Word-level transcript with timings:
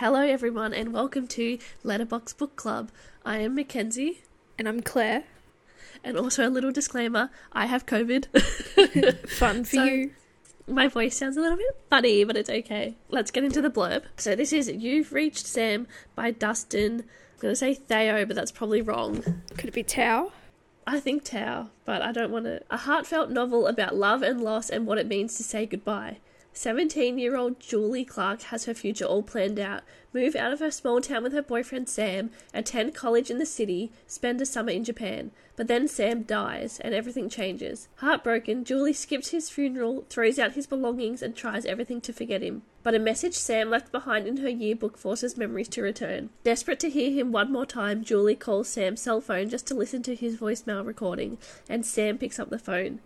Hello, 0.00 0.20
everyone, 0.20 0.72
and 0.72 0.92
welcome 0.94 1.26
to 1.28 1.58
Letterbox 1.84 2.32
Book 2.32 2.56
Club. 2.56 2.90
I 3.24 3.38
am 3.38 3.54
Mackenzie, 3.54 4.22
And 4.58 4.66
I'm 4.68 4.80
Claire. 4.80 5.24
and 6.02 6.16
also 6.16 6.46
a 6.46 6.50
little 6.50 6.72
disclaimer 6.72 7.30
I 7.52 7.66
have 7.66 7.84
COVID. 7.86 8.26
Fun 9.28 9.64
for 9.64 9.76
So- 9.76 9.84
you. 9.84 10.10
My 10.66 10.86
voice 10.86 11.16
sounds 11.16 11.36
a 11.36 11.40
little 11.40 11.56
bit 11.56 11.76
funny, 11.90 12.22
but 12.24 12.36
it's 12.36 12.48
okay. 12.48 12.96
Let's 13.08 13.30
get 13.32 13.42
into 13.44 13.60
the 13.60 13.70
blurb. 13.70 14.04
So, 14.16 14.36
this 14.36 14.52
is 14.52 14.68
You've 14.70 15.12
Reached 15.12 15.44
Sam 15.44 15.86
by 16.14 16.30
Dustin. 16.30 17.00
I'm 17.00 17.38
going 17.40 17.52
to 17.52 17.56
say 17.56 17.74
Theo, 17.74 18.24
but 18.24 18.36
that's 18.36 18.52
probably 18.52 18.80
wrong. 18.80 19.22
Could 19.56 19.68
it 19.68 19.74
be 19.74 19.82
Tao? 19.82 20.30
I 20.86 21.00
think 21.00 21.24
Tao, 21.24 21.70
but 21.84 22.02
I 22.02 22.12
don't 22.12 22.30
want 22.30 22.44
to. 22.46 22.62
A 22.70 22.76
heartfelt 22.76 23.30
novel 23.30 23.66
about 23.66 23.96
love 23.96 24.22
and 24.22 24.40
loss 24.40 24.70
and 24.70 24.86
what 24.86 24.98
it 24.98 25.08
means 25.08 25.36
to 25.36 25.42
say 25.42 25.66
goodbye. 25.66 26.18
17 26.60 27.18
year 27.18 27.38
old 27.38 27.58
Julie 27.58 28.04
Clark 28.04 28.42
has 28.42 28.66
her 28.66 28.74
future 28.74 29.06
all 29.06 29.22
planned 29.22 29.58
out. 29.58 29.82
Move 30.12 30.36
out 30.36 30.52
of 30.52 30.60
her 30.60 30.70
small 30.70 31.00
town 31.00 31.22
with 31.22 31.32
her 31.32 31.40
boyfriend 31.40 31.88
Sam, 31.88 32.30
attend 32.52 32.94
college 32.94 33.30
in 33.30 33.38
the 33.38 33.46
city, 33.46 33.90
spend 34.06 34.42
a 34.42 34.44
summer 34.44 34.70
in 34.70 34.84
Japan. 34.84 35.30
But 35.56 35.68
then 35.68 35.88
Sam 35.88 36.22
dies 36.22 36.78
and 36.80 36.92
everything 36.92 37.30
changes. 37.30 37.88
Heartbroken, 37.96 38.64
Julie 38.64 38.92
skips 38.92 39.28
his 39.28 39.48
funeral, 39.48 40.04
throws 40.10 40.38
out 40.38 40.52
his 40.52 40.66
belongings, 40.66 41.22
and 41.22 41.34
tries 41.34 41.64
everything 41.64 42.02
to 42.02 42.12
forget 42.12 42.42
him. 42.42 42.60
But 42.82 42.94
a 42.94 42.98
message 42.98 43.34
Sam 43.34 43.70
left 43.70 43.90
behind 43.90 44.26
in 44.26 44.36
her 44.38 44.50
yearbook 44.50 44.98
forces 44.98 45.38
memories 45.38 45.68
to 45.68 45.82
return. 45.82 46.28
Desperate 46.44 46.80
to 46.80 46.90
hear 46.90 47.10
him 47.10 47.32
one 47.32 47.50
more 47.50 47.64
time, 47.64 48.04
Julie 48.04 48.36
calls 48.36 48.68
Sam's 48.68 49.00
cell 49.00 49.22
phone 49.22 49.48
just 49.48 49.66
to 49.68 49.74
listen 49.74 50.02
to 50.02 50.14
his 50.14 50.36
voicemail 50.36 50.84
recording, 50.84 51.38
and 51.70 51.86
Sam 51.86 52.18
picks 52.18 52.38
up 52.38 52.50
the 52.50 52.58
phone. 52.58 53.00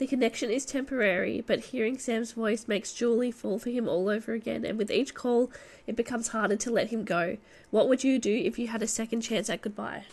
The 0.00 0.06
connection 0.06 0.50
is 0.50 0.64
temporary, 0.64 1.44
but 1.46 1.60
hearing 1.60 1.98
Sam's 1.98 2.32
voice 2.32 2.66
makes 2.66 2.94
Julie 2.94 3.30
fall 3.30 3.58
for 3.58 3.68
him 3.68 3.86
all 3.86 4.08
over 4.08 4.32
again, 4.32 4.64
and 4.64 4.78
with 4.78 4.90
each 4.90 5.12
call, 5.12 5.52
it 5.86 5.94
becomes 5.94 6.28
harder 6.28 6.56
to 6.56 6.70
let 6.70 6.88
him 6.88 7.04
go. 7.04 7.36
What 7.70 7.86
would 7.86 8.02
you 8.02 8.18
do 8.18 8.34
if 8.34 8.58
you 8.58 8.68
had 8.68 8.80
a 8.80 8.86
second 8.86 9.20
chance 9.20 9.50
at 9.50 9.60
goodbye? 9.60 10.04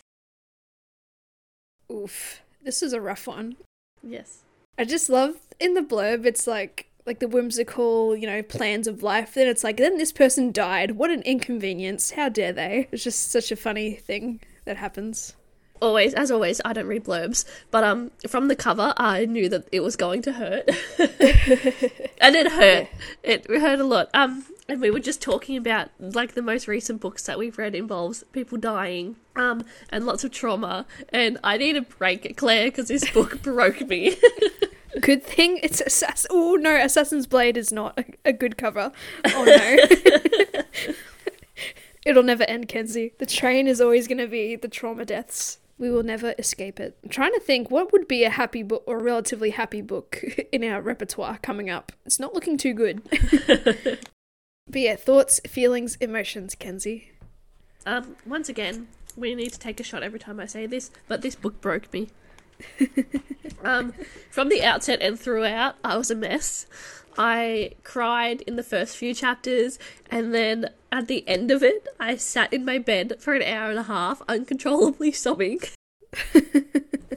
Oof. 1.89 2.42
This 2.62 2.84
is 2.84 2.92
a 2.92 3.00
rough 3.00 3.28
one. 3.28 3.56
Yes. 4.03 4.44
I 4.78 4.84
just 4.84 5.08
love 5.08 5.38
in 5.58 5.73
the 5.73 5.80
blurb, 5.80 6.25
it's 6.25 6.47
like 6.47 6.90
like 7.06 7.19
the 7.19 7.28
whimsical, 7.30 8.14
you 8.14 8.28
know, 8.28 8.44
plans 8.44 8.88
of 8.88 9.03
life. 9.03 9.36
Then 9.36 9.47
it's 9.47 9.64
like, 9.64 9.78
then 9.78 9.97
this 9.97 10.12
person 10.12 10.52
died. 10.52 10.97
What 10.97 11.12
an 11.12 11.22
inconvenience. 11.22 12.12
How 12.12 12.28
dare 12.28 12.52
they? 12.52 12.90
It's 12.92 13.06
just 13.06 13.31
such 13.31 13.53
a 13.53 13.56
funny 13.56 13.94
thing 13.94 14.42
that 14.66 14.75
happens. 14.75 15.38
Always, 15.81 16.14
as 16.14 16.31
always, 16.31 16.61
I 16.66 16.73
don't 16.73 16.88
read 16.88 17.06
blurbs, 17.06 17.45
but 17.72 17.83
um, 17.83 18.11
from 18.28 18.47
the 18.47 18.56
cover, 18.56 18.94
I 18.97 19.25
knew 19.25 19.50
that 19.50 19.67
it 19.72 19.81
was 19.81 19.95
going 19.95 20.22
to 20.23 20.34
hurt, 20.34 20.67
and 21.00 22.36
it 22.36 22.52
hurt. 22.52 22.88
It 23.23 23.47
hurt 23.47 23.80
a 23.80 23.84
lot. 23.84 24.09
Um, 24.14 24.45
and 24.69 24.81
we 24.81 24.92
were 24.92 25.00
just 25.00 25.22
talking 25.22 25.56
about 25.56 25.89
like 26.00 26.34
the 26.34 26.42
most 26.42 26.67
recent 26.67 27.00
books 27.00 27.23
that 27.25 27.38
we've 27.39 27.58
read 27.58 27.75
involves 27.75 28.23
people 28.31 28.58
dying, 28.58 29.16
um, 29.36 29.64
and 29.89 30.06
lots 30.06 30.23
of 30.23 30.31
trauma. 30.31 30.86
And 31.09 31.38
I 31.44 31.58
need 31.58 31.78
a 31.78 31.81
break, 31.81 32.36
Claire, 32.38 32.67
because 32.67 32.88
this 32.88 33.09
book 33.12 33.41
broke 33.44 33.81
me. 33.88 34.17
Good 35.02 35.23
thing 35.23 35.59
it's 35.62 35.81
Assass. 35.81 36.25
Oh 36.30 36.56
no, 36.56 36.75
Assassin's 36.75 37.28
Blade 37.28 37.56
is 37.56 37.72
not 37.72 38.00
a, 38.00 38.06
a 38.25 38.34
good 38.34 38.58
cover. 38.58 38.91
Oh 39.25 39.44
no. 39.45 40.64
It'll 42.08 42.23
never 42.23 42.44
end, 42.44 42.69
Kenzie. 42.69 43.12
The 43.19 43.25
train 43.25 43.67
is 43.67 43.81
always 43.81 44.08
going 44.08 44.19
to 44.19 44.28
be 44.28 44.56
the 44.56 44.69
trauma 44.69 45.03
deaths. 45.03 45.59
We 45.80 45.92
will 45.92 46.03
never 46.03 46.33
escape 46.39 46.80
it. 46.80 46.97
I'm 47.03 47.09
trying 47.09 47.33
to 47.33 47.39
think 47.39 47.70
what 47.70 47.92
would 47.92 48.08
be 48.08 48.23
a 48.23 48.31
happy 48.31 48.64
book 48.64 48.83
or 48.88 48.97
a 48.97 49.03
relatively 49.03 49.52
happy 49.52 49.81
book 49.81 50.23
in 50.52 50.64
our 50.64 50.81
repertoire 50.81 51.38
coming 51.42 51.69
up. 51.69 51.92
It's 52.06 52.19
not 52.19 52.34
looking 52.34 52.58
too 52.58 52.73
good. 52.73 53.03
but 54.67 54.81
yeah, 54.81 54.95
thoughts, 54.95 55.39
feelings, 55.47 55.95
emotions, 55.97 56.56
Kenzie. 56.56 57.11
um, 57.86 58.16
once 58.25 58.50
again, 58.50 58.88
we 59.16 59.35
need 59.35 59.53
to 59.53 59.59
take 59.59 59.79
a 59.79 59.84
shot 59.84 60.03
every 60.03 60.19
time 60.19 60.40
I 60.40 60.46
say 60.46 60.66
this, 60.66 60.91
but 61.07 61.22
this 61.22 61.35
book 61.35 61.62
broke 61.62 61.91
me. 61.94 62.09
um, 63.63 63.94
from 64.31 64.50
the 64.50 64.63
outset 64.63 65.02
and 65.02 65.19
throughout, 65.19 65.75
I 65.84 65.97
was 65.97 66.09
a 66.09 66.16
mess. 66.16 66.66
I 67.17 67.72
cried 67.83 68.41
in 68.41 68.55
the 68.55 68.63
first 68.63 68.95
few 68.95 69.13
chapters, 69.13 69.79
and 70.11 70.33
then 70.33 70.69
at 70.91 71.07
the 71.07 71.28
end 71.28 71.51
of 71.51 71.63
it, 71.63 71.88
I 72.00 72.16
sat 72.16 72.53
in 72.53 72.63
my 72.63 72.78
bed 72.78 73.16
for 73.19 73.33
an 73.33 73.41
hour 73.41 73.69
and 73.69 73.79
a 73.79 73.83
half, 73.83 74.22
uncontrollably 74.28 75.11
sobbing. 75.13 75.59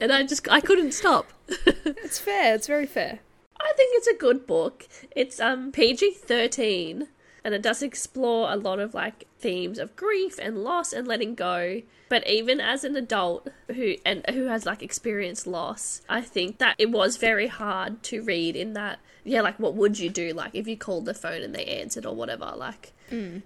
and 0.01 0.11
I 0.11 0.23
just 0.23 0.49
I 0.49 0.59
couldn't 0.59 0.93
stop. 0.93 1.27
It's 2.03 2.19
fair. 2.19 2.55
It's 2.55 2.67
very 2.67 2.85
fair. 2.85 3.19
I 3.61 3.73
think 3.77 3.95
it's 3.95 4.07
a 4.07 4.17
good 4.17 4.45
book. 4.45 4.87
It's 5.15 5.39
um 5.39 5.71
PG 5.71 6.15
thirteen, 6.15 7.07
and 7.43 7.53
it 7.53 7.61
does 7.61 7.81
explore 7.81 8.51
a 8.51 8.57
lot 8.57 8.79
of 8.79 8.93
like 8.93 9.27
themes 9.39 9.79
of 9.79 9.95
grief 9.95 10.37
and 10.41 10.63
loss 10.63 10.91
and 10.91 11.07
letting 11.07 11.35
go. 11.35 11.81
But 12.09 12.27
even 12.27 12.59
as 12.59 12.83
an 12.83 12.97
adult 12.97 13.47
who 13.67 13.95
and 14.05 14.25
who 14.29 14.47
has 14.47 14.65
like 14.65 14.83
experienced 14.83 15.47
loss, 15.47 16.01
I 16.09 16.19
think 16.21 16.57
that 16.57 16.75
it 16.77 16.91
was 16.91 17.15
very 17.15 17.47
hard 17.47 18.03
to 18.03 18.21
read. 18.21 18.57
In 18.57 18.73
that, 18.73 18.99
yeah, 19.23 19.41
like 19.41 19.59
what 19.59 19.75
would 19.75 19.99
you 19.99 20.09
do? 20.09 20.33
Like 20.33 20.51
if 20.53 20.67
you 20.67 20.77
called 20.77 21.05
the 21.05 21.13
phone 21.13 21.41
and 21.41 21.53
they 21.53 21.65
answered 21.65 22.05
or 22.05 22.15
whatever. 22.15 22.53
Like 22.55 22.93
mm. 23.11 23.41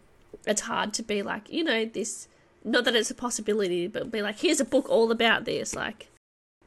it's 0.46 0.62
hard 0.62 0.94
to 0.96 1.04
be 1.04 1.22
like 1.22 1.50
you 1.52 1.64
know 1.64 1.86
this. 1.86 2.28
Not 2.64 2.86
that 2.86 2.96
it's 2.96 3.12
a 3.12 3.16
possibility, 3.16 3.86
but 3.88 4.10
be 4.10 4.24
like, 4.24 4.40
here's 4.40 4.60
a 4.60 4.66
book 4.66 4.90
all 4.90 5.12
about 5.12 5.46
this. 5.46 5.76
Like, 5.76 6.10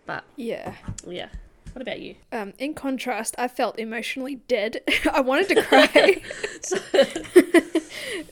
but 0.06 0.22
Yeah. 0.36 0.74
yeah. 1.04 1.28
What 1.78 1.82
about 1.82 2.00
you? 2.00 2.16
Um, 2.32 2.54
in 2.58 2.74
contrast, 2.74 3.36
I 3.38 3.46
felt 3.46 3.78
emotionally 3.78 4.34
dead. 4.34 4.80
I 5.12 5.20
wanted 5.20 5.48
to 5.50 5.62
cry. 5.62 6.20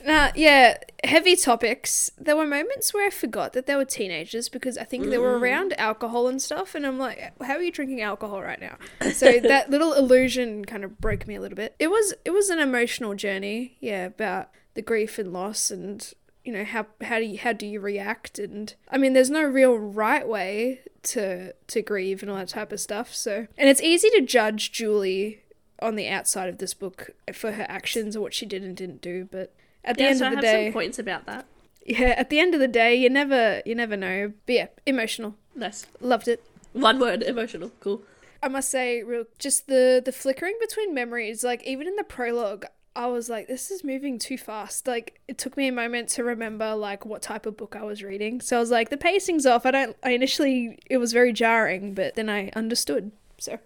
Nah, 0.05 0.31
yeah, 0.35 0.79
heavy 1.05 1.37
topics. 1.37 2.11
There 2.19 2.37
were 2.37 2.47
moments 2.47 2.95
where 2.95 3.07
I 3.07 3.11
forgot 3.11 3.53
that 3.53 3.67
they 3.67 3.77
were 3.77 3.85
teenagers 3.85 4.49
because 4.49 4.79
I 4.79 4.85
think 4.85 5.11
they 5.11 5.19
were 5.19 5.39
around 5.39 5.79
alcohol 5.79 6.29
and 6.29 6.41
stuff, 6.41 6.75
and 6.75 6.87
I'm 6.87 6.99
like, 6.99 7.33
how 7.43 7.55
are 7.55 7.63
you 7.63 7.73
drinking 7.73 8.03
alcohol 8.03 8.41
right 8.41 8.61
now? 8.61 8.77
So 9.13 9.39
that 9.41 9.69
little 9.71 9.93
illusion 9.93 10.65
kind 10.65 10.85
of 10.85 11.01
broke 11.01 11.27
me 11.27 11.35
a 11.35 11.41
little 11.41 11.57
bit. 11.57 11.75
It 11.79 11.89
was 11.89 12.15
it 12.25 12.31
was 12.31 12.51
an 12.51 12.61
emotional 12.61 13.15
journey, 13.15 13.77
yeah, 13.81 14.07
about 14.07 14.51
the 14.75 14.83
grief 14.83 15.19
and 15.19 15.33
loss 15.33 15.71
and 15.71 16.13
you 16.47 16.53
know 16.53 16.65
how 16.65 16.87
how 17.03 17.19
do 17.19 17.25
you 17.25 17.39
how 17.39 17.53
do 17.53 17.67
you 17.67 17.81
react 17.81 18.39
and 18.39 18.75
I 18.89 18.99
mean 18.99 19.13
there's 19.13 19.31
no 19.31 19.43
real 19.43 19.77
right 19.77 20.27
way 20.27 20.81
to 21.07 21.53
to 21.53 21.83
grieve 21.83 22.23
and 22.23 22.31
all 22.31 22.37
that 22.37 22.49
type 22.49 22.73
of 22.73 22.81
stuff. 22.81 23.15
So 23.15 23.47
and 23.57 23.69
it's 23.69 23.83
easy 23.83 24.09
to 24.11 24.21
judge 24.21 24.73
Julie 24.73 25.43
on 25.81 25.97
the 25.97 26.09
outside 26.09 26.49
of 26.49 26.59
this 26.59 26.75
book 26.75 27.11
for 27.33 27.53
her 27.53 27.67
actions 27.69 28.17
or 28.17 28.21
what 28.21 28.35
she 28.35 28.47
did 28.47 28.63
and 28.63 28.77
didn't 28.77 29.03
do, 29.03 29.29
but 29.31 29.53
at 29.85 29.97
the 29.97 30.05
Yeah, 30.05 30.11
end 30.11 30.19
so 30.19 30.25
of 30.27 30.31
the 30.31 30.37
have 30.37 30.43
day, 30.45 30.67
some 30.67 30.73
points 30.73 30.99
about 30.99 31.27
that. 31.27 31.47
yeah, 31.85 32.15
at 32.17 32.31
the 32.31 32.41
end 32.41 32.55
of 32.55 32.61
the 32.61 32.69
day, 32.69 32.95
you 32.95 33.09
never 33.11 33.63
you 33.67 33.75
never 33.75 33.97
know. 33.97 34.33
But 34.47 34.53
yeah, 34.55 34.67
emotional. 34.87 35.37
Nice. 35.55 35.87
Loved 36.01 36.29
it. 36.29 36.43
One 36.73 36.99
word, 36.99 37.23
emotional. 37.23 37.71
Cool. 37.81 38.03
I 38.43 38.49
must 38.49 38.69
say, 38.71 39.03
real 39.03 39.25
just 39.39 39.67
the 39.67 40.03
the 40.05 40.13
flickering 40.13 40.57
between 40.61 40.95
memories. 40.95 41.43
Like 41.43 41.63
even 41.65 41.87
in 41.87 41.97
the 41.97 42.05
prologue, 42.05 42.67
I 42.97 43.07
was 43.07 43.29
like, 43.29 43.47
this 43.47 43.71
is 43.71 43.85
moving 43.85 44.19
too 44.19 44.39
fast. 44.39 44.87
Like 44.87 45.21
it 45.29 45.37
took 45.37 45.57
me 45.57 45.69
a 45.69 45.73
moment 45.73 46.09
to 46.11 46.25
remember 46.25 46.75
like 46.75 47.05
what 47.05 47.21
type 47.21 47.45
of 47.45 47.57
book 47.57 47.77
I 47.77 47.85
was 47.85 48.03
reading. 48.03 48.41
So 48.41 48.57
I 48.57 48.61
was 48.61 48.71
like, 48.71 48.89
the 48.89 48.97
pacing's 48.97 49.45
off. 49.45 49.67
I 49.67 49.71
don't. 49.71 49.97
I 50.03 50.11
initially 50.11 50.79
it 50.89 50.97
was 50.97 51.13
very 51.13 51.33
jarring, 51.33 51.95
but 51.95 52.15
then 52.15 52.31
I 52.31 52.51
understood. 52.57 53.13
So, 53.39 53.59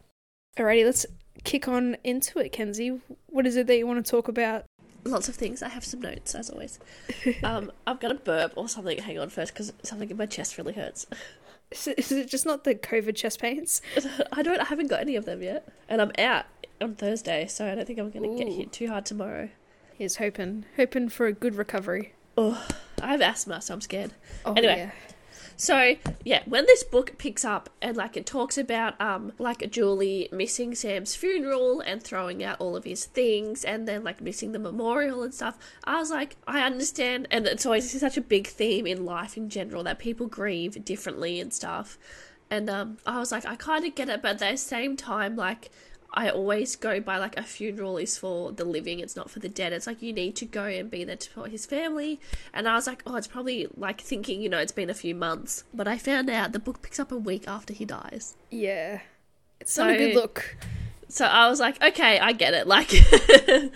alrighty, 0.59 0.85
let's 0.85 1.07
kick 1.45 1.69
on 1.69 1.97
into 2.03 2.41
it, 2.41 2.51
Kenzie. 2.51 3.01
What 3.29 3.47
is 3.47 3.57
it 3.57 3.69
that 3.69 3.79
you 3.79 3.87
want 3.87 4.05
to 4.05 4.11
talk 4.11 4.27
about? 4.27 4.65
Lots 5.05 5.29
of 5.29 5.37
things. 5.37 5.63
I 5.63 5.69
have 5.69 5.85
some 5.85 6.01
notes, 6.01 6.35
as 6.35 6.51
always. 6.51 6.79
um, 7.45 7.71
I've 7.87 8.01
got 8.01 8.11
a 8.11 8.17
burp 8.17 8.53
or 8.57 8.69
something. 8.69 8.99
Hang 8.99 9.19
on 9.19 9.31
first, 9.31 9.55
because 9.55 9.73
something 9.83 10.11
in 10.11 10.17
my 10.17 10.27
chest 10.27 10.59
really 10.59 10.75
hurts. 10.75 11.07
Is 11.71 11.87
it, 11.87 11.99
is 12.01 12.13
it 12.13 12.29
just 12.29 12.45
not 12.45 12.65
the 12.65 12.75
COVID 12.75 13.15
chest 13.15 13.41
pains? 13.41 13.81
I 14.33 14.43
don't. 14.43 14.61
I 14.61 14.65
haven't 14.65 14.89
got 14.89 15.01
any 15.01 15.15
of 15.15 15.25
them 15.25 15.41
yet, 15.41 15.69
and 15.89 16.03
I'm 16.03 16.11
out 16.19 16.47
on 16.81 16.95
Thursday, 16.95 17.47
so 17.47 17.71
I 17.71 17.75
don't 17.75 17.87
think 17.87 17.99
I'm 17.99 18.11
going 18.11 18.37
to 18.37 18.45
get 18.45 18.53
hit 18.53 18.73
too 18.73 18.89
hard 18.89 19.07
tomorrow. 19.07 19.49
Here's 19.95 20.17
hoping, 20.17 20.65
hoping 20.77 21.09
for 21.09 21.27
a 21.27 21.33
good 21.33 21.55
recovery. 21.55 22.15
Oh, 22.37 22.67
I 23.03 23.09
have 23.09 23.21
asthma, 23.21 23.61
so 23.61 23.75
I'm 23.75 23.81
scared. 23.81 24.13
Oh, 24.45 24.55
Anyway. 24.55 24.77
yeah. 24.77 24.91
So 25.57 25.97
yeah, 26.25 26.41
when 26.47 26.65
this 26.65 26.83
book 26.83 27.19
picks 27.19 27.45
up 27.45 27.69
and 27.83 27.95
like 27.95 28.17
it 28.17 28.25
talks 28.25 28.57
about 28.57 28.99
um 28.99 29.33
like 29.39 29.71
Julie 29.71 30.27
missing 30.33 30.75
Sam's 30.75 31.15
funeral 31.15 31.81
and 31.83 32.03
throwing 32.03 32.43
out 32.43 32.59
all 32.61 32.77
of 32.77 32.85
his 32.85 33.05
things 33.05 33.63
and 33.63 33.87
then 33.87 34.03
like 34.03 34.23
missing 34.23 34.53
the 34.53 34.59
memorial 34.59 35.23
and 35.23 35.35
stuff, 35.35 35.59
I 35.85 35.99
was 35.99 36.11
like, 36.11 36.37
I 36.47 36.63
understand, 36.63 37.29
and 37.31 37.47
it's 37.47 37.67
always 37.67 38.01
such 38.01 38.17
a 38.17 38.23
big 38.23 38.47
theme 38.47 38.87
in 38.87 39.05
life 39.05 39.37
in 39.37 39.51
general 39.51 39.83
that 39.85 39.99
people 39.99 40.29
grieve 40.29 40.83
differently 40.83 41.39
and 41.41 41.53
stuff, 41.53 41.99
and 42.51 42.71
um 42.71 42.97
I 43.05 43.19
was 43.19 43.31
like, 43.31 43.45
I 43.45 43.55
kind 43.57 43.85
of 43.85 43.95
get 43.95 44.09
it, 44.09 44.23
but 44.23 44.31
at 44.43 44.53
the 44.53 44.57
same 44.57 44.97
time, 44.97 45.37
like. 45.37 45.69
I 46.13 46.29
always 46.31 46.75
go 46.77 46.99
by 47.01 47.19
like 47.19 47.37
a 47.37 47.43
funeral 47.43 47.97
is 47.97 48.19
for 48.19 48.51
the 48.53 48.65
living, 48.65 48.99
it's 48.99 49.15
not 49.15 49.31
for 49.31 49.39
the 49.39 49.49
dead. 49.49 49.73
It's 49.73 49.87
like 49.87 50.03
you 50.03 50.13
need 50.13 50.35
to 50.37 50.45
go 50.47 50.65
and 50.65 50.91
be 50.91 51.05
there 51.05 51.17
for 51.33 51.47
his 51.47 51.67
family. 51.67 52.21
And 52.53 52.67
I 52.69 52.75
was 52.75 52.87
like, 52.87 53.03
oh, 53.07 53.15
it's 53.17 53.29
probably 53.29 53.69
like 53.77 54.01
thinking, 54.01 54.43
you 54.43 54.49
know, 54.49 54.59
it's 54.59 54.73
been 54.73 54.91
a 54.91 54.95
few 54.95 55.15
months. 55.15 55.65
But 55.73 55.87
I 55.87 55.99
found 55.99 56.29
out 56.29 56.53
the 56.53 56.59
book 56.59 56.83
picks 56.83 56.99
up 56.99 57.13
a 57.13 57.17
week 57.17 57.47
after 57.47 57.73
he 57.73 57.85
dies. 57.85 58.35
Yeah. 58.51 59.01
It's 59.61 59.77
not 59.79 59.91
a 59.91 59.97
good 59.97 60.15
So- 60.15 60.21
look. 60.21 60.57
So 61.09 61.25
I 61.27 61.49
was 61.49 61.59
like, 61.59 61.83
okay, 61.83 62.21
I 62.21 62.33
get 62.33 62.55
it. 62.55 62.67
Like, 62.69 62.93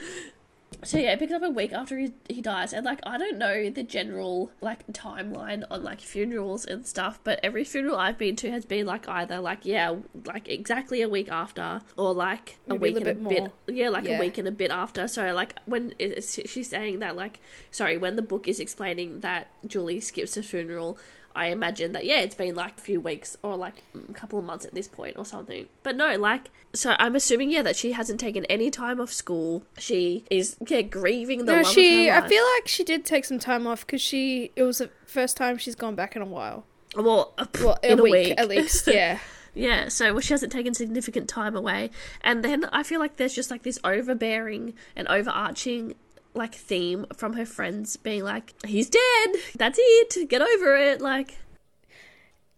So 0.82 0.98
yeah, 0.98 1.12
it 1.12 1.18
picks 1.18 1.32
up 1.32 1.42
a 1.42 1.48
week 1.48 1.72
after 1.72 1.96
he, 1.98 2.12
he 2.28 2.42
dies, 2.42 2.72
and 2.72 2.84
like 2.84 3.00
I 3.06 3.16
don't 3.16 3.38
know 3.38 3.70
the 3.70 3.82
general 3.82 4.50
like 4.60 4.86
timeline 4.88 5.64
on 5.70 5.82
like 5.82 6.00
funerals 6.00 6.64
and 6.66 6.86
stuff, 6.86 7.20
but 7.24 7.40
every 7.42 7.64
funeral 7.64 7.96
I've 7.96 8.18
been 8.18 8.36
to 8.36 8.50
has 8.50 8.64
been 8.66 8.84
like 8.86 9.08
either 9.08 9.40
like 9.40 9.64
yeah, 9.64 9.94
like 10.26 10.48
exactly 10.48 11.00
a 11.00 11.08
week 11.08 11.30
after, 11.30 11.80
or 11.96 12.12
like 12.12 12.58
a 12.68 12.74
Maybe 12.74 12.76
a 12.76 12.80
week 12.80 12.94
little 12.94 13.08
and 13.08 13.18
a 13.18 13.28
bit 13.28 13.28
bit, 13.34 13.40
more. 13.42 13.76
yeah, 13.76 13.88
like 13.88 14.04
Yeah. 14.04 14.16
a 14.18 14.20
week 14.20 14.36
and 14.36 14.48
a 14.48 14.52
bit 14.52 14.70
after. 14.70 15.08
So 15.08 15.32
like 15.32 15.54
when 15.64 15.94
she's 16.00 16.68
saying 16.68 16.98
that 16.98 17.16
like 17.16 17.40
sorry 17.70 17.96
when 17.96 18.16
the 18.16 18.22
book 18.22 18.46
is 18.48 18.60
explaining 18.60 19.20
that 19.20 19.48
Julie 19.66 20.00
skips 20.00 20.36
a 20.36 20.42
funeral. 20.42 20.98
I 21.34 21.46
imagine 21.46 21.92
that 21.92 22.04
yeah, 22.04 22.20
it's 22.20 22.34
been 22.34 22.54
like 22.54 22.78
a 22.78 22.80
few 22.80 23.00
weeks 23.00 23.36
or 23.42 23.56
like 23.56 23.74
a 24.08 24.12
couple 24.12 24.38
of 24.38 24.44
months 24.44 24.64
at 24.64 24.74
this 24.74 24.88
point 24.88 25.16
or 25.16 25.24
something. 25.24 25.66
But 25.82 25.96
no, 25.96 26.16
like 26.16 26.50
so 26.72 26.94
I'm 26.98 27.16
assuming 27.16 27.50
yeah 27.50 27.62
that 27.62 27.76
she 27.76 27.92
hasn't 27.92 28.20
taken 28.20 28.44
any 28.46 28.70
time 28.70 29.00
off 29.00 29.12
school. 29.12 29.64
She 29.78 30.24
is 30.30 30.56
yeah 30.68 30.82
grieving 30.82 31.44
the 31.46 31.52
No, 31.56 31.62
she. 31.62 32.08
of 32.08 32.14
her 32.16 32.22
I 32.22 32.28
feel 32.28 32.44
like 32.56 32.68
she 32.68 32.84
did 32.84 33.04
take 33.04 33.24
some 33.24 33.38
time 33.38 33.66
off 33.66 33.86
because 33.86 34.00
she. 34.02 34.52
It 34.56 34.62
was 34.62 34.78
the 34.78 34.90
first 35.06 35.36
time 35.36 35.58
she's 35.58 35.74
gone 35.74 35.94
back 35.94 36.14
in 36.16 36.22
a 36.22 36.26
while. 36.26 36.64
well, 36.96 37.34
uh, 37.38 37.46
Well, 37.60 37.78
in 37.82 37.98
a, 37.98 38.00
a 38.00 38.04
week, 38.04 38.12
week 38.12 38.34
at 38.38 38.48
least. 38.48 38.86
Yeah. 38.92 39.18
Yeah, 39.56 39.86
so 39.86 40.12
well, 40.14 40.20
she 40.20 40.32
hasn't 40.32 40.50
taken 40.50 40.74
significant 40.74 41.28
time 41.28 41.54
away. 41.54 41.90
And 42.22 42.42
then 42.42 42.64
I 42.72 42.82
feel 42.82 42.98
like 42.98 43.16
there's 43.18 43.34
just 43.34 43.52
like 43.52 43.62
this 43.62 43.78
overbearing 43.84 44.74
and 44.96 45.06
overarching 45.06 45.94
like 46.34 46.54
theme 46.54 47.06
from 47.16 47.34
her 47.34 47.46
friends 47.46 47.96
being 47.96 48.24
like, 48.24 48.54
he's 48.66 48.90
dead. 48.90 49.30
That's 49.56 49.78
it. 49.80 50.28
Get 50.28 50.42
over 50.42 50.76
it. 50.76 51.00
Like, 51.00 51.38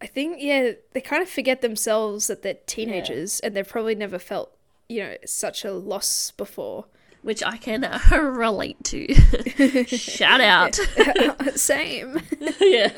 I 0.00 0.06
think 0.06 0.38
yeah, 0.40 0.72
they 0.92 1.00
kind 1.00 1.22
of 1.22 1.28
forget 1.28 1.60
themselves 1.62 2.26
that 2.26 2.42
they're 2.42 2.58
teenagers 2.66 3.40
and 3.40 3.54
they've 3.54 3.68
probably 3.68 3.94
never 3.94 4.18
felt 4.18 4.52
you 4.88 5.02
know 5.02 5.14
such 5.24 5.64
a 5.64 5.72
loss 5.72 6.30
before. 6.36 6.86
which 7.22 7.42
I 7.42 7.56
can 7.56 7.82
uh, 7.84 7.98
relate 8.12 8.82
to. 8.84 9.12
Shout 9.86 10.40
out. 10.40 10.74
Same. 11.56 12.20
yeah. 12.60 12.92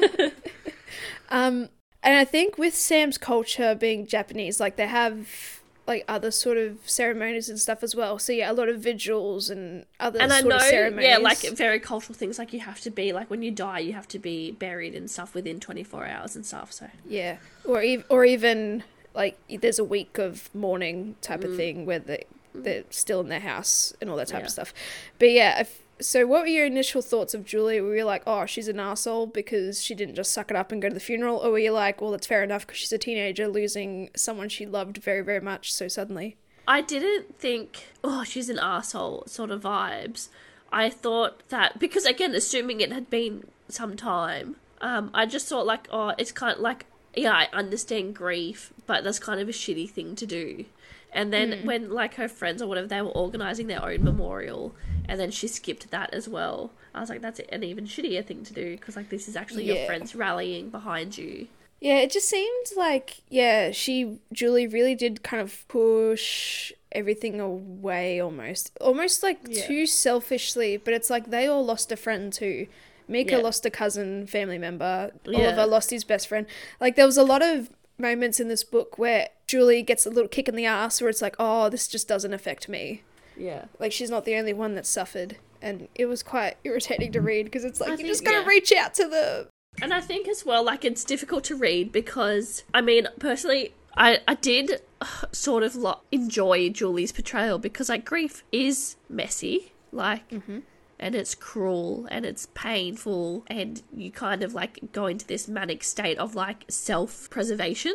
Um, 1.31 1.71
and 2.03 2.17
I 2.17 2.25
think 2.25 2.59
with 2.59 2.75
Sam's 2.75 3.17
culture 3.19 3.75
being 3.75 4.07
Japanese, 4.07 4.61
like 4.61 4.77
they 4.77 4.87
have 4.87 5.58
like 5.89 6.05
other 6.07 6.31
sort 6.31 6.57
of 6.59 6.79
ceremonies 6.85 7.49
and 7.49 7.59
stuff 7.59 7.83
as 7.83 7.97
well. 7.97 8.19
So 8.19 8.33
yeah, 8.33 8.51
a 8.51 8.53
lot 8.53 8.69
of 8.69 8.79
vigils 8.81 9.49
and 9.51 9.87
other 9.99 10.21
And 10.21 10.33
I 10.33 10.43
know, 10.43 10.57
of 10.57 10.63
ceremonies. 10.63 11.09
yeah, 11.09 11.17
like 11.17 11.39
very 11.57 11.81
cultural 11.81 12.15
things. 12.15 12.39
Like 12.39 12.53
you 12.53 12.61
have 12.61 12.81
to 12.83 12.91
be 12.91 13.13
like 13.13 13.31
when 13.31 13.43
you 13.43 13.51
die, 13.51 13.79
you 13.81 13.95
have 13.95 14.07
to 14.09 14.19
be 14.19 14.53
buried 14.53 14.95
and 14.95 15.11
stuff 15.11 15.35
within 15.35 15.59
24 15.59 16.07
hours 16.07 16.37
and 16.37 16.45
stuff. 16.47 16.73
So 16.73 16.87
yeah, 17.09 17.39
or 17.65 17.81
ev- 17.83 18.05
or 18.11 18.25
even 18.25 18.85
like 19.15 19.37
there's 19.49 19.79
a 19.81 19.85
week 19.85 20.19
of 20.19 20.55
mourning 20.55 21.17
type 21.23 21.41
Mm. 21.41 21.45
of 21.51 21.57
thing 21.57 21.87
where 21.87 21.99
they 21.99 22.25
they're 22.55 22.85
still 22.91 23.21
in 23.21 23.29
their 23.29 23.41
house 23.41 23.93
and 24.01 24.11
all 24.11 24.17
that 24.17 24.29
type 24.29 24.41
Yeah. 24.41 24.47
of 24.47 24.51
stuff. 24.53 24.75
But 25.19 25.31
yeah, 25.31 25.61
if, 25.61 25.81
so 26.01 26.27
what 26.27 26.43
were 26.43 26.47
your 26.47 26.67
initial 26.67 27.03
thoughts 27.03 27.35
of 27.35 27.45
Julie? 27.45 27.81
Were 27.81 27.97
you 27.97 28.05
like, 28.05 28.23
oh, 28.27 28.47
she's 28.47 28.69
an 28.69 28.81
asshole 28.81 29.27
because 29.27 29.83
she 29.83 29.95
didn't 29.95 30.15
just 30.15 30.33
suck 30.33 30.51
it 30.51 30.57
up 30.57 30.73
and 30.73 30.81
go 30.81 30.89
to 30.89 30.95
the 30.95 31.01
funeral, 31.01 31.39
or 31.39 31.51
were 31.51 31.59
you 31.59 31.73
like, 31.73 32.01
well, 32.01 32.11
that's 32.11 32.27
fair 32.27 32.43
enough 32.43 32.67
because 32.67 32.79
she's 32.79 32.93
a 32.93 32.99
teenager 32.99 33.49
losing 33.49 34.11
someone 34.17 34.49
she 34.49 34.67
loved 34.67 34.99
very 34.99 35.23
very 35.23 35.41
much 35.41 35.73
so 35.73 35.89
suddenly? 35.89 36.37
I 36.67 36.83
didn't 36.83 37.39
think, 37.39 37.87
oh, 38.05 38.25
she's 38.25 38.51
an 38.51 38.59
asshole 38.59 39.25
sort 39.27 39.51
of 39.51 39.63
vibes. 39.63 40.29
I 40.71 40.91
thought 40.91 41.43
that 41.49 41.79
because 41.79 42.05
again, 42.05 42.35
assuming 42.35 42.81
it 42.81 42.93
had 42.93 43.09
been 43.09 43.45
some 43.69 43.97
time, 43.97 44.57
um, 44.81 45.11
I 45.15 45.27
just 45.27 45.49
thought 45.49 45.67
like, 45.67 45.89
oh, 45.91 46.13
it's 46.19 46.33
kind 46.33 46.57
of 46.57 46.61
like, 46.61 46.87
yeah, 47.15 47.33
I 47.33 47.49
understand 47.53 48.15
grief, 48.15 48.73
but 48.87 49.03
that's 49.03 49.19
kind 49.19 49.41
of 49.41 49.49
a 49.49 49.53
shitty 49.53 49.91
thing 49.91 50.15
to 50.17 50.27
do. 50.27 50.67
And 51.13 51.33
then 51.33 51.51
mm. 51.51 51.65
when 51.65 51.91
like 51.91 52.15
her 52.15 52.29
friends 52.29 52.61
or 52.61 52.67
whatever, 52.67 52.87
they 52.87 53.01
were 53.01 53.09
organizing 53.09 53.67
their 53.67 53.85
own 53.85 54.05
memorial, 54.05 54.75
and 55.09 55.19
then 55.19 55.31
she 55.31 55.49
skipped 55.49 55.91
that 55.91 56.13
as 56.13 56.29
well. 56.29 56.73
I 56.95 57.01
was 57.01 57.09
like, 57.09 57.23
that's 57.23 57.41
an 57.51 57.65
even 57.65 57.87
shittier 57.87 58.25
thing 58.25 58.45
to 58.45 58.53
do 58.53 58.77
because 58.77 58.97
like 58.97 59.09
this 59.09 59.29
is 59.29 59.37
actually 59.37 59.65
your 59.65 59.87
friends 59.87 60.15
rallying 60.15 60.71
behind 60.71 61.17
you. 61.17 61.49
Yeah, 61.81 61.99
it 61.99 62.11
just 62.11 62.29
seemed 62.29 62.67
like 62.77 63.23
yeah, 63.29 63.71
she 63.71 64.19
Julie 64.33 64.67
really 64.67 64.95
did 64.95 65.23
kind 65.23 65.41
of 65.41 65.67
push 65.69 66.73
everything 66.93 67.41
away 67.41 68.21
almost. 68.21 68.77
Almost 68.81 69.23
like 69.23 69.39
Yeah. 69.47 69.67
too 69.67 69.87
selfishly, 69.87 70.77
but 70.77 70.93
it's 70.93 71.11
like 71.11 71.31
they 71.31 71.47
all 71.47 71.65
lost 71.65 71.93
a 71.93 71.97
friend 71.97 72.33
too. 72.33 72.67
Mika 73.07 73.37
Yeah. 73.37 73.39
lost 73.39 73.65
a 73.65 73.71
cousin, 73.71 74.27
family 74.27 74.59
member. 74.59 75.13
Yeah. 75.25 75.39
Oliver 75.39 75.67
lost 75.67 75.91
his 75.91 76.05
best 76.05 76.29
friend. 76.29 76.47
Like 76.81 76.97
there 76.97 77.07
was 77.07 77.17
a 77.17 77.23
lot 77.23 77.43
of 77.43 77.71
moments 77.99 78.41
in 78.41 78.49
this 78.49 78.65
book 78.65 78.99
where 78.99 79.29
Julie 79.47 79.83
gets 79.83 80.07
a 80.07 80.11
little 80.11 80.29
kick 80.29 80.49
in 80.49 80.55
the 80.55 80.67
ass 80.67 81.01
where 81.01 81.11
it's 81.11 81.23
like, 81.23 81.37
"Oh, 81.39 81.69
this 81.69 81.89
just 81.89 82.09
doesn't 82.09 82.33
affect 82.33 82.69
me." 82.69 83.03
Yeah. 83.39 83.67
Like 83.79 83.93
she's 83.93 84.11
not 84.11 84.25
the 84.25 84.37
only 84.37 84.53
one 84.53 84.75
that 84.75 84.87
suffered. 84.87 85.37
And 85.63 85.89
it 85.95 86.07
was 86.07 86.23
quite 86.23 86.57
irritating 86.65 87.13
to 87.13 87.21
read 87.21 87.45
because 87.45 87.65
it's 87.65 87.81
like 87.81 87.91
I 87.91 87.95
you 87.95 88.07
just 88.07 88.25
gotta 88.25 88.39
yeah. 88.39 88.47
reach 88.47 88.73
out 88.73 88.95
to 88.95 89.09
the 89.09 89.49
And 89.81 89.95
I 89.95 90.01
think 90.01 90.29
as 90.29 90.45
well, 90.45 90.65
like 90.65 90.85
it's 90.85 91.05
difficult 91.05 91.45
to 91.45 91.57
read 91.57 91.93
because 91.93 92.65
I 92.75 92.81
mean, 92.81 93.09
personally, 93.19 93.75
I 93.97 94.21
I 94.27 94.35
did 94.35 94.83
sort 95.33 95.63
of 95.63 95.77
lo- 95.77 96.01
enjoy 96.13 96.71
Julie's 96.71 97.13
portrayal 97.13 97.59
because 97.59 97.89
like 97.89 98.05
grief 98.05 98.45
is 98.53 98.97
messy, 99.09 99.73
like, 99.93 100.29
mm-hmm. 100.31 100.61
And 100.99 101.15
it's 101.15 101.35
cruel 101.35 102.07
and 102.11 102.27
it's 102.27 102.49
painful, 102.55 103.45
and 103.49 103.83
you 103.95 104.11
kind 104.11 104.43
of 104.43 104.55
like 104.55 104.93
go 104.93 105.07
into 105.07 105.27
this 105.27 105.49
manic 105.49 105.85
state 105.85 106.19
of 106.19 106.35
like 106.35 106.65
self 106.69 107.29
preservation. 107.31 107.95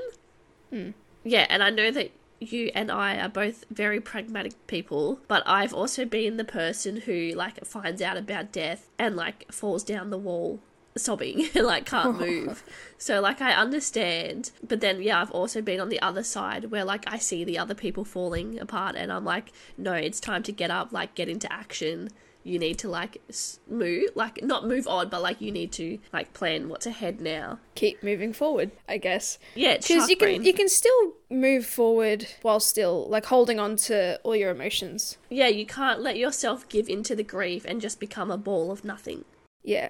Hmm. 0.70 0.92
Yeah, 1.24 1.48
and 1.50 1.64
I 1.64 1.70
know 1.70 1.92
that 1.92 2.12
you 2.40 2.72
and 2.76 2.92
I 2.92 3.18
are 3.18 3.30
both 3.30 3.66
very 3.70 4.00
pragmatic 4.00 4.68
people, 4.68 5.20
but 5.28 5.44
I've 5.46 5.74
also 5.74 6.06
been 6.06 6.38
the 6.38 6.44
person 6.44 6.98
who 6.98 7.32
like 7.36 7.64
finds 7.66 8.02
out 8.02 8.18
about 8.18 8.52
death 8.52 8.90
and 9.00 9.16
like 9.16 9.52
falls 9.52 9.84
down 9.84 10.10
the 10.10 10.18
wall 10.18 10.60
sobbing 10.96 11.50
and 11.56 11.66
like 11.66 11.86
can't 11.86 12.20
move. 12.20 12.64
So 12.98 13.22
like 13.22 13.42
I 13.42 13.54
understand, 13.54 14.52
but 14.68 14.82
then 14.82 15.02
yeah, 15.02 15.22
I've 15.22 15.32
also 15.32 15.62
been 15.62 15.80
on 15.80 15.90
the 15.90 16.02
other 16.02 16.24
side 16.24 16.72
where 16.72 16.86
like 16.86 17.06
I 17.08 17.18
see 17.18 17.44
the 17.44 17.58
other 17.58 17.76
people 17.76 18.06
falling 18.06 18.60
apart 18.60 18.96
and 18.96 19.12
I'm 19.12 19.26
like, 19.26 19.52
no, 19.78 19.94
it's 19.94 20.20
time 20.20 20.44
to 20.44 20.52
get 20.52 20.72
up, 20.72 20.92
like 20.92 21.16
get 21.16 21.30
into 21.30 21.52
action. 21.52 22.10
You 22.44 22.60
need 22.60 22.78
to 22.80 22.90
like 22.90 23.22
move, 23.70 24.10
like 24.16 24.44
not 24.44 24.68
move 24.68 24.88
on, 24.88 25.10
but 25.10 25.22
like 25.22 25.40
you 25.40 25.52
need 25.52 25.72
to 25.74 26.00
like 26.12 26.34
plan 26.34 26.68
what's 26.68 26.86
ahead 26.86 27.22
now. 27.22 27.60
keep 27.76 28.04
moving 28.04 28.34
forward, 28.34 28.72
I 28.88 28.98
guess. 28.98 29.40
Yeah, 29.56 29.78
because 29.78 30.10
you 30.10 30.18
can 30.18 30.44
you 30.44 30.54
can 30.54 30.68
still 30.68 31.14
move 31.30 31.66
forward 31.66 32.28
while 32.42 32.60
still 32.60 33.08
like 33.10 33.26
holding 33.26 33.60
on 33.60 33.78
to 33.88 34.20
all 34.24 34.36
your 34.36 34.52
emotions. 34.52 35.18
Yeah, 35.30 35.48
you 35.48 35.66
can't 35.66 36.02
let 36.02 36.18
yourself 36.18 36.68
give 36.68 36.90
into 36.90 37.16
the 37.16 37.24
grief 37.24 37.64
and 37.66 37.80
just 37.80 38.00
become 38.00 38.30
a 38.30 38.38
ball 38.38 38.72
of 38.72 38.84
nothing. 38.84 39.24
Yeah, 39.64 39.90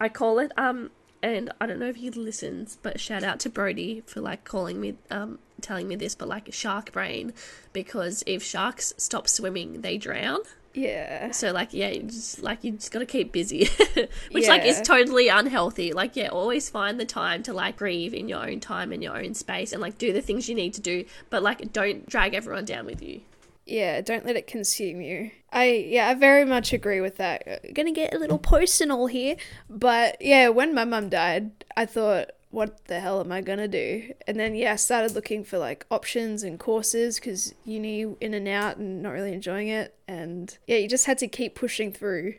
I 0.00 0.08
call 0.08 0.38
it 0.40 0.50
um 0.56 0.90
and 1.22 1.52
I 1.60 1.66
don't 1.66 1.78
know 1.78 1.86
if 1.86 1.96
he 1.96 2.10
listens, 2.10 2.78
but 2.82 2.98
shout 2.98 3.22
out 3.22 3.38
to 3.40 3.48
Brody 3.48 4.02
for 4.06 4.20
like 4.20 4.44
calling 4.44 4.80
me 4.80 4.96
um 5.10 5.38
telling 5.60 5.86
me 5.86 5.94
this, 5.94 6.16
but 6.16 6.26
like 6.26 6.52
shark 6.52 6.90
brain 6.90 7.32
because 7.72 8.24
if 8.26 8.42
sharks 8.42 8.92
stop 8.96 9.28
swimming, 9.28 9.82
they 9.82 9.96
drown. 9.98 10.40
Yeah, 10.74 11.30
So 11.32 11.52
like 11.52 11.72
yeah, 11.72 11.88
you 11.88 12.02
just 12.04 12.42
like 12.42 12.64
you 12.64 12.72
just 12.72 12.90
got 12.92 13.00
to 13.00 13.06
keep 13.06 13.32
busy. 13.32 13.68
Which 14.30 14.48
like 14.48 14.64
is 14.64 14.80
totally 14.80 15.28
unhealthy. 15.28 15.92
Like 15.92 16.16
yeah, 16.16 16.28
always 16.28 16.70
find 16.70 16.98
the 16.98 17.04
time 17.04 17.42
to 17.44 17.52
like 17.52 17.76
grieve 17.76 18.14
in 18.14 18.28
your 18.28 18.48
own 18.48 18.60
time 18.60 18.92
in 18.92 19.02
your 19.02 19.16
own 19.16 19.34
space 19.34 19.72
and 19.72 19.82
like 19.82 19.98
do 19.98 20.12
the 20.12 20.22
things 20.22 20.48
you 20.48 20.54
need 20.54 20.74
to 20.74 20.80
do, 20.80 21.04
but 21.30 21.42
like 21.42 21.72
don't 21.72 22.08
drag 22.08 22.34
everyone 22.34 22.64
down 22.64 22.86
with 22.86 23.02
you. 23.02 23.20
yeah. 23.66 24.00
Don't 24.00 24.24
let 24.26 24.36
it 24.36 24.46
consume 24.46 25.00
you. 25.00 25.30
I 25.52 25.64
yeah, 25.88 26.08
I 26.08 26.14
very 26.14 26.44
much 26.44 26.72
agree 26.72 27.00
with 27.00 27.16
that. 27.18 27.46
Uh, 27.46 27.56
Gonna 27.74 27.92
get 27.92 28.14
a 28.14 28.18
little 28.18 28.38
personal 28.38 29.06
here, 29.06 29.36
but 29.68 30.16
yeah, 30.20 30.48
when 30.48 30.74
my 30.74 30.84
mum 30.84 31.08
died, 31.10 31.50
I 31.76 31.86
thought. 31.86 32.30
What 32.52 32.84
the 32.84 33.00
hell 33.00 33.18
am 33.20 33.32
I 33.32 33.40
gonna 33.40 33.66
do? 33.66 34.12
And 34.26 34.38
then 34.38 34.54
yeah, 34.54 34.74
I 34.74 34.76
started 34.76 35.14
looking 35.14 35.42
for 35.42 35.58
like 35.58 35.84
options 35.90 36.44
and 36.44 36.60
courses 36.60 37.16
because 37.16 37.54
uni 37.64 38.02
in 38.20 38.34
and 38.34 38.46
out 38.46 38.76
and 38.76 39.02
not 39.02 39.10
really 39.10 39.32
enjoying 39.32 39.68
it. 39.68 39.96
And 40.06 40.56
yeah, 40.66 40.76
you 40.76 40.88
just 40.88 41.06
had 41.06 41.18
to 41.18 41.26
keep 41.26 41.54
pushing 41.54 41.92
through. 41.92 42.34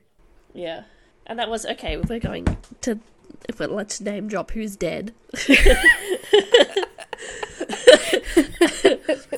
Yeah. 0.53 0.83
And 1.25 1.37
that 1.39 1.49
was 1.49 1.65
okay, 1.65 1.97
we're 1.97 2.19
going 2.19 2.45
to 2.81 2.99
if 3.49 3.59
we're 3.59 3.67
let's 3.67 3.99
name 3.99 4.27
drop 4.27 4.51
who's 4.51 4.75
dead. 4.75 5.13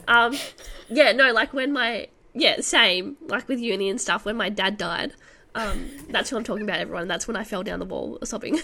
um 0.08 0.38
yeah, 0.90 1.12
no, 1.14 1.32
like 1.32 1.54
when 1.54 1.74
my 1.74 2.10
yeah, 2.36 2.60
same, 2.60 3.16
like 3.28 3.48
with 3.48 3.60
uni 3.60 3.90
and 3.90 4.00
stuff, 4.00 4.26
when 4.26 4.36
my 4.36 4.50
dad 4.50 4.78
died. 4.78 5.14
Um, 5.56 5.90
that's 6.10 6.32
what 6.32 6.40
I'm 6.40 6.44
talking 6.44 6.64
about, 6.64 6.80
everyone. 6.80 7.08
That's 7.08 7.28
when 7.28 7.38
I 7.38 7.46
fell 7.46 7.64
down 7.64 7.80
the 7.80 7.86
wall 7.86 8.20
sobbing. 8.24 8.60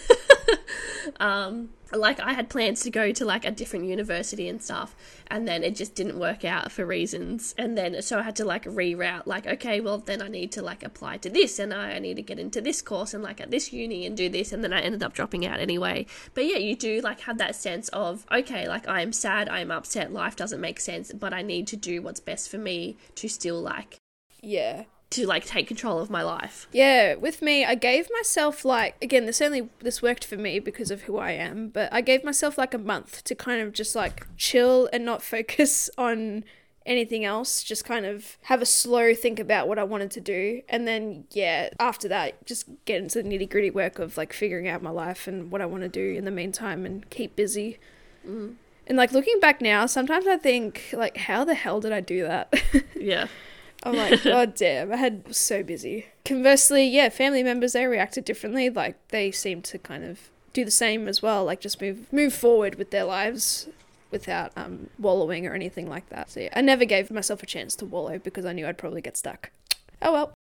um, 1.21 1.69
like 1.93 2.19
I 2.19 2.33
had 2.33 2.49
plans 2.49 2.81
to 2.81 2.89
go 2.89 3.11
to 3.11 3.25
like 3.25 3.45
a 3.45 3.51
different 3.51 3.85
university 3.85 4.47
and 4.47 4.61
stuff, 4.61 4.95
and 5.27 5.47
then 5.47 5.63
it 5.63 5.75
just 5.75 5.95
didn't 5.95 6.19
work 6.19 6.45
out 6.45 6.71
for 6.71 6.85
reasons. 6.85 7.53
And 7.57 7.77
then 7.77 8.01
so 8.01 8.19
I 8.19 8.23
had 8.23 8.35
to 8.37 8.45
like 8.45 8.65
reroute. 8.65 9.27
Like, 9.27 9.47
okay, 9.47 9.79
well 9.81 9.97
then 9.97 10.21
I 10.21 10.27
need 10.27 10.51
to 10.53 10.61
like 10.61 10.83
apply 10.83 11.17
to 11.17 11.29
this, 11.29 11.59
and 11.59 11.73
I, 11.73 11.99
need 11.99 12.15
to 12.15 12.21
get 12.21 12.39
into 12.39 12.61
this 12.61 12.81
course 12.81 13.13
and 13.13 13.23
like 13.23 13.39
at 13.39 13.51
this 13.51 13.71
uni 13.71 14.05
and 14.05 14.15
do 14.17 14.29
this, 14.29 14.51
and 14.51 14.63
then 14.63 14.73
I 14.73 14.81
ended 14.81 15.03
up 15.03 15.13
dropping 15.13 15.45
out 15.45 15.59
anyway. 15.59 16.05
But 16.33 16.45
yeah, 16.45 16.57
you 16.57 16.75
do 16.75 17.01
like 17.01 17.21
have 17.21 17.37
that 17.37 17.55
sense 17.55 17.89
of 17.89 18.25
okay, 18.31 18.67
like 18.67 18.87
I 18.87 19.01
am 19.01 19.13
sad, 19.13 19.49
I 19.49 19.59
am 19.59 19.71
upset, 19.71 20.11
life 20.11 20.35
doesn't 20.35 20.61
make 20.61 20.79
sense, 20.79 21.11
but 21.11 21.33
I 21.33 21.41
need 21.41 21.67
to 21.67 21.77
do 21.77 22.01
what's 22.01 22.19
best 22.19 22.49
for 22.49 22.57
me 22.57 22.97
to 23.15 23.27
still 23.27 23.61
like 23.61 23.97
Yeah. 24.41 24.83
To 25.11 25.27
like 25.27 25.45
take 25.45 25.67
control 25.67 25.99
of 25.99 26.09
my 26.09 26.23
life. 26.23 26.67
Yeah, 26.71 27.15
with 27.15 27.41
me, 27.41 27.63
I 27.63 27.75
gave 27.75 28.07
myself 28.11 28.65
like 28.65 28.95
again, 29.01 29.25
this 29.25 29.41
only 29.41 29.69
this 29.79 30.01
worked 30.01 30.25
for 30.25 30.37
me 30.37 30.59
because 30.59 30.91
of 30.91 31.03
who 31.03 31.17
I 31.17 31.31
am, 31.31 31.69
but 31.69 31.91
I 31.93 32.01
gave 32.01 32.23
myself 32.23 32.57
like 32.57 32.73
a 32.73 32.79
month 32.79 33.23
to 33.25 33.35
kind 33.35 33.61
of 33.61 33.73
just 33.73 33.95
like 33.95 34.25
chill 34.37 34.89
and 34.91 35.05
not 35.05 35.21
focus 35.35 35.89
on 35.97 36.43
anything 36.85 37.23
else, 37.23 37.63
just 37.63 37.85
kind 37.85 38.05
of 38.05 38.37
have 38.43 38.61
a 38.61 38.65
slow 38.65 39.13
think 39.13 39.39
about 39.39 39.67
what 39.67 39.77
I 39.77 39.83
wanted 39.83 40.11
to 40.11 40.21
do. 40.21 40.61
And 40.67 40.87
then, 40.87 41.25
yeah, 41.31 41.69
after 41.79 42.07
that, 42.07 42.45
just 42.45 42.65
get 42.85 43.01
into 43.01 43.21
the 43.21 43.29
nitty 43.29 43.49
gritty 43.49 43.69
work 43.69 43.99
of 43.99 44.17
like 44.17 44.33
figuring 44.33 44.67
out 44.67 44.81
my 44.81 44.89
life 44.89 45.27
and 45.27 45.51
what 45.51 45.61
I 45.61 45.65
want 45.65 45.83
to 45.83 45.89
do 45.89 46.17
in 46.17 46.25
the 46.25 46.31
meantime 46.31 46.85
and 46.85 47.07
keep 47.09 47.35
busy. 47.35 47.77
Mm. 48.27 48.55
And 48.87 48.97
like 48.97 49.11
looking 49.11 49.39
back 49.39 49.61
now, 49.61 49.85
sometimes 49.85 50.25
I 50.25 50.37
think, 50.37 50.89
like, 50.93 51.17
how 51.17 51.45
the 51.45 51.53
hell 51.53 51.79
did 51.79 51.91
I 51.91 52.01
do 52.01 52.23
that? 52.23 52.53
Yeah. 52.95 53.27
I'm 53.83 53.95
like, 53.95 54.23
God 54.23 54.55
damn, 54.55 54.91
I 54.91 54.97
had 54.97 55.27
was 55.27 55.37
so 55.37 55.63
busy. 55.63 56.07
Conversely, 56.25 56.87
yeah, 56.87 57.09
family 57.09 57.43
members 57.43 57.73
they 57.73 57.85
reacted 57.85 58.25
differently. 58.25 58.69
Like 58.69 58.95
they 59.09 59.31
seemed 59.31 59.63
to 59.65 59.77
kind 59.77 60.03
of 60.03 60.29
do 60.53 60.65
the 60.65 60.71
same 60.71 61.07
as 61.07 61.21
well, 61.21 61.45
like 61.45 61.61
just 61.61 61.81
move 61.81 62.11
move 62.11 62.33
forward 62.33 62.75
with 62.75 62.91
their 62.91 63.05
lives 63.05 63.67
without 64.11 64.51
um 64.55 64.89
wallowing 64.99 65.47
or 65.47 65.53
anything 65.53 65.89
like 65.89 66.09
that. 66.09 66.31
So 66.31 66.41
yeah, 66.41 66.49
I 66.55 66.61
never 66.61 66.85
gave 66.85 67.09
myself 67.09 67.41
a 67.41 67.45
chance 67.45 67.75
to 67.77 67.85
wallow 67.85 68.19
because 68.19 68.45
I 68.45 68.53
knew 68.53 68.67
I'd 68.67 68.77
probably 68.77 69.01
get 69.01 69.17
stuck. 69.17 69.51
Oh 70.01 70.13
well. 70.13 70.33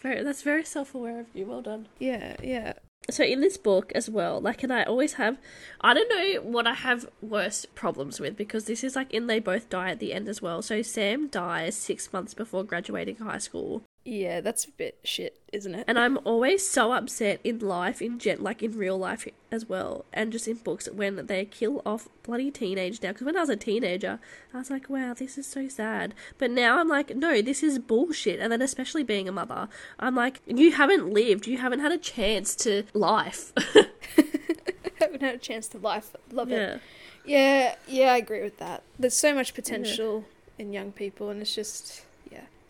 Very, 0.00 0.22
that's 0.22 0.42
very 0.42 0.64
self 0.64 0.94
aware 0.94 1.20
of 1.20 1.26
you. 1.34 1.44
Well 1.44 1.60
done. 1.60 1.88
Yeah, 1.98 2.36
yeah. 2.42 2.72
So 3.10 3.24
in 3.24 3.40
this 3.40 3.56
book 3.56 3.92
as 3.94 4.08
well, 4.08 4.40
like, 4.40 4.62
and 4.62 4.72
I 4.72 4.84
always 4.84 5.14
have, 5.14 5.38
I 5.80 5.94
don't 5.94 6.08
know 6.08 6.42
what 6.42 6.66
I 6.66 6.74
have 6.74 7.08
worse 7.20 7.66
problems 7.74 8.20
with 8.20 8.36
because 8.36 8.64
this 8.64 8.84
is 8.84 8.96
like 8.96 9.12
in 9.12 9.26
they 9.26 9.40
both 9.40 9.68
die 9.68 9.90
at 9.90 9.98
the 9.98 10.12
end 10.12 10.28
as 10.28 10.40
well. 10.40 10.62
So 10.62 10.82
Sam 10.82 11.28
dies 11.28 11.76
six 11.76 12.12
months 12.12 12.34
before 12.34 12.64
graduating 12.64 13.16
high 13.16 13.38
school, 13.38 13.82
Yeah, 14.04 14.40
that's 14.40 14.64
a 14.64 14.70
bit 14.70 14.98
shit, 15.04 15.38
isn't 15.52 15.74
it? 15.74 15.84
and 15.86 15.98
I'm 15.98 16.18
always 16.24 16.66
so 16.66 16.92
upset 16.92 17.38
in 17.44 17.58
life, 17.58 18.00
in 18.00 18.18
gen, 18.18 18.42
like 18.42 18.62
in 18.62 18.72
real 18.76 18.98
life 18.98 19.28
as 19.52 19.68
well, 19.68 20.06
and 20.12 20.32
just 20.32 20.48
in 20.48 20.56
books 20.56 20.88
when 20.90 21.26
they 21.26 21.44
kill 21.44 21.82
off 21.84 22.08
bloody 22.22 22.50
teenage 22.50 23.02
now. 23.02 23.10
Because 23.10 23.26
when 23.26 23.36
I 23.36 23.40
was 23.40 23.50
a 23.50 23.56
teenager, 23.56 24.18
I 24.54 24.58
was 24.58 24.70
like, 24.70 24.88
wow, 24.88 25.12
this 25.12 25.36
is 25.36 25.46
so 25.46 25.68
sad. 25.68 26.14
But 26.38 26.50
now 26.50 26.78
I'm 26.78 26.88
like, 26.88 27.14
no, 27.14 27.42
this 27.42 27.62
is 27.62 27.78
bullshit. 27.78 28.40
And 28.40 28.50
then 28.50 28.62
especially 28.62 29.02
being 29.02 29.28
a 29.28 29.32
mother, 29.32 29.68
I'm 29.98 30.14
like, 30.14 30.40
you 30.46 30.72
haven't 30.72 31.12
lived, 31.12 31.46
you 31.46 31.58
haven't 31.58 31.80
had 31.80 31.92
a 31.92 31.98
chance 31.98 32.54
to 32.56 32.84
life. 32.94 33.52
haven't 34.98 35.20
had 35.20 35.34
a 35.34 35.38
chance 35.38 35.68
to 35.68 35.78
life. 35.78 36.14
Love 36.32 36.50
it. 36.50 36.56
yeah. 36.56 36.78
Yeah, 37.22 37.74
yeah, 37.86 38.12
I 38.14 38.16
agree 38.16 38.42
with 38.42 38.56
that. 38.58 38.82
There's 38.98 39.14
so 39.14 39.34
much 39.34 39.52
potential 39.54 40.24
in 40.58 40.72
young 40.72 40.90
people, 40.90 41.28
and 41.28 41.42
it's 41.42 41.54
just 41.54 41.98
yeah, 42.00 42.04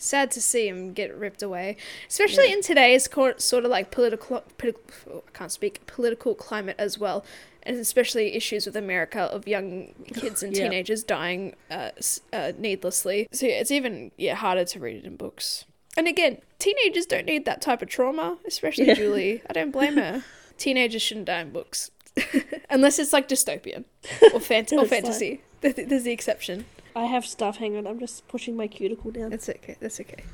sad 0.01 0.31
to 0.33 0.41
see 0.41 0.69
them 0.71 0.93
get 0.93 1.15
ripped 1.17 1.43
away, 1.43 1.77
especially 2.09 2.49
Yeah. 2.49 2.55
in 2.57 2.63
today's 2.63 3.09
sort 3.39 3.65
of 3.65 3.71
like 3.71 3.91
political, 3.91 4.43
political 4.59 5.25
I 5.27 5.31
can't 5.39 5.53
speak 5.53 5.87
political 5.87 6.35
climate 6.35 6.77
as 6.79 6.99
well, 6.99 7.25
and 7.63 7.77
especially 7.77 8.35
issues 8.35 8.67
with 8.67 8.77
America 8.77 9.21
of 9.21 9.47
young 9.47 9.95
kids 10.15 10.43
and 10.43 10.57
Yeah. 10.57 10.65
teenagers 10.65 11.03
dying 11.05 11.55
uh, 11.71 11.91
uh, 12.33 12.53
needlessly. 12.59 13.29
So 13.33 13.47
yeah, 13.47 13.55
it's 13.61 13.71
even 13.71 14.11
yeah 14.17 14.35
harder 14.35 14.65
to 14.65 14.81
read 14.81 14.97
it 14.97 15.05
in 15.05 15.17
books. 15.17 15.65
And 15.97 16.07
again, 16.07 16.39
teenagers 16.59 17.05
don't 17.05 17.27
need 17.27 17.45
that 17.47 17.61
type 17.61 17.83
of 17.83 17.89
trauma, 17.89 18.39
especially. 18.47 18.95
Julie. 18.95 19.43
I 19.51 19.53
don't 19.53 19.73
blame 19.73 19.97
her. 19.97 20.23
Teenagers 20.57 21.03
shouldn't 21.03 21.27
die 21.27 21.41
in 21.41 21.51
books. 21.51 21.91
Unless 22.71 22.99
it's 23.01 23.13
like 23.13 23.29
dystopian 23.29 23.85
or, 24.23 24.35
or 24.37 24.41
fantasy. 24.41 25.41
Th- 25.63 25.75
th- 25.75 25.89
There's 25.89 26.05
the 26.05 26.13
exception. 26.13 26.65
I 26.95 27.07
have 27.07 27.25
stuff. 27.27 27.57
Hang 27.59 27.77
on, 27.77 27.87
I'm 27.87 27.99
just 27.99 28.27
pushing 28.29 28.57
my 28.57 28.67
cuticle 28.67 29.11
down. 29.11 29.31
That's 29.31 29.49
okay. 29.49 29.77
That's 29.81 30.01
okay. 30.01 30.25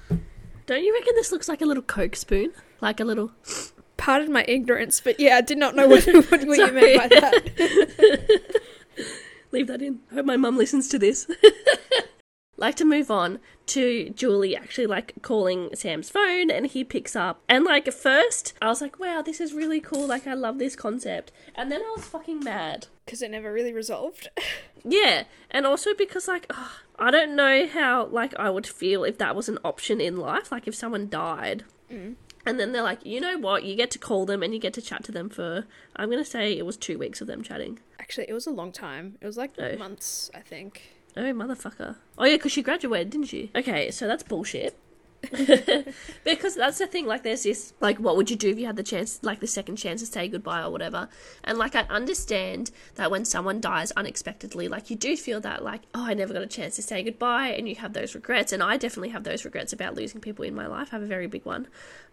Don't 0.66 0.82
you 0.82 0.92
reckon 0.92 1.14
this 1.14 1.30
looks 1.30 1.48
like 1.48 1.62
a 1.62 1.66
little 1.66 1.82
Coke 1.82 2.16
spoon? 2.16 2.52
Like 2.80 2.98
a 2.98 3.04
little. 3.04 3.30
Pardon 3.96 4.32
my 4.32 4.44
ignorance, 4.48 5.00
but 5.00 5.18
yeah, 5.18 5.36
I 5.36 5.40
did 5.40 5.58
not 5.58 5.74
know 5.74 5.88
what, 5.88 6.04
what, 6.30 6.30
what 6.30 6.58
you 6.58 6.72
meant 6.72 6.98
by 6.98 7.08
that. 7.08 8.60
Leave 9.52 9.68
that 9.68 9.80
in. 9.80 10.00
I 10.10 10.16
hope 10.16 10.26
my 10.26 10.36
mum 10.36 10.58
listens 10.58 10.88
to 10.88 10.98
this. 10.98 11.30
like 12.56 12.74
to 12.76 12.84
move 12.84 13.10
on 13.10 13.38
to 13.66 14.10
Julie 14.10 14.56
actually 14.56 14.86
like 14.86 15.14
calling 15.22 15.70
Sam's 15.74 16.10
phone 16.10 16.50
and 16.50 16.66
he 16.66 16.84
picks 16.84 17.14
up. 17.14 17.42
And 17.48 17.64
like 17.64 17.88
at 17.88 17.94
first, 17.94 18.54
I 18.60 18.68
was 18.68 18.80
like, 18.80 18.98
wow, 18.98 19.22
this 19.22 19.40
is 19.40 19.52
really 19.52 19.80
cool. 19.80 20.06
Like, 20.06 20.26
I 20.26 20.34
love 20.34 20.58
this 20.58 20.76
concept. 20.76 21.32
And 21.54 21.70
then 21.70 21.80
I 21.80 21.92
was 21.96 22.04
fucking 22.04 22.40
mad. 22.40 22.88
Because 23.04 23.22
it 23.22 23.30
never 23.30 23.52
really 23.52 23.72
resolved. 23.72 24.28
Yeah, 24.86 25.24
and 25.50 25.66
also 25.66 25.94
because 25.94 26.28
like 26.28 26.46
ugh, 26.50 26.70
I 26.98 27.10
don't 27.10 27.34
know 27.34 27.66
how 27.66 28.06
like 28.06 28.34
I 28.38 28.50
would 28.50 28.66
feel 28.66 29.04
if 29.04 29.18
that 29.18 29.34
was 29.34 29.48
an 29.48 29.58
option 29.64 30.00
in 30.00 30.16
life. 30.16 30.52
Like 30.52 30.68
if 30.68 30.74
someone 30.74 31.08
died, 31.08 31.64
mm. 31.90 32.14
and 32.46 32.60
then 32.60 32.72
they're 32.72 32.82
like, 32.82 33.04
you 33.04 33.20
know 33.20 33.36
what, 33.38 33.64
you 33.64 33.74
get 33.74 33.90
to 33.92 33.98
call 33.98 34.26
them 34.26 34.42
and 34.42 34.54
you 34.54 34.60
get 34.60 34.74
to 34.74 34.82
chat 34.82 35.04
to 35.04 35.12
them 35.12 35.28
for. 35.28 35.66
I'm 35.96 36.08
gonna 36.10 36.24
say 36.24 36.52
it 36.52 36.64
was 36.64 36.76
two 36.76 36.98
weeks 36.98 37.20
of 37.20 37.26
them 37.26 37.42
chatting. 37.42 37.80
Actually, 37.98 38.26
it 38.28 38.32
was 38.34 38.46
a 38.46 38.52
long 38.52 38.70
time. 38.70 39.16
It 39.20 39.26
was 39.26 39.36
like 39.36 39.52
Oh. 39.58 39.76
months, 39.76 40.30
I 40.34 40.40
think. 40.40 40.92
Oh 41.16 41.32
motherfucker! 41.32 41.96
Oh 42.16 42.24
yeah, 42.24 42.36
because 42.36 42.52
she 42.52 42.62
graduated, 42.62 43.10
didn't 43.10 43.26
she? 43.26 43.50
Okay, 43.56 43.90
so 43.90 44.06
that's 44.06 44.22
bullshit. 44.22 44.78
because 46.24 46.54
that's 46.54 46.78
the 46.78 46.86
thing 46.86 47.06
like 47.06 47.22
there's 47.22 47.42
this 47.42 47.72
like 47.80 47.98
what 47.98 48.16
would 48.16 48.30
you 48.30 48.36
do 48.36 48.50
if 48.50 48.58
you 48.58 48.66
had 48.66 48.76
the 48.76 48.82
chance 48.82 49.18
like 49.22 49.40
the 49.40 49.46
second 49.46 49.76
chance 49.76 50.00
to 50.00 50.06
say 50.06 50.28
goodbye 50.28 50.62
or 50.62 50.70
whatever? 50.70 51.08
And 51.44 51.58
like 51.58 51.74
i 51.74 51.80
understand 51.82 52.70
that 52.94 53.10
when 53.10 53.24
someone 53.24 53.60
dies 53.60 53.92
unexpectedly 53.92 54.68
like 54.68 54.90
you 54.90 54.96
do 54.96 55.16
feel 55.16 55.40
that 55.40 55.64
like 55.64 55.82
oh 55.94 56.06
i 56.06 56.14
never 56.14 56.32
got 56.32 56.42
a 56.42 56.46
chance 56.46 56.76
to 56.76 56.82
say 56.82 57.02
goodbye 57.02 57.48
and 57.48 57.68
you 57.68 57.74
have 57.76 57.92
those 57.92 58.14
regrets 58.14 58.52
and 58.52 58.62
i 58.62 58.76
definitely 58.76 59.08
have 59.08 59.24
those 59.24 59.44
regrets 59.44 59.72
about 59.72 59.94
losing 59.94 60.20
people 60.20 60.44
in 60.44 60.54
my 60.54 60.66
life. 60.66 60.88
I 60.92 60.96
have 60.96 61.02
a 61.02 61.06
very 61.06 61.26
big 61.26 61.44
one 61.44 61.66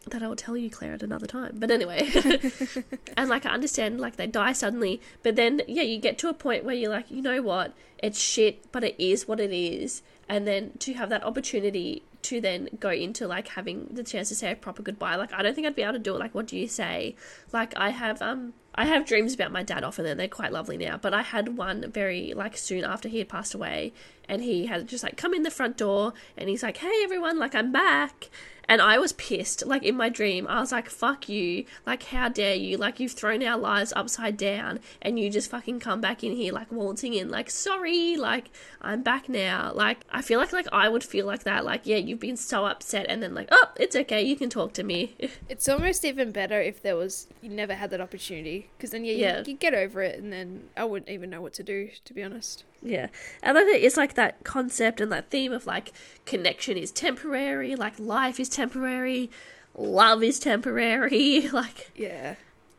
that 0.09 0.23
i 0.23 0.27
will 0.27 0.35
tell 0.35 0.57
you 0.57 0.69
claire 0.69 0.93
at 0.93 1.03
another 1.03 1.27
time. 1.27 1.55
But 1.55 1.71
anyway 1.71 2.09
and 3.17 3.29
like 3.29 3.45
i 3.45 3.49
understand 3.49 3.99
like 3.99 4.15
they 4.15 4.27
die 4.27 4.53
suddenly 4.53 5.01
but 5.21 5.35
then 5.35 5.61
yeah 5.67 5.83
you 5.83 5.99
get 5.99 6.17
to 6.19 6.29
a 6.29 6.33
point 6.33 6.63
where 6.63 6.75
you're 6.75 6.91
like 6.91 7.11
you 7.11 7.21
know 7.21 7.41
what? 7.41 7.73
It's 7.99 8.19
shit 8.19 8.71
but 8.71 8.83
it 8.83 8.95
is 8.97 9.27
what 9.27 9.39
it 9.39 9.53
is. 9.53 10.01
And 10.27 10.47
then 10.47 10.71
to 10.79 10.93
have 10.93 11.09
that 11.09 11.23
opportunity 11.23 12.03
to 12.23 12.41
then 12.41 12.69
go 12.79 12.89
into 12.89 13.27
like 13.27 13.49
having 13.49 13.87
the 13.91 14.03
chance 14.03 14.29
to 14.29 14.35
say 14.35 14.51
a 14.51 14.55
proper 14.55 14.81
goodbye. 14.81 15.15
Like 15.15 15.33
i 15.33 15.41
don't 15.41 15.53
think 15.53 15.67
i'd 15.67 15.75
be 15.75 15.83
able 15.83 15.93
to 15.93 15.99
do 15.99 16.15
it. 16.15 16.19
Like 16.19 16.33
what 16.35 16.47
do 16.47 16.57
you 16.57 16.67
say? 16.67 17.15
Like 17.51 17.73
i 17.77 17.89
have 17.89 18.21
um 18.21 18.53
i 18.75 18.85
have 18.85 19.05
dreams 19.05 19.33
about 19.33 19.51
my 19.51 19.63
dad 19.63 19.83
often 19.83 20.05
and 20.05 20.19
they're 20.19 20.27
quite 20.27 20.51
lovely 20.51 20.77
now 20.77 20.97
but 20.97 21.13
i 21.13 21.21
had 21.21 21.57
one 21.57 21.89
very 21.91 22.33
like 22.33 22.57
soon 22.57 22.83
after 22.83 23.07
he 23.07 23.19
had 23.19 23.29
passed 23.29 23.53
away 23.53 23.93
and 24.27 24.41
he 24.41 24.65
had 24.67 24.87
just 24.87 25.03
like 25.03 25.17
come 25.17 25.33
in 25.33 25.43
the 25.43 25.51
front 25.51 25.77
door 25.77 26.13
and 26.37 26.49
he's 26.49 26.63
like 26.63 26.77
hey 26.77 27.01
everyone 27.03 27.37
like 27.37 27.55
i'm 27.55 27.71
back 27.71 28.29
and 28.67 28.81
I 28.81 28.97
was 28.97 29.13
pissed. 29.13 29.65
Like 29.65 29.83
in 29.83 29.95
my 29.95 30.09
dream, 30.09 30.47
I 30.47 30.59
was 30.59 30.71
like, 30.71 30.89
fuck 30.89 31.27
you. 31.27 31.65
Like, 31.85 32.03
how 32.03 32.29
dare 32.29 32.55
you? 32.55 32.77
Like, 32.77 32.99
you've 32.99 33.11
thrown 33.11 33.43
our 33.43 33.57
lives 33.57 33.93
upside 33.95 34.37
down 34.37 34.79
and 35.01 35.19
you 35.19 35.29
just 35.29 35.49
fucking 35.49 35.79
come 35.79 36.01
back 36.01 36.23
in 36.23 36.33
here, 36.33 36.53
like, 36.53 36.71
waltzing 36.71 37.13
in, 37.13 37.29
like, 37.29 37.49
sorry, 37.49 38.15
like, 38.15 38.49
I'm 38.81 39.03
back 39.03 39.29
now. 39.29 39.71
Like, 39.73 40.05
I 40.11 40.21
feel 40.21 40.39
like, 40.39 40.53
like, 40.53 40.67
I 40.71 40.89
would 40.89 41.03
feel 41.03 41.25
like 41.25 41.43
that. 41.43 41.65
Like, 41.65 41.81
yeah, 41.85 41.97
you've 41.97 42.19
been 42.19 42.37
so 42.37 42.65
upset 42.65 43.05
and 43.09 43.21
then, 43.21 43.33
like, 43.33 43.49
oh, 43.51 43.67
it's 43.75 43.95
okay, 43.95 44.21
you 44.21 44.35
can 44.35 44.49
talk 44.49 44.73
to 44.73 44.83
me. 44.83 45.15
It's 45.49 45.67
almost 45.69 46.05
even 46.05 46.31
better 46.31 46.61
if 46.61 46.81
there 46.81 46.95
was 46.95 47.27
you 47.41 47.49
never 47.49 47.75
had 47.75 47.91
that 47.91 48.01
opportunity 48.01 48.62
because 48.77 48.91
then 48.91 49.03
yeah, 49.05 49.11
you, 49.13 49.17
Yeah. 49.19 49.43
you 49.45 49.53
get 49.55 49.73
over 49.73 50.01
it 50.01 50.17
and 50.19 50.31
then 50.31 50.63
I 50.77 50.83
wouldn't 50.85 51.09
even 51.09 51.29
know 51.29 51.41
what 51.41 51.53
to 51.55 51.63
do 51.63 51.89
to 52.05 52.13
be 52.13 52.23
honest. 52.23 52.63
Yeah. 52.81 53.07
And 53.41 53.57
I 53.57 53.63
think 53.63 53.83
it's 53.83 53.97
like 53.97 54.15
that 54.15 54.43
concept 54.43 54.99
and 55.01 55.11
that 55.11 55.29
theme 55.29 55.51
of 55.53 55.65
like 55.65 55.91
connection 56.25 56.77
is 56.77 56.91
temporary, 56.91 57.75
like 57.75 57.97
life 57.99 58.39
is 58.39 58.49
temporary, 58.49 59.29
love 59.75 60.23
is 60.23 60.39
temporary. 60.39 61.47
Like, 61.53 61.91
Yeah. 61.95 62.35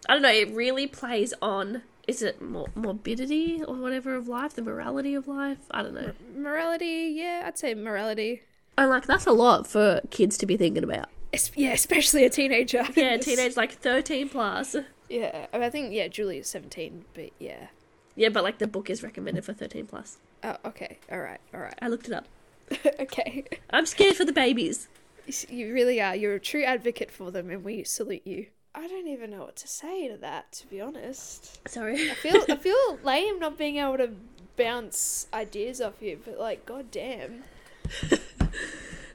I 0.09 0.13
don't 0.13 0.23
know, 0.23 0.29
it 0.33 0.51
really 0.51 0.87
plays 0.87 1.33
on 1.41 1.83
is 2.07 2.21
it 2.21 2.43
mor- 2.43 2.69
morbidity 2.75 3.63
or 3.67 3.77
whatever 3.77 4.15
of 4.15 4.29
life, 4.29 4.53
the 4.55 4.61
morality 4.63 5.15
of 5.15 5.27
life? 5.27 5.57
I 5.71 5.83
don't 5.83 5.95
know. 5.95 6.13
Morality, 6.37 7.15
yeah, 7.17 7.45
I'd 7.47 7.57
say 7.57 7.73
morality. 7.75 8.43
And 8.77 8.91
like 8.91 9.07
that's 9.07 9.27
a 9.27 9.33
lot 9.33 9.67
for 9.67 10.01
kids 10.11 10.37
to 10.39 10.47
be 10.47 10.57
thinking 10.59 10.85
about. 10.85 11.09
Yeah, 11.57 11.73
especially 11.73 12.25
a 12.25 12.31
teenager. 12.31 12.87
Yeah, 12.95 13.17
teenage 13.17 13.57
like 13.57 13.73
13 13.73 14.29
plus. 14.29 14.77
Yeah, 15.09 15.47
I, 15.53 15.57
mean, 15.59 15.65
I 15.67 15.71
think 15.71 15.93
yeah, 15.93 16.09
Julie 16.09 16.39
is 16.39 16.49
seventeen, 16.49 17.05
but 17.15 17.31
yeah. 17.39 17.69
Yeah, 18.17 18.29
but 18.29 18.43
like 18.45 18.59
the 18.59 18.67
book 18.67 18.89
is 18.91 19.03
recommended 19.03 19.45
for 19.45 19.53
13 19.53 19.87
plus. 19.87 20.19
Oh, 20.45 20.57
okay, 20.67 20.99
all 21.11 21.19
right, 21.19 21.41
all 21.53 21.61
right, 21.61 21.75
I 21.83 21.89
looked 21.89 22.07
it 22.07 22.15
up. 22.15 22.27
okay. 23.01 23.45
I'm 23.71 23.87
scared 23.87 24.15
for 24.17 24.25
the 24.25 24.33
babies. 24.33 24.89
You- 25.27 25.35
You 25.67 25.75
really 25.75 26.01
are. 26.01 26.15
You're 26.15 26.35
a 26.35 26.41
true 26.41 26.63
advocate 26.65 27.11
for 27.11 27.31
them, 27.33 27.51
and 27.51 27.65
we 27.65 27.83
salute 27.85 28.23
you. 28.25 28.47
I 28.75 28.87
don't 28.89 29.09
even 29.09 29.31
know 29.31 29.41
what 29.41 29.57
to 29.57 29.69
say 29.69 30.09
to 30.09 30.17
that, 30.19 30.53
to 30.53 30.67
be 30.69 30.81
honest. 30.81 31.67
Sorry. 31.69 32.11
I 32.11 32.15
feel 32.15 32.43
I 32.49 32.57
feel 32.69 32.99
lame 33.03 33.39
not 33.41 33.57
being 33.59 33.77
able 33.79 33.97
to 33.99 34.11
bounce 34.57 35.27
ideas 35.35 35.81
off 35.81 36.01
you, 36.01 36.21
but 36.25 36.39
like, 36.39 36.65
goddamn, 36.67 37.45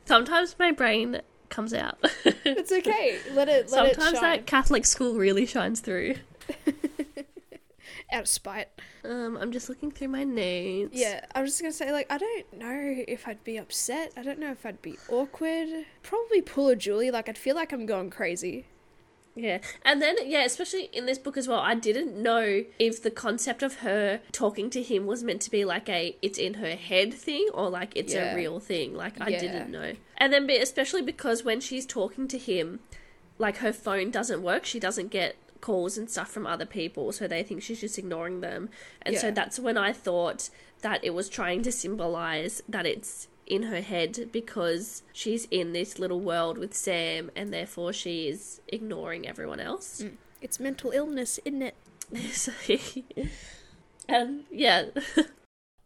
Sometimes 0.05 0.55
my 0.58 0.72
brain 0.72 1.22
comes 1.50 1.74
out. 1.74 1.98
it's 2.46 2.72
okay. 2.72 3.18
Let 3.34 3.50
it 3.50 3.70
let 3.72 3.96
Sometimes 3.96 4.18
it 4.18 4.22
that 4.22 4.46
Catholic 4.46 4.86
school 4.86 5.15
really 5.15 5.46
shines 5.46 5.79
through. 5.79 6.15
out 8.12 8.22
of 8.22 8.27
spite. 8.27 8.68
Um, 9.06 9.38
I'm 9.38 9.51
just 9.51 9.70
looking 9.70 9.91
through 9.91 10.08
my 10.10 10.24
notes. 10.24 10.91
Yeah, 10.94 11.25
I 11.36 11.41
was 11.41 11.51
just 11.51 11.62
gonna 11.62 11.72
say, 11.72 11.91
like, 11.91 12.12
I 12.12 12.18
don't 12.18 12.53
know 12.58 13.03
if 13.08 13.27
I'd 13.27 13.44
be 13.44 13.58
upset. 13.58 14.12
I 14.18 14.24
don't 14.24 14.39
know 14.39 14.51
if 14.51 14.65
I'd 14.65 14.82
be 14.82 14.96
awkward. 15.10 15.86
Probably 16.03 16.41
pull 16.41 16.70
a 16.70 16.75
Julie. 16.75 17.12
Like, 17.12 17.29
I'd 17.29 17.38
feel 17.38 17.56
like 17.56 17.72
I'm 17.72 17.86
going 17.86 18.10
crazy. 18.10 18.65
Yeah. 19.36 19.60
And 19.86 20.01
then, 20.01 20.15
yeah, 20.25 20.44
especially 20.44 20.86
in 20.91 21.06
this 21.06 21.18
book 21.18 21.38
as 21.38 21.48
well, 21.48 21.60
I 21.60 21.75
didn't 21.75 22.22
know 22.22 22.63
if 22.77 23.01
the 23.01 23.12
concept 23.12 23.63
of 23.63 23.75
her 23.75 24.20
talking 24.32 24.70
to 24.72 24.82
him 24.82 25.06
was 25.06 25.24
meant 25.24 25.41
to 25.44 25.51
be 25.51 25.63
like 25.63 25.88
a 25.88 26.18
it's 26.22 26.38
in 26.38 26.56
her 26.56 26.75
head 26.75 27.13
thing 27.13 27.48
or 27.53 27.70
like 27.70 27.91
it's 27.96 28.13
Yeah. 28.13 28.34
a 28.34 28.36
real 28.36 28.60
thing. 28.60 28.96
Like, 28.96 29.22
I 29.22 29.29
Yeah. 29.29 29.39
didn't 29.39 29.70
know. 29.72 29.94
And 30.20 30.34
then, 30.34 30.48
be- 30.48 30.58
especially 30.58 31.02
because 31.02 31.44
when 31.44 31.62
she's 31.62 31.86
talking 31.86 32.28
to 32.28 32.38
him, 32.38 32.80
like 33.38 33.58
her 33.58 33.74
phone 33.74 34.12
doesn't 34.12 34.44
work, 34.44 34.66
she 34.66 34.80
doesn't 34.80 35.10
get 35.10 35.36
calls 35.62 35.98
and 35.98 36.10
stuff 36.10 36.30
from 36.30 36.46
other 36.46 36.66
people, 36.66 37.12
so 37.12 37.28
they 37.28 37.44
think 37.44 37.62
she's 37.62 37.82
just 37.82 37.98
ignoring 37.98 38.42
them. 38.42 38.70
And 39.02 39.18
so 39.18 39.32
that's 39.32 39.60
when 39.60 39.78
I 39.78 39.94
thought 39.94 40.50
that 40.82 41.04
it 41.04 41.14
was 41.14 41.30
trying 41.30 41.64
to 41.64 41.72
symbolize 41.72 42.62
that 42.68 42.86
it's 42.86 43.28
in 43.46 43.64
her 43.64 43.82
head 43.82 44.30
because 44.32 45.04
she's 45.12 45.48
in 45.50 45.74
this 45.74 45.98
little 46.00 46.20
world 46.20 46.58
with 46.58 46.74
Sam 46.74 47.32
and 47.36 47.52
therefore 47.52 47.92
she 47.92 48.28
is 48.28 48.62
ignoring 48.68 49.28
everyone 49.28 49.60
else. 49.60 50.02
Mm. 50.04 50.12
It's 50.42 50.60
mental 50.60 50.92
illness, 50.92 51.40
isn't 51.44 51.64
it? 51.64 51.76
And 54.10 54.46
yeah, 54.50 54.86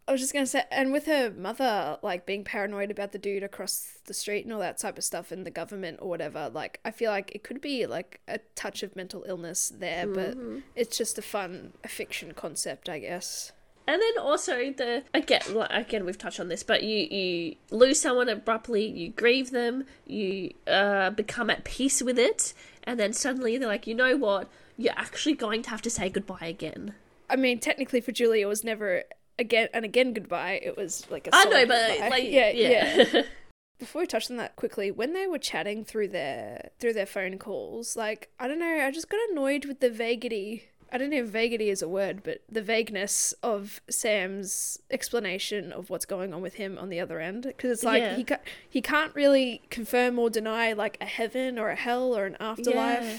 I 0.06 0.12
was 0.12 0.20
just 0.20 0.32
gonna 0.34 0.46
say, 0.46 0.64
and 0.70 0.92
with 0.92 1.06
her 1.06 1.30
mother, 1.30 1.98
like 2.02 2.26
being 2.26 2.44
paranoid 2.44 2.90
about 2.90 3.12
the 3.12 3.18
dude 3.18 3.42
across 3.42 3.98
the 4.04 4.12
street 4.14 4.44
and 4.44 4.52
all 4.52 4.60
that 4.60 4.76
type 4.78 4.98
of 4.98 5.04
stuff, 5.04 5.32
and 5.32 5.46
the 5.46 5.50
government 5.50 5.98
or 6.02 6.08
whatever, 6.08 6.50
like 6.52 6.78
I 6.84 6.90
feel 6.90 7.10
like 7.10 7.32
it 7.34 7.42
could 7.42 7.60
be 7.60 7.86
like 7.86 8.20
a 8.28 8.38
touch 8.54 8.82
of 8.82 8.94
mental 8.94 9.24
illness 9.26 9.72
there, 9.74 10.06
but 10.06 10.36
it's 10.76 10.98
just 10.98 11.16
a 11.18 11.22
fun 11.22 11.72
a 11.82 11.88
fiction 11.88 12.32
concept, 12.32 12.88
I 12.88 12.98
guess. 12.98 13.52
and 13.86 14.00
then 14.00 14.18
also 14.18 14.72
the 14.72 15.04
again, 15.14 15.40
again 15.70 16.04
we've 16.04 16.18
touched 16.18 16.40
on 16.40 16.48
this, 16.48 16.62
but 16.62 16.82
you 16.82 16.98
you 17.10 17.56
lose 17.70 17.98
someone 18.00 18.28
abruptly, 18.28 18.86
you 18.86 19.08
grieve 19.10 19.52
them, 19.52 19.84
you 20.06 20.52
uh, 20.66 21.10
become 21.10 21.48
at 21.48 21.64
peace 21.64 22.02
with 22.02 22.18
it, 22.18 22.52
and 22.84 23.00
then 23.00 23.12
suddenly 23.14 23.56
they're 23.56 23.68
like, 23.68 23.86
you 23.86 23.94
know 23.94 24.16
what, 24.18 24.50
you're 24.76 24.92
actually 24.98 25.34
going 25.34 25.62
to 25.62 25.70
have 25.70 25.80
to 25.82 25.90
say 25.90 26.10
goodbye 26.10 26.46
again. 26.46 26.94
I 27.30 27.36
mean, 27.36 27.58
technically 27.58 28.02
for 28.02 28.12
Julia, 28.12 28.44
it 28.46 28.48
was 28.48 28.64
never 28.64 29.04
again 29.38 29.68
and 29.72 29.84
again 29.84 30.12
goodbye. 30.12 30.60
It 30.62 30.76
was 30.76 31.06
like 31.10 31.26
a 31.26 31.30
I 31.32 31.44
know, 31.44 31.66
but 31.66 31.88
goodbye. 31.90 32.08
like, 32.08 32.24
yeah, 32.24 32.50
yeah. 32.50 33.04
yeah. 33.12 33.22
Before 33.78 34.02
we 34.02 34.06
touch 34.06 34.30
on 34.30 34.36
that 34.36 34.54
quickly, 34.56 34.90
when 34.90 35.12
they 35.14 35.26
were 35.26 35.38
chatting 35.38 35.84
through 35.84 36.08
their 36.08 36.70
through 36.78 36.92
their 36.92 37.06
phone 37.06 37.38
calls, 37.38 37.96
like 37.96 38.30
I 38.38 38.46
don't 38.48 38.58
know, 38.60 38.66
I 38.80 38.90
just 38.90 39.08
got 39.08 39.20
annoyed 39.30 39.64
with 39.64 39.80
the 39.80 39.90
vaguity. 39.90 40.64
I 40.92 40.98
don't 40.98 41.10
know 41.10 41.22
if 41.24 41.26
vaguity 41.26 41.70
is 41.70 41.82
a 41.82 41.88
word, 41.88 42.22
but 42.22 42.42
the 42.48 42.62
vagueness 42.62 43.34
of 43.42 43.80
Sam's 43.90 44.78
explanation 44.92 45.72
of 45.72 45.90
what's 45.90 46.04
going 46.04 46.32
on 46.32 46.40
with 46.40 46.54
him 46.54 46.78
on 46.78 46.88
the 46.88 47.00
other 47.00 47.18
end, 47.18 47.42
because 47.42 47.72
it's 47.72 47.82
like 47.82 48.00
Yeah. 48.02 48.14
he 48.16 48.22
ca- 48.24 48.38
he 48.70 48.80
can't 48.80 49.12
really 49.14 49.62
confirm 49.70 50.20
or 50.20 50.30
deny 50.30 50.72
like 50.72 50.96
a 51.00 51.06
heaven 51.06 51.58
or 51.58 51.70
a 51.70 51.74
hell 51.76 52.16
or 52.16 52.26
an 52.26 52.36
afterlife. 52.38 53.02
Yeah. 53.02 53.18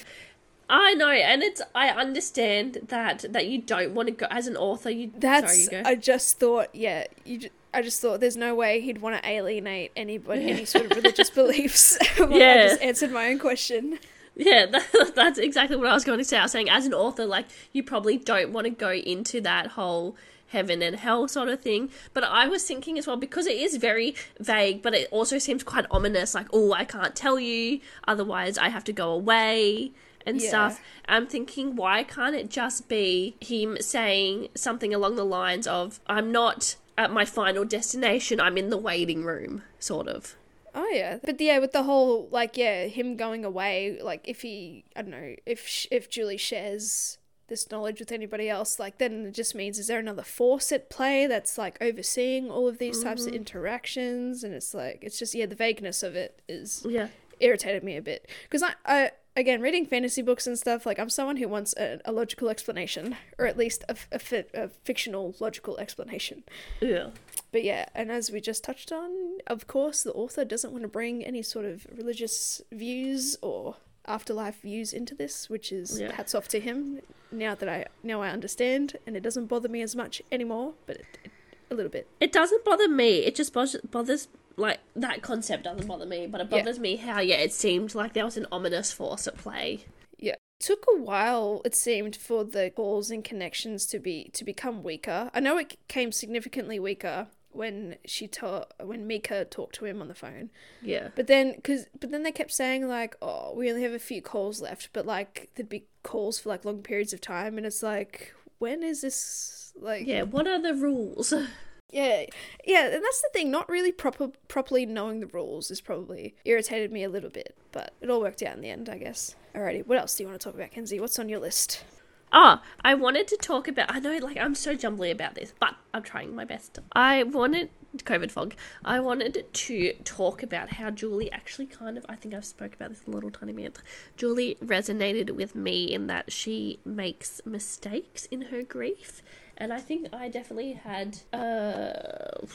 I 0.70 0.94
know, 0.96 1.10
and 1.10 1.44
it's 1.44 1.62
I 1.76 1.90
understand 1.90 2.80
that 2.88 3.26
that 3.32 3.48
you 3.48 3.60
don't 3.62 3.94
want 3.94 4.08
to 4.08 4.14
go 4.14 4.26
as 4.30 4.48
an 4.48 4.58
author. 4.58 4.90
You 4.90 5.12
That's 5.18 5.52
sorry, 5.52 5.78
you 5.78 5.84
go. 5.84 5.90
I 5.90 5.96
just 5.96 6.40
thought, 6.40 6.74
yeah, 6.74 7.06
you. 7.24 7.38
Ju- 7.40 7.50
I 7.74 7.82
just 7.82 8.02
thought 8.02 8.22
there's 8.22 8.38
no 8.38 8.56
way 8.56 8.80
he'd 8.80 9.02
want 9.02 9.22
to 9.22 9.30
alienate 9.30 9.92
anybody, 9.98 10.50
any 10.50 10.64
sort 10.64 10.86
of 10.86 10.92
religious 10.98 11.30
beliefs. 11.30 11.98
well, 12.20 12.34
I 12.34 12.38
Yeah. 12.38 12.68
just 12.70 12.82
answered 12.82 13.12
my 13.12 13.28
own 13.28 13.38
question. 13.38 14.00
Yeah, 14.34 14.66
that, 14.72 15.12
that's 15.14 15.38
exactly 15.38 15.76
what 15.76 15.88
I 15.88 15.94
was 15.94 16.06
going 16.06 16.20
to 16.20 16.24
say. 16.24 16.38
I 16.38 16.44
was 16.44 16.54
saying, 16.54 16.70
as 16.70 16.86
an 16.86 16.94
author, 16.94 17.26
like, 17.26 17.46
you 17.74 17.84
probably 17.84 18.18
don't 18.18 18.54
want 18.54 18.64
to 18.66 18.72
go 18.72 18.92
into 18.94 19.42
that 19.42 19.68
whole 19.72 20.16
heaven 20.48 20.82
and 20.82 20.96
hell 20.96 21.28
sort 21.28 21.50
of 21.50 21.60
thing. 21.62 21.90
But 22.14 22.24
I 22.24 22.48
was 22.48 22.64
thinking 22.64 22.98
as 22.98 23.08
well, 23.08 23.18
because 23.18 23.46
it 23.46 23.58
is 23.58 23.76
very 23.76 24.16
vague, 24.40 24.82
but 24.82 24.94
it 24.94 25.10
also 25.12 25.38
seems 25.38 25.62
quite 25.62 25.86
ominous, 25.92 26.34
like, 26.34 26.48
oh, 26.54 26.72
I 26.72 26.86
can't 26.86 27.14
tell 27.14 27.38
you, 27.40 27.82
otherwise 28.08 28.58
I 28.58 28.70
have 28.70 28.86
to 28.86 28.94
go 28.94 29.12
away 29.12 29.92
and 30.26 30.42
Yeah. 30.42 30.50
stuff. 30.50 30.82
I'm 31.08 31.28
thinking, 31.28 31.76
why 31.76 32.04
can't 32.04 32.36
it 32.36 32.50
just 32.50 32.88
be 32.88 33.36
him 33.40 33.78
saying 33.82 34.50
something 34.56 34.94
along 34.94 35.16
the 35.16 35.26
lines 35.26 35.68
of, 35.68 36.00
I'm 36.08 36.32
not 36.32 36.76
at 36.98 37.12
my 37.12 37.26
final 37.26 37.66
destination, 37.66 38.40
I'm 38.40 38.58
in 38.58 38.70
the 38.70 38.78
waiting 38.78 39.24
room, 39.24 39.64
sort 39.80 40.08
of. 40.08 40.36
Oh 40.74 40.90
yeah, 40.94 41.20
but 41.24 41.40
yeah, 41.40 41.60
with 41.60 41.72
the 41.72 41.84
whole 41.84 42.28
like 42.32 42.58
yeah, 42.58 42.86
him 42.88 43.16
going 43.16 43.46
away, 43.46 43.98
like 44.02 44.28
if 44.28 44.42
he, 44.42 44.84
I 44.96 45.04
don't 45.04 45.12
know, 45.12 45.36
if 45.46 45.88
if 45.90 46.10
Julie 46.10 46.36
shares 46.38 47.18
this 47.48 47.70
knowledge 47.72 48.00
with 48.00 48.12
anybody 48.12 48.50
else, 48.50 48.78
like 48.78 48.98
then 48.98 49.26
it 49.28 49.34
just 49.34 49.56
means 49.56 49.80
is 49.80 49.88
there 49.88 50.00
another 50.00 50.24
force 50.24 50.74
at 50.74 50.90
play 50.90 51.28
that's 51.28 51.58
like 51.58 51.78
overseeing 51.80 52.52
all 52.52 52.68
of 52.68 52.78
these 52.78 53.02
types 53.02 53.22
of 53.22 53.28
mm-hmm. 53.28 53.38
interactions, 53.38 54.44
and 54.44 54.54
it's 54.54 54.74
like 54.74 55.00
it's 55.02 55.18
just 55.18 55.34
yeah, 55.34 55.46
the 55.46 55.56
vagueness 55.56 56.04
of 56.04 56.14
it 56.16 56.42
is 56.50 56.86
Yeah. 56.88 57.08
irritated 57.40 57.84
me 57.84 57.96
a 57.96 58.02
bit 58.02 58.30
because 58.44 58.62
I, 58.62 58.74
I 58.86 59.12
again 59.36 59.62
reading 59.62 59.86
fantasy 59.86 60.22
books 60.22 60.48
and 60.48 60.58
stuff 60.58 60.86
like 60.86 60.98
i'm 61.00 61.10
someone 61.10 61.38
who 61.38 61.48
wants 61.48 61.74
a, 61.78 62.00
a 62.06 62.12
logical 62.12 62.50
explanation 62.50 63.16
or 63.38 63.46
at 63.46 63.58
least 63.58 63.84
a, 63.90 63.96
a 64.12 64.20
fi- 64.20 64.46
a 64.54 64.70
fictional 64.84 65.36
logical 65.40 65.78
explanation 65.78 66.44
Yeah. 66.82 67.10
but 67.52 67.64
yeah 67.64 67.86
and 67.94 68.12
as 68.12 68.32
we 68.32 68.40
just 68.42 68.64
touched 68.64 68.92
on 68.92 69.10
of 69.48 69.68
course 69.68 70.04
the 70.04 70.14
author 70.14 70.46
doesn't 70.46 70.72
want 70.72 70.84
to 70.84 70.88
bring 70.88 71.24
any 71.24 71.42
sort 71.42 71.66
of 71.66 71.86
religious 71.96 72.62
views 72.72 73.38
or 73.42 73.76
afterlife 74.08 74.62
views 74.62 74.94
into 74.94 75.16
this 75.16 75.50
which 75.50 75.72
is 75.72 76.00
Yeah. 76.00 76.14
hats 76.14 76.34
off 76.36 76.48
to 76.50 76.60
him 76.60 77.02
now 77.32 77.56
that 77.56 77.68
i 77.68 77.86
now 78.04 78.22
i 78.22 78.30
understand 78.30 78.98
and 79.06 79.18
it 79.18 79.24
doesn't 79.24 79.48
bother 79.48 79.68
me 79.68 79.82
as 79.82 79.96
much 79.96 80.22
anymore 80.32 80.74
but 80.86 80.98
it, 80.98 81.06
it, 81.24 81.32
a 81.72 81.76
little 81.76 81.92
bit 81.92 82.08
It 82.20 82.32
doesn't 82.32 82.64
bother 82.64 82.88
me. 82.88 83.26
It 83.26 83.34
just 83.34 83.52
bothers, 83.52 83.82
bothers 83.90 84.28
like 84.58 84.80
that 84.96 85.22
concept 85.22 85.64
doesn't 85.64 85.88
bother 85.88 86.06
me, 86.06 86.28
but 86.28 86.42
it 86.42 86.48
Yeah. 86.52 86.60
bothers 86.60 86.80
me 86.80 86.96
how 86.98 87.20
yeah, 87.20 87.36
it 87.38 87.54
seemed 87.54 87.94
like 87.96 88.14
there 88.14 88.26
was 88.26 88.38
an 88.38 88.48
ominous 88.52 88.92
force 88.92 89.28
at 89.28 89.38
play. 89.38 89.86
Yeah. 90.18 90.36
Took 90.60 90.86
a 90.94 90.98
while, 90.98 91.62
it 91.66 91.76
seemed, 91.76 92.16
for 92.16 92.44
the 92.46 92.72
calls 92.76 93.12
and 93.12 93.24
connections 93.24 93.86
to 93.88 94.00
be 94.00 94.30
to 94.34 94.44
become 94.46 94.84
weaker. 94.84 95.30
I 95.34 95.40
know 95.42 95.58
it 95.58 95.78
came 95.88 96.12
significantly 96.12 96.80
weaker 96.80 97.28
when 97.52 97.98
she 98.06 98.28
ta- 98.28 98.66
when 98.84 99.08
Mika 99.08 99.46
talked 99.46 99.76
to 99.76 99.86
him 99.86 100.02
on 100.02 100.08
the 100.08 100.16
phone. 100.16 100.50
Yeah. 100.82 101.10
But 101.16 101.28
then 101.28 101.60
cuz 101.62 101.88
but 102.00 102.12
then 102.12 102.24
they 102.24 102.32
kept 102.32 102.52
saying 102.52 102.88
like, 102.88 103.16
"Oh, 103.22 103.54
we 103.54 103.70
only 103.70 103.84
have 103.84 103.94
a 103.94 104.00
few 104.00 104.22
calls 104.22 104.62
left." 104.62 104.90
But 104.94 105.06
like 105.06 105.50
there'd 105.56 105.70
be 105.70 105.86
calls 106.04 106.40
for 106.40 106.50
like 106.50 106.64
long 106.66 106.82
periods 106.84 107.12
of 107.14 107.20
time 107.22 107.58
and 107.58 107.66
it's 107.66 107.84
like, 107.84 108.34
when 108.60 108.84
is 108.84 109.02
this 109.02 109.74
like 109.76 110.06
Yeah, 110.08 110.24
what 110.24 110.48
are 110.48 110.62
the 110.62 110.74
rules? 110.74 111.34
yeah, 111.96 112.26
yeah, 112.66 112.88
and 112.88 113.02
that's 113.02 113.22
the 113.22 113.30
thing. 113.32 113.50
Not 113.50 113.70
really 113.70 113.94
proper 113.94 114.32
properly 114.50 114.86
knowing 114.86 115.22
the 115.22 115.28
rules 115.28 115.72
is 115.72 115.80
probably 115.80 116.36
irritated 116.44 116.92
me 116.92 117.06
a 117.06 117.10
little 117.10 117.30
bit, 117.30 117.56
but 117.72 117.94
it 118.02 118.10
all 118.10 118.20
worked 118.20 118.44
out 118.44 118.54
in 118.54 118.62
the 118.62 118.70
end, 118.70 118.90
I 118.90 118.98
guess. 118.98 119.34
Alrighty, 119.56 119.88
what 119.88 119.98
else 119.98 120.14
do 120.14 120.24
you 120.24 120.28
want 120.28 120.42
to 120.42 120.44
talk 120.44 120.56
about, 120.56 120.72
Kenzie? 120.72 121.00
What's 121.00 121.18
on 121.20 121.30
your 121.30 121.40
list? 121.40 121.86
Ah, 122.34 122.62
I 122.84 122.96
wanted 122.96 123.30
to 123.30 123.38
talk 123.38 123.70
about. 123.70 123.96
I 123.96 124.00
know, 124.00 124.18
like, 124.18 124.36
I'm 124.36 124.56
so 124.56 124.74
jumbly 124.74 125.08
about 125.08 125.36
this, 125.36 125.54
but 125.58 125.76
I'm 125.94 126.04
trying 126.04 126.36
my 126.36 126.44
best. 126.44 126.80
I 126.92 127.24
wanted 127.24 127.70
COVID 128.00 128.30
fog. 128.30 128.56
I 128.84 129.00
wanted 129.00 129.46
to 129.54 129.94
talk 130.04 130.44
about 130.44 130.74
how 130.74 130.90
Julie 130.90 131.32
actually 131.32 131.68
kind 131.68 131.98
of. 131.98 132.06
I 132.10 132.16
think 132.16 132.34
I've 132.34 132.44
spoke 132.44 132.74
about 132.74 132.90
this 132.90 133.04
a 133.08 133.10
little 133.10 133.32
tiny 133.32 133.54
bit. 133.54 133.78
Julie 134.18 134.58
resonated 134.62 135.32
with 135.32 135.56
me 135.56 135.94
in 135.94 136.08
that 136.08 136.34
she 136.34 136.80
makes 136.84 137.40
mistakes 137.46 138.26
in 138.26 138.42
her 138.42 138.64
grief, 138.64 139.22
and 139.58 139.74
I 139.74 139.80
think 139.80 140.08
I 140.14 140.30
definitely 140.30 140.74
had 140.74 141.20
a 141.34 142.46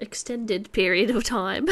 extended 0.00 0.72
period 0.72 1.10
of 1.10 1.24
time. 1.24 1.66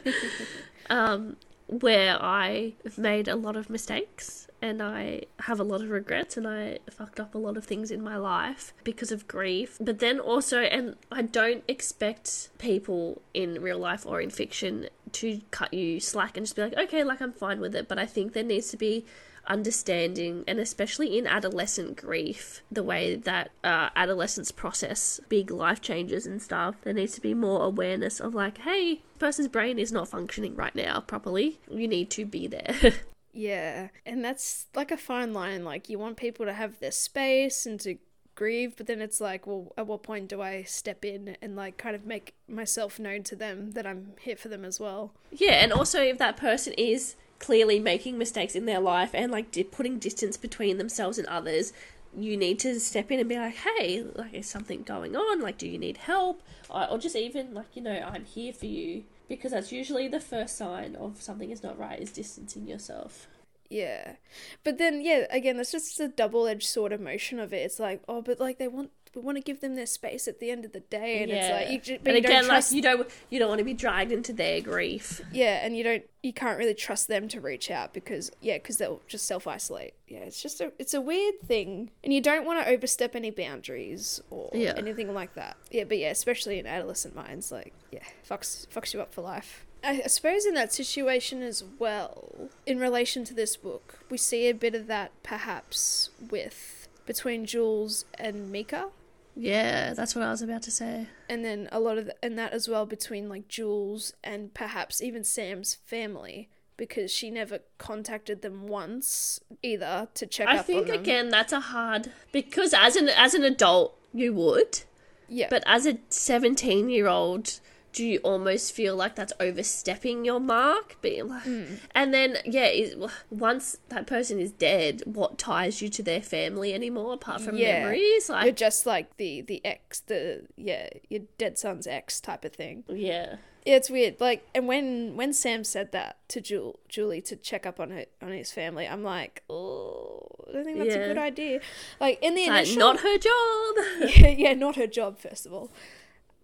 um, 0.90 1.36
where 1.72 2.22
I 2.22 2.74
made 2.98 3.28
a 3.28 3.36
lot 3.36 3.56
of 3.56 3.70
mistakes 3.70 4.46
and 4.60 4.82
I 4.82 5.22
have 5.40 5.58
a 5.58 5.64
lot 5.64 5.80
of 5.80 5.90
regrets 5.90 6.36
and 6.36 6.46
I 6.46 6.78
fucked 6.90 7.18
up 7.18 7.34
a 7.34 7.38
lot 7.38 7.56
of 7.56 7.64
things 7.64 7.90
in 7.90 8.02
my 8.02 8.16
life 8.16 8.74
because 8.84 9.10
of 9.10 9.26
grief. 9.26 9.78
But 9.80 9.98
then 9.98 10.20
also, 10.20 10.60
and 10.60 10.96
I 11.10 11.22
don't 11.22 11.64
expect 11.66 12.50
people 12.58 13.22
in 13.32 13.60
real 13.60 13.78
life 13.78 14.06
or 14.06 14.20
in 14.20 14.30
fiction 14.30 14.88
to 15.12 15.40
cut 15.50 15.72
you 15.72 15.98
slack 15.98 16.36
and 16.36 16.44
just 16.44 16.56
be 16.56 16.62
like, 16.62 16.76
okay, 16.76 17.02
like 17.04 17.20
I'm 17.20 17.32
fine 17.32 17.58
with 17.58 17.74
it. 17.74 17.88
But 17.88 17.98
I 17.98 18.06
think 18.06 18.34
there 18.34 18.44
needs 18.44 18.70
to 18.70 18.76
be 18.76 19.04
understanding 19.46 20.44
and 20.46 20.58
especially 20.58 21.18
in 21.18 21.26
adolescent 21.26 21.96
grief 21.96 22.62
the 22.70 22.82
way 22.82 23.16
that 23.16 23.50
uh, 23.64 23.88
adolescents 23.96 24.52
process 24.52 25.20
big 25.28 25.50
life 25.50 25.80
changes 25.80 26.26
and 26.26 26.40
stuff 26.40 26.76
there 26.82 26.92
needs 26.92 27.14
to 27.14 27.20
be 27.20 27.34
more 27.34 27.64
awareness 27.64 28.20
of 28.20 28.34
like 28.34 28.58
hey 28.58 29.00
person's 29.18 29.48
brain 29.48 29.78
is 29.78 29.90
not 29.90 30.08
functioning 30.08 30.54
right 30.54 30.74
now 30.74 31.00
properly 31.00 31.58
you 31.68 31.88
need 31.88 32.08
to 32.10 32.24
be 32.24 32.46
there 32.46 32.76
Yeah, 33.32 33.88
and 34.04 34.24
that's 34.24 34.66
like 34.74 34.90
a 34.90 34.96
fine 34.96 35.32
line. 35.32 35.64
Like 35.64 35.88
you 35.88 35.98
want 35.98 36.16
people 36.16 36.46
to 36.46 36.52
have 36.52 36.78
their 36.80 36.90
space 36.90 37.66
and 37.66 37.80
to 37.80 37.96
grieve, 38.34 38.76
but 38.76 38.86
then 38.86 39.00
it's 39.00 39.20
like, 39.20 39.46
well, 39.46 39.72
at 39.76 39.86
what 39.86 40.02
point 40.02 40.28
do 40.28 40.42
I 40.42 40.62
step 40.64 41.04
in 41.04 41.36
and 41.40 41.56
like 41.56 41.76
kind 41.76 41.96
of 41.96 42.04
make 42.04 42.34
myself 42.46 42.98
known 42.98 43.22
to 43.24 43.36
them 43.36 43.72
that 43.72 43.86
I'm 43.86 44.12
here 44.20 44.36
for 44.36 44.48
them 44.48 44.64
as 44.64 44.78
well? 44.78 45.12
yeah 45.30 45.52
and 45.52 45.72
also 45.72 46.02
if 46.02 46.18
that 46.18 46.36
person 46.36 46.74
is 46.74 47.16
clearly 47.42 47.78
making 47.78 48.16
mistakes 48.16 48.54
in 48.54 48.64
their 48.64 48.80
life 48.80 49.10
and 49.12 49.30
like 49.30 49.50
di- 49.50 49.64
putting 49.64 49.98
distance 49.98 50.38
between 50.38 50.78
themselves 50.78 51.18
and 51.18 51.26
others 51.26 51.74
you 52.16 52.36
need 52.36 52.58
to 52.58 52.78
step 52.78 53.10
in 53.10 53.20
and 53.20 53.28
be 53.28 53.36
like, 53.36 53.54
hey, 53.54 54.04
like, 54.14 54.34
is 54.34 54.46
something 54.46 54.82
going 54.82 55.16
on? 55.16 55.40
Like, 55.40 55.56
do 55.58 55.66
you 55.66 55.78
need 55.78 55.96
help? 55.96 56.42
Or, 56.68 56.90
or 56.90 56.98
just 56.98 57.16
even, 57.16 57.54
like, 57.54 57.74
you 57.74 57.82
know, 57.82 57.94
I'm 58.12 58.24
here 58.24 58.52
for 58.52 58.66
you. 58.66 59.04
Because 59.28 59.52
that's 59.52 59.72
usually 59.72 60.08
the 60.08 60.20
first 60.20 60.58
sign 60.58 60.94
of 60.96 61.22
something 61.22 61.50
is 61.50 61.62
not 61.62 61.78
right, 61.78 61.98
is 61.98 62.12
distancing 62.12 62.66
yourself. 62.66 63.28
Yeah. 63.70 64.16
But 64.62 64.76
then 64.76 65.00
yeah, 65.00 65.24
again, 65.30 65.56
that's 65.56 65.72
just 65.72 65.98
a 65.98 66.08
double 66.08 66.46
edged 66.46 66.68
sword 66.68 66.92
emotion 66.92 67.38
of 67.38 67.54
it. 67.54 67.64
It's 67.64 67.80
like, 67.80 68.02
oh, 68.06 68.20
but 68.20 68.38
like 68.38 68.58
they 68.58 68.68
want 68.68 68.90
we 69.14 69.20
want 69.22 69.36
to 69.36 69.42
give 69.42 69.60
them 69.60 69.74
their 69.74 69.86
space 69.86 70.26
at 70.26 70.40
the 70.40 70.50
end 70.50 70.64
of 70.64 70.72
the 70.72 70.80
day 70.80 71.22
and 71.22 71.30
it's 71.32 71.50
like 71.50 71.70
you 71.70 71.78
ju- 71.80 71.98
but 72.02 72.14
and 72.14 72.22
you 72.24 72.28
again, 72.28 72.42
don't 72.42 72.48
trust 72.50 72.70
like, 72.72 72.76
you 72.76 72.82
don't 72.82 73.10
you 73.30 73.38
don't 73.38 73.48
want 73.48 73.58
to 73.58 73.64
be 73.64 73.74
dragged 73.74 74.12
into 74.12 74.32
their 74.32 74.60
grief. 74.60 75.20
yeah, 75.32 75.64
and 75.64 75.76
you 75.76 75.84
don't 75.84 76.02
you 76.22 76.32
can't 76.32 76.56
really 76.58 76.74
trust 76.74 77.08
them 77.08 77.26
to 77.28 77.40
reach 77.40 77.70
out 77.70 77.92
because 77.92 78.30
yeah, 78.40 78.54
because 78.56 78.78
they'll 78.78 79.00
just 79.08 79.26
self 79.26 79.46
isolate. 79.46 79.94
Yeah, 80.08 80.20
it's 80.20 80.40
just 80.42 80.60
a 80.60 80.72
it's 80.78 80.94
a 80.94 81.00
weird 81.00 81.40
thing, 81.44 81.90
and 82.04 82.12
you 82.12 82.20
don't 82.20 82.44
want 82.46 82.64
to 82.64 82.70
overstep 82.72 83.14
any 83.16 83.30
boundaries 83.30 84.20
or 84.30 84.50
Yeah. 84.54 84.74
anything 84.76 85.12
like 85.14 85.34
that. 85.34 85.56
Yeah, 85.70 85.84
but 85.84 85.98
yeah, 85.98 86.10
especially 86.10 86.58
in 86.58 86.66
adolescent 86.66 87.14
minds, 87.14 87.50
like 87.52 87.72
yeah, 87.90 88.04
fucks 88.28 88.66
fucks 88.68 88.94
you 88.94 89.00
up 89.00 89.12
for 89.12 89.20
life. 89.22 89.66
I 89.84 90.02
suppose 90.06 90.46
in 90.46 90.54
that 90.54 90.72
situation 90.72 91.42
as 91.42 91.64
well, 91.80 92.48
in 92.66 92.78
relation 92.78 93.24
to 93.24 93.34
this 93.34 93.56
book, 93.56 93.98
we 94.08 94.16
see 94.16 94.48
a 94.48 94.54
bit 94.54 94.76
of 94.76 94.86
that 94.86 95.10
perhaps 95.24 96.10
with 96.30 96.86
between 97.04 97.44
Jules 97.46 98.04
and 98.16 98.52
Mika 98.52 98.90
Yeah, 99.34 99.94
that's 99.94 100.14
what 100.14 100.24
I 100.24 100.30
was 100.30 100.42
about 100.42 100.62
to 100.62 100.70
say. 100.70 101.06
and 101.28 101.44
then 101.44 101.68
a 101.72 101.80
lot 101.80 101.98
of 101.98 102.06
the, 102.06 102.14
and 102.24 102.38
that 102.38 102.52
as 102.52 102.68
well 102.68 102.84
between 102.86 103.28
like 103.28 103.48
Jules 103.48 104.12
and 104.22 104.52
perhaps 104.52 105.00
even 105.02 105.24
Sam's 105.24 105.74
family 105.86 106.48
because 106.76 107.10
she 107.10 107.30
never 107.30 107.60
contacted 107.78 108.42
them 108.42 108.66
once 108.66 109.40
either 109.62 110.08
to 110.14 110.26
check 110.26 110.48
I 110.48 110.58
up 110.58 110.66
think 110.66 110.82
on 110.82 110.86
them. 110.88 111.00
again 111.00 111.28
that's 111.28 111.52
a 111.52 111.60
hard 111.60 112.10
because 112.32 112.74
as 112.74 112.96
an 112.96 113.08
as 113.08 113.34
an 113.34 113.44
adult 113.44 113.98
you 114.12 114.32
would, 114.34 114.80
yeah, 115.28 115.46
but 115.48 115.62
as 115.66 115.86
a 115.86 115.98
seventeen 116.10 116.90
year 116.90 117.06
old, 117.08 117.60
do 117.92 118.04
you 118.06 118.18
almost 118.20 118.72
feel 118.72 118.96
like 118.96 119.14
that's 119.16 119.32
overstepping 119.38 120.24
your 120.24 120.40
mark? 120.40 121.00
Being 121.02 121.28
like, 121.28 121.42
Hmm. 121.42 121.64
and 121.94 122.12
then 122.14 122.38
yeah, 122.44 122.66
is, 122.66 122.96
once 123.30 123.76
that 123.90 124.06
person 124.06 124.40
is 124.40 124.50
dead, 124.52 125.02
what 125.04 125.36
ties 125.38 125.82
you 125.82 125.88
to 125.90 126.02
their 126.02 126.22
family 126.22 126.72
anymore 126.74 127.12
apart 127.14 127.40
from 127.42 127.56
Yeah. 127.56 127.80
memories? 127.80 128.28
you're 128.28 128.52
just 128.52 128.86
like 128.86 129.16
the 129.18 129.42
the 129.42 129.60
ex, 129.64 130.00
the 130.00 130.46
yeah, 130.56 130.88
your 131.08 131.22
dead 131.38 131.58
son's 131.58 131.86
ex 131.86 132.20
type 132.20 132.44
of 132.44 132.52
thing. 132.54 132.84
yeah, 132.88 133.36
Yeah, 133.64 133.76
it's 133.76 133.90
weird. 133.90 134.20
Like, 134.20 134.46
and 134.54 134.66
when 134.66 135.14
when 135.16 135.32
Sam 135.32 135.62
said 135.62 135.92
that 135.92 136.16
to 136.28 136.40
Jul- 136.40 136.80
Julie 136.88 137.20
to 137.22 137.36
check 137.36 137.66
up 137.66 137.78
on 137.78 137.90
her 137.90 138.06
on 138.20 138.32
his 138.32 138.50
family, 138.52 138.88
I'm 138.88 139.04
like, 139.04 139.42
oh, 139.50 140.26
I 140.48 140.52
don't 140.52 140.64
think 140.64 140.78
that's 140.78 140.94
Yeah. 140.96 141.02
a 141.02 141.08
good 141.08 141.18
idea. 141.18 141.60
Like 142.00 142.18
in 142.22 142.34
the 142.34 142.48
like 142.48 142.66
initial, 142.66 142.78
not 142.78 143.00
her 143.00 143.18
job. 143.18 144.10
yeah, 144.16 144.28
yeah, 144.28 144.54
not 144.54 144.76
her 144.76 144.86
job, 144.86 145.18
first 145.18 145.46
of 145.46 145.52
all. 145.52 145.70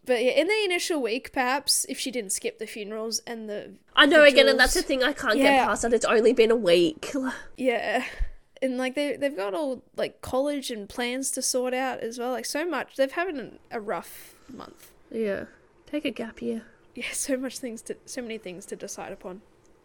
But 0.08 0.24
yeah, 0.24 0.30
in 0.32 0.46
the 0.48 0.64
initial 0.64 1.00
week, 1.02 1.32
perhaps 1.32 1.84
if 1.88 1.98
she 2.00 2.10
didn't 2.10 2.32
skip 2.32 2.58
the 2.58 2.66
funerals 2.66 3.20
and 3.26 3.48
the 3.48 3.74
I 3.94 4.06
know 4.06 4.24
again, 4.24 4.48
and 4.48 4.58
that's 4.58 4.74
the 4.74 4.82
thing 4.82 5.04
I 5.04 5.12
can't 5.12 5.36
Yeah. 5.36 5.58
get 5.58 5.66
past 5.66 5.82
that 5.82 5.92
it's 5.92 6.04
only 6.06 6.32
been 6.32 6.50
a 6.50 6.56
week. 6.56 7.12
yeah, 7.58 8.04
and 8.62 8.78
like 8.78 8.94
they 8.94 9.16
they've 9.16 9.36
got 9.36 9.52
all 9.54 9.82
like 9.96 10.20
college 10.22 10.70
and 10.70 10.88
plans 10.88 11.30
to 11.32 11.42
sort 11.42 11.74
out 11.74 12.00
as 12.00 12.18
well. 12.18 12.32
Like 12.32 12.46
so 12.46 12.66
much, 12.66 12.96
they've 12.96 13.12
had 13.12 13.28
an, 13.28 13.58
a 13.70 13.80
rough 13.80 14.34
month. 14.48 14.90
yeah, 15.12 15.44
take 15.86 16.04
a 16.06 16.10
gap 16.10 16.40
year. 16.40 16.62
Yeah, 16.94 17.04
so 17.12 17.36
much 17.36 17.58
things 17.58 17.82
to 17.82 17.96
so 18.06 18.22
many 18.22 18.38
things 18.38 18.64
to 18.66 18.76
decide 18.76 19.12
upon. 19.12 19.42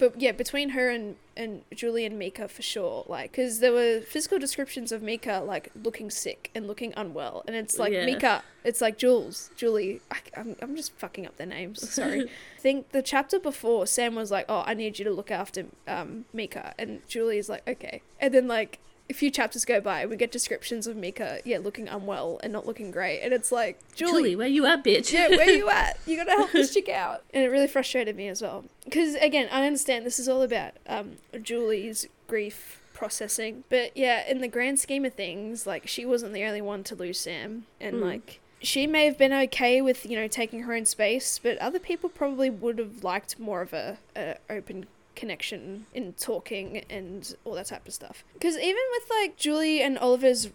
But 0.09 0.19
yeah, 0.19 0.33
between 0.33 0.69
her 0.69 0.89
and 0.89 1.15
and 1.37 1.63
Julie 1.73 2.05
and 2.05 2.19
Mika 2.19 2.47
for 2.47 2.61
sure, 2.61 3.05
like 3.07 3.31
because 3.31 3.59
there 3.59 3.71
were 3.71 4.01
physical 4.01 4.37
descriptions 4.37 4.91
of 4.91 5.01
Mika 5.01 5.41
like 5.45 5.69
looking 5.81 6.09
sick 6.09 6.51
and 6.53 6.67
looking 6.67 6.93
unwell, 6.97 7.43
and 7.47 7.55
it's 7.55 7.79
like 7.79 7.93
Yeah. 7.93 8.05
Mika, 8.05 8.43
it's 8.65 8.81
like 8.81 8.97
Jules, 8.97 9.49
Julie. 9.55 10.01
I, 10.11 10.17
I'm 10.35 10.55
I'm 10.61 10.75
just 10.75 10.91
fucking 10.97 11.25
up 11.25 11.37
their 11.37 11.47
names. 11.47 11.89
Sorry. 11.89 12.23
I 12.57 12.59
think 12.59 12.91
the 12.91 13.01
chapter 13.01 13.39
before 13.39 13.87
Sam 13.87 14.15
was 14.15 14.29
like, 14.29 14.45
"Oh, 14.49 14.63
I 14.65 14.73
need 14.73 14.99
you 14.99 15.05
to 15.05 15.11
look 15.11 15.31
after 15.31 15.67
um 15.87 16.25
Mika," 16.33 16.73
and 16.77 17.07
Julie 17.07 17.37
is 17.37 17.47
like, 17.47 17.67
"Okay," 17.67 18.01
and 18.19 18.33
then 18.33 18.47
like. 18.47 18.79
A 19.09 19.13
few 19.13 19.29
chapters 19.29 19.65
go 19.65 19.81
by, 19.81 20.05
we 20.05 20.15
get 20.15 20.31
descriptions 20.31 20.87
of 20.87 20.95
Mika, 20.95 21.39
yeah, 21.43 21.57
looking 21.57 21.87
unwell 21.89 22.39
and 22.41 22.53
not 22.53 22.65
looking 22.65 22.89
great, 22.89 23.19
and 23.21 23.33
it's 23.33 23.51
like 23.51 23.77
Julie, 23.95 24.35
where 24.35 24.47
you 24.47 24.65
at, 24.65 24.83
bitch? 24.83 25.11
yeah, 25.11 25.27
where 25.29 25.49
you 25.51 25.69
at? 25.69 25.99
You 26.07 26.15
gotta 26.17 26.31
help 26.31 26.51
this 26.51 26.73
chick 26.73 26.87
out. 26.89 27.21
And 27.33 27.43
it 27.43 27.49
really 27.49 27.67
frustrated 27.67 28.15
me 28.15 28.27
as 28.29 28.41
well. 28.41 28.65
Because, 28.85 29.15
again, 29.15 29.49
I 29.51 29.65
understand 29.65 30.05
this 30.05 30.19
is 30.19 30.29
all 30.29 30.41
about 30.41 30.71
um, 30.87 31.17
Julie's 31.41 32.07
grief 32.27 32.79
processing. 32.93 33.63
But 33.69 33.95
yeah, 33.95 34.23
in 34.29 34.39
the 34.39 34.47
grand 34.47 34.79
scheme 34.79 35.03
of 35.05 35.13
things, 35.13 35.67
like, 35.67 35.87
she 35.87 36.05
wasn't 36.05 36.33
the 36.33 36.43
only 36.45 36.61
one 36.61 36.83
to 36.85 36.95
lose 36.95 37.19
Sam. 37.19 37.65
And, 37.81 37.97
Mm. 37.97 38.01
like, 38.01 38.39
she 38.61 38.87
may 38.87 39.03
have 39.05 39.17
been 39.17 39.33
okay 39.33 39.81
with, 39.81 40.05
you 40.05 40.17
know, 40.17 40.27
taking 40.29 40.61
her 40.61 40.73
own 40.73 40.85
space, 40.85 41.37
but 41.43 41.57
other 41.57 41.79
people 41.79 42.07
probably 42.09 42.49
would 42.49 42.77
have 42.79 43.03
liked 43.03 43.37
more 43.39 43.61
of 43.61 43.73
a, 43.73 43.97
a 44.15 44.37
open 44.49 44.87
connection 45.15 45.85
in 45.93 46.13
talking 46.13 46.83
and 46.89 47.35
all 47.45 47.53
that 47.53 47.67
type 47.67 47.87
of 47.87 47.93
stuff. 47.93 48.23
Because 48.33 48.57
even 48.57 48.81
with, 48.91 49.09
like, 49.09 49.37
Julie 49.37 49.81
and 49.81 49.97
Oliver's 49.97 50.49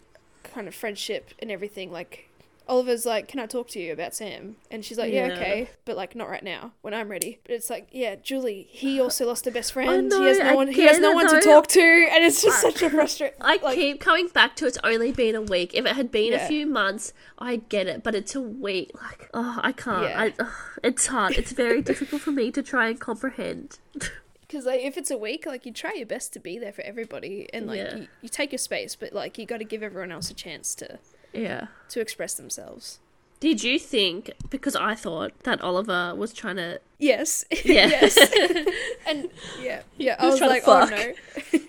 kind 0.45 0.69
of 0.69 0.75
friendship 0.75 1.31
and 1.41 1.51
everything, 1.51 1.91
like, 1.93 2.25
Oliver's 2.69 3.07
like, 3.07 3.29
"Can 3.29 3.41
I 3.41 3.47
talk 3.47 3.69
to 3.69 3.81
you 3.81 3.95
about 3.95 4.15
Sam?" 4.15 4.57
And 4.71 4.85
she's 4.85 4.99
like, 4.99 5.11
"Yeah, 5.11 5.29
Yeah. 5.29 5.33
okay, 5.37 5.71
but 5.87 5.97
like 5.97 6.15
not 6.15 6.29
right 6.29 6.43
now. 6.43 6.73
When 6.83 6.93
I'm 6.93 7.09
ready." 7.09 7.39
But 7.45 7.53
it's 7.55 7.71
like, 7.71 7.89
yeah, 7.93 8.17
Julie, 8.17 8.67
he 8.71 9.01
also 9.05 9.27
lost 9.27 9.47
a 9.47 9.51
best 9.51 9.73
friend. 9.73 10.11
know, 10.11 10.21
he 10.21 10.27
has 10.29 10.39
no 10.39 10.55
one. 10.55 10.69
He 10.69 10.83
has 10.83 10.99
no 10.99 11.13
one 11.13 11.27
to 11.29 11.41
talk 11.41 11.67
to, 11.69 11.81
and 11.81 12.23
it's 12.23 12.43
just 12.43 12.61
such 12.61 12.83
a 12.83 12.91
frustrating. 12.91 13.39
I 13.41 13.59
like, 13.63 13.75
keep 13.75 14.03
coming 14.03 14.29
back 14.29 14.55
to 14.57 14.67
it's 14.67 14.77
only 14.85 15.13
been 15.13 15.35
a 15.35 15.41
week. 15.41 15.73
If 15.73 15.87
it 15.87 15.97
had 15.97 16.11
been 16.11 16.33
Yeah. 16.33 16.45
a 16.45 16.47
few 16.47 16.67
months, 16.67 17.15
I 17.39 17.57
get 17.57 17.87
it, 17.87 18.03
but 18.03 18.15
it's 18.15 18.35
a 18.35 18.43
week. 18.43 18.91
Like, 19.03 19.31
oh, 19.33 19.59
I 19.63 19.73
can't. 19.73 20.03
Yeah. 20.11 20.21
I, 20.25 20.35
ugh, 20.39 20.53
it's 20.85 21.07
hard. 21.07 21.39
It's 21.39 21.53
very 21.53 21.81
difficult 21.81 22.21
for 22.21 22.33
me 22.33 22.51
to 22.51 22.63
try 22.63 22.89
and 22.89 23.01
comprehend. 23.01 23.79
Because 24.49 24.65
like 24.65 24.81
if 24.81 24.97
it's 24.97 25.11
a 25.11 25.19
week, 25.19 25.45
like 25.47 25.67
you 25.67 25.73
try 25.73 25.93
your 25.95 26.07
best 26.07 26.33
to 26.33 26.41
be 26.41 26.59
there 26.59 26.73
for 26.73 26.83
everybody, 26.83 27.49
and 27.53 27.67
like 27.67 27.79
Yeah. 27.79 27.97
you, 27.97 28.09
you 28.23 28.29
take 28.29 28.51
your 28.51 28.59
space, 28.59 28.97
but 28.97 29.13
like 29.13 29.37
you 29.39 29.45
got 29.47 29.59
to 29.59 29.65
give 29.65 29.83
everyone 29.83 30.11
else 30.11 30.31
a 30.31 30.35
chance 30.35 30.75
to 30.77 30.99
Yeah. 31.33 31.67
to 31.91 32.01
express 32.01 32.35
themselves. 32.35 32.99
Did 33.41 33.63
you 33.63 33.79
think, 33.79 34.33
because 34.51 34.75
I 34.75 34.97
thought 34.97 35.33
that 35.45 35.61
Oliver 35.61 36.13
was 36.17 36.33
trying 36.33 36.57
to. 36.57 36.81
Yes. 36.99 37.45
Yeah. 37.65 37.87
yes. 37.87 38.17
and 39.07 39.29
yeah, 39.61 39.83
yeah. 39.97 40.17
I 40.19 40.27
was 40.27 40.41
was 40.41 40.49
like, 40.51 40.63
oh 40.67 40.87
no. 40.87 41.13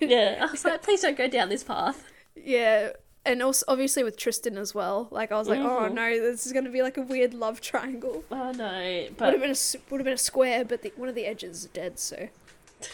Yeah. 0.00 0.44
I 0.48 0.50
was 0.50 0.64
like, 0.64 0.82
please 0.82 1.02
don't 1.02 1.16
go 1.16 1.28
down 1.28 1.48
this 1.50 1.62
path. 1.62 2.02
Yeah. 2.34 2.90
And 3.26 3.42
also, 3.42 3.66
obviously, 3.68 4.02
with 4.02 4.16
Tristan 4.16 4.56
as 4.56 4.74
well. 4.74 5.06
Like, 5.10 5.30
I 5.30 5.36
was 5.36 5.46
like, 5.46 5.60
oh 5.60 5.86
Mhm. 5.90 5.92
no, 5.92 6.10
this 6.18 6.46
is 6.46 6.52
going 6.54 6.64
to 6.64 6.70
be 6.70 6.80
like 6.80 6.96
a 6.96 7.02
weird 7.02 7.34
love 7.34 7.60
triangle. 7.60 8.24
Oh, 8.32 8.50
no. 8.52 9.06
Would 9.20 9.32
have 9.34 9.40
been 9.42 9.50
a 9.50 9.78
would 9.90 9.98
have 10.00 10.04
been 10.06 10.14
a 10.14 10.18
square, 10.18 10.64
but 10.64 10.80
the, 10.82 10.90
one 10.96 11.08
of 11.10 11.14
the 11.14 11.26
edges 11.26 11.64
is 11.64 11.64
dead. 11.66 11.98
So 11.98 12.30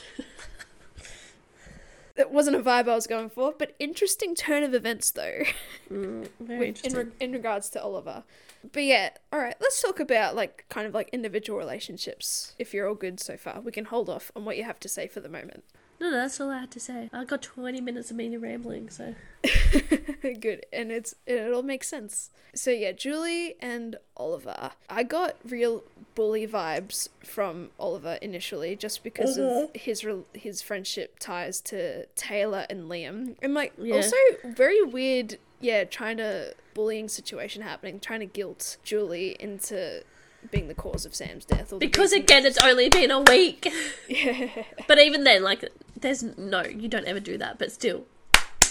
it 2.16 2.30
wasn't 2.30 2.56
a 2.56 2.60
vibe 2.60 2.88
I 2.88 2.94
was 2.94 3.06
going 3.06 3.30
for. 3.30 3.54
But 3.56 3.74
interesting 3.78 4.34
turn 4.34 4.62
of 4.62 4.74
events 4.74 5.10
though, 5.10 5.42
Mm, 5.90 6.28
very 6.40 6.72
with, 6.72 6.84
in 6.84 6.92
re- 6.94 7.12
in 7.20 7.32
regards 7.32 7.68
to 7.70 7.82
Oliver. 7.82 8.24
But 8.72 8.84
yeah, 8.84 9.10
all 9.32 9.38
right. 9.38 9.54
Let's 9.60 9.80
talk 9.80 10.00
about 10.00 10.34
like 10.34 10.64
kind 10.68 10.86
of 10.86 10.94
like 10.94 11.08
individual 11.12 11.58
relationships. 11.58 12.54
If 12.58 12.74
you're 12.74 12.88
all 12.88 12.94
good 12.94 13.20
so 13.20 13.36
far, 13.36 13.60
we 13.60 13.72
can 13.72 13.86
hold 13.86 14.08
off 14.08 14.32
on 14.34 14.44
what 14.44 14.56
you 14.56 14.64
have 14.64 14.80
to 14.80 14.88
say 14.88 15.06
for 15.06 15.20
the 15.20 15.28
moment. 15.28 15.64
No, 16.00 16.10
no, 16.10 16.16
that's 16.16 16.40
all 16.40 16.50
I 16.50 16.60
had 16.60 16.70
to 16.72 16.80
say. 16.80 17.08
I 17.12 17.24
got 17.24 17.42
20 17.42 17.80
minutes 17.80 18.10
of 18.10 18.16
me 18.16 18.36
rambling, 18.36 18.90
so. 18.90 19.14
Good, 20.22 20.66
and 20.72 20.90
it's 20.92 21.14
it 21.26 21.52
all 21.52 21.62
makes 21.62 21.88
sense. 21.88 22.30
So 22.54 22.70
yeah, 22.70 22.92
Julie 22.92 23.54
and 23.60 23.96
Oliver. 24.16 24.70
I 24.88 25.02
got 25.02 25.36
real 25.46 25.84
bully 26.14 26.46
vibes 26.46 27.08
from 27.22 27.70
Oliver 27.78 28.18
initially, 28.20 28.76
just 28.76 29.04
because 29.04 29.36
of 29.36 29.44
mm-hmm. 29.44 29.78
his 29.78 30.04
re- 30.04 30.24
his 30.34 30.62
friendship 30.62 31.18
ties 31.18 31.60
to 31.62 32.06
Taylor 32.16 32.66
and 32.68 32.90
Liam, 32.90 33.36
and 33.40 33.54
like 33.54 33.72
Yeah. 33.78 33.96
also 33.96 34.16
very 34.44 34.82
weird. 34.82 35.38
Yeah, 35.60 35.84
trying 35.84 36.18
to 36.18 36.54
bullying 36.74 37.08
situation 37.08 37.62
happening, 37.62 38.00
trying 38.00 38.20
to 38.20 38.26
guilt 38.26 38.76
Julie 38.84 39.36
into 39.40 40.02
being 40.50 40.68
the 40.68 40.74
cause 40.74 41.04
of 41.06 41.14
Sam's 41.14 41.44
death. 41.44 41.72
Or 41.72 41.78
Because 41.78 42.12
again, 42.12 42.46
it's 42.46 42.58
only 42.62 42.88
been 42.88 43.10
a 43.10 43.20
week. 43.20 43.72
yeah, 44.08 44.48
But 44.86 44.98
even 45.00 45.24
then, 45.24 45.42
like, 45.42 45.68
there's 46.00 46.22
no, 46.22 46.62
you 46.64 46.88
don't 46.88 47.06
ever 47.06 47.20
do 47.20 47.38
that. 47.38 47.58
But 47.58 47.72
still, 47.72 48.04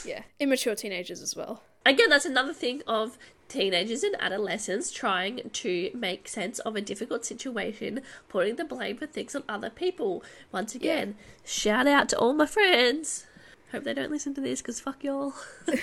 yeah, 0.03 0.23
immature 0.39 0.75
teenagers 0.75 1.21
as 1.21 1.35
well. 1.35 1.63
again, 1.85 2.09
that's 2.09 2.25
another 2.25 2.53
thing 2.53 2.81
of 2.87 3.17
teenagers 3.47 4.03
and 4.03 4.15
adolescents 4.19 4.91
trying 4.91 5.49
to 5.53 5.91
make 5.93 6.27
sense 6.27 6.59
of 6.59 6.75
a 6.75 6.81
difficult 6.81 7.25
situation, 7.25 8.01
putting 8.27 8.55
the 8.55 8.65
blame 8.65 8.97
for 8.97 9.05
things 9.05 9.35
on 9.35 9.43
other 9.47 9.69
people. 9.69 10.23
Once 10.51 10.73
again, 10.75 11.15
shout 11.43 11.87
out 11.87 12.09
to 12.09 12.17
all 12.17 12.33
my 12.33 12.45
friends. 12.45 13.25
Hope 13.71 13.83
they 13.83 13.93
don't 13.93 14.11
listen 14.11 14.33
to 14.35 14.41
this 14.41 14.61
because 14.61 14.79
fuck 14.79 15.03
y'all. 15.03 15.33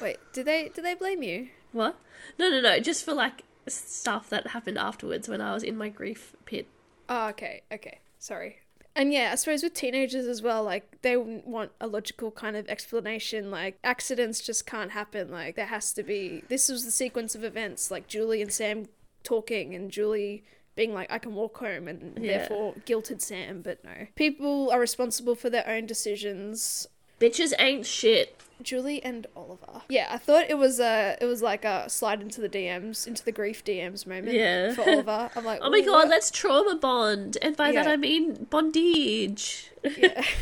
Wait, 0.00 0.16
do 0.32 0.42
they 0.42 0.70
do 0.74 0.80
they 0.82 0.94
blame 0.94 1.22
you? 1.22 1.48
What? 1.72 1.98
No, 2.38 2.48
no, 2.50 2.60
no. 2.60 2.78
Just 2.80 3.04
for 3.04 3.12
like 3.12 3.42
stuff 3.66 4.30
that 4.30 4.48
happened 4.48 4.78
afterwards 4.78 5.28
when 5.28 5.40
I 5.40 5.52
was 5.52 5.62
in 5.62 5.76
my 5.76 5.88
grief 5.88 6.34
pit. 6.44 6.68
Oh, 7.08 7.28
okay, 7.28 7.62
okay. 7.72 8.00
Sorry. 8.18 8.60
And 8.96 9.12
yeah, 9.12 9.28
I 9.30 9.34
suppose 9.34 9.62
with 9.62 9.74
teenagers 9.74 10.26
as 10.26 10.40
well, 10.40 10.64
like 10.64 11.02
they 11.02 11.18
want 11.18 11.70
a 11.82 11.86
logical 11.86 12.30
kind 12.30 12.56
of 12.56 12.66
explanation. 12.68 13.50
Like 13.50 13.78
accidents 13.84 14.40
just 14.40 14.66
can't 14.66 14.92
happen. 14.92 15.30
Like 15.30 15.54
there 15.54 15.66
has 15.66 15.92
to 15.92 16.02
be. 16.02 16.42
This 16.48 16.70
was 16.70 16.86
the 16.86 16.90
sequence 16.90 17.34
of 17.34 17.44
events. 17.44 17.90
Like 17.90 18.08
Julie 18.08 18.40
and 18.40 18.50
Sam 18.50 18.86
talking, 19.22 19.74
and 19.74 19.90
Julie 19.90 20.44
being 20.76 20.94
like, 20.94 21.12
"I 21.12 21.18
can 21.18 21.34
walk 21.34 21.58
home," 21.58 21.88
and 21.88 22.18
Yeah. 22.24 22.38
therefore 22.38 22.74
guilted 22.86 23.20
Sam. 23.20 23.60
But 23.60 23.84
no, 23.84 24.06
people 24.14 24.70
are 24.70 24.80
responsible 24.80 25.34
for 25.34 25.50
their 25.50 25.68
own 25.68 25.84
decisions. 25.84 26.88
Bitches 27.20 27.52
ain't 27.58 27.84
shit. 27.84 28.34
Julie 28.62 29.02
and 29.02 29.26
Oliver. 29.36 29.82
Yeah, 29.88 30.08
I 30.10 30.18
thought 30.18 30.46
it 30.48 30.58
was 30.58 30.80
a 30.80 31.16
it 31.20 31.26
was 31.26 31.42
like 31.42 31.64
a 31.64 31.88
slide 31.88 32.20
into 32.22 32.40
the 32.40 32.48
DMs, 32.48 33.06
into 33.06 33.24
the 33.24 33.32
grief 33.32 33.64
DMs 33.64 34.06
moment. 34.06 34.32
Yeah. 34.34 34.72
For 34.74 34.82
Oliver, 34.88 35.30
I'm 35.36 35.44
like, 35.44 35.60
Oh 35.62 35.70
my 35.70 35.80
god, 35.80 35.92
what?" 35.92 36.08
let's 36.08 36.30
trauma 36.30 36.76
bond. 36.76 37.36
And 37.42 37.56
by 37.56 37.72
that 37.72 37.86
I 37.86 37.96
mean 37.96 38.46
bondage. 38.50 39.70
Yeah. 39.96 40.22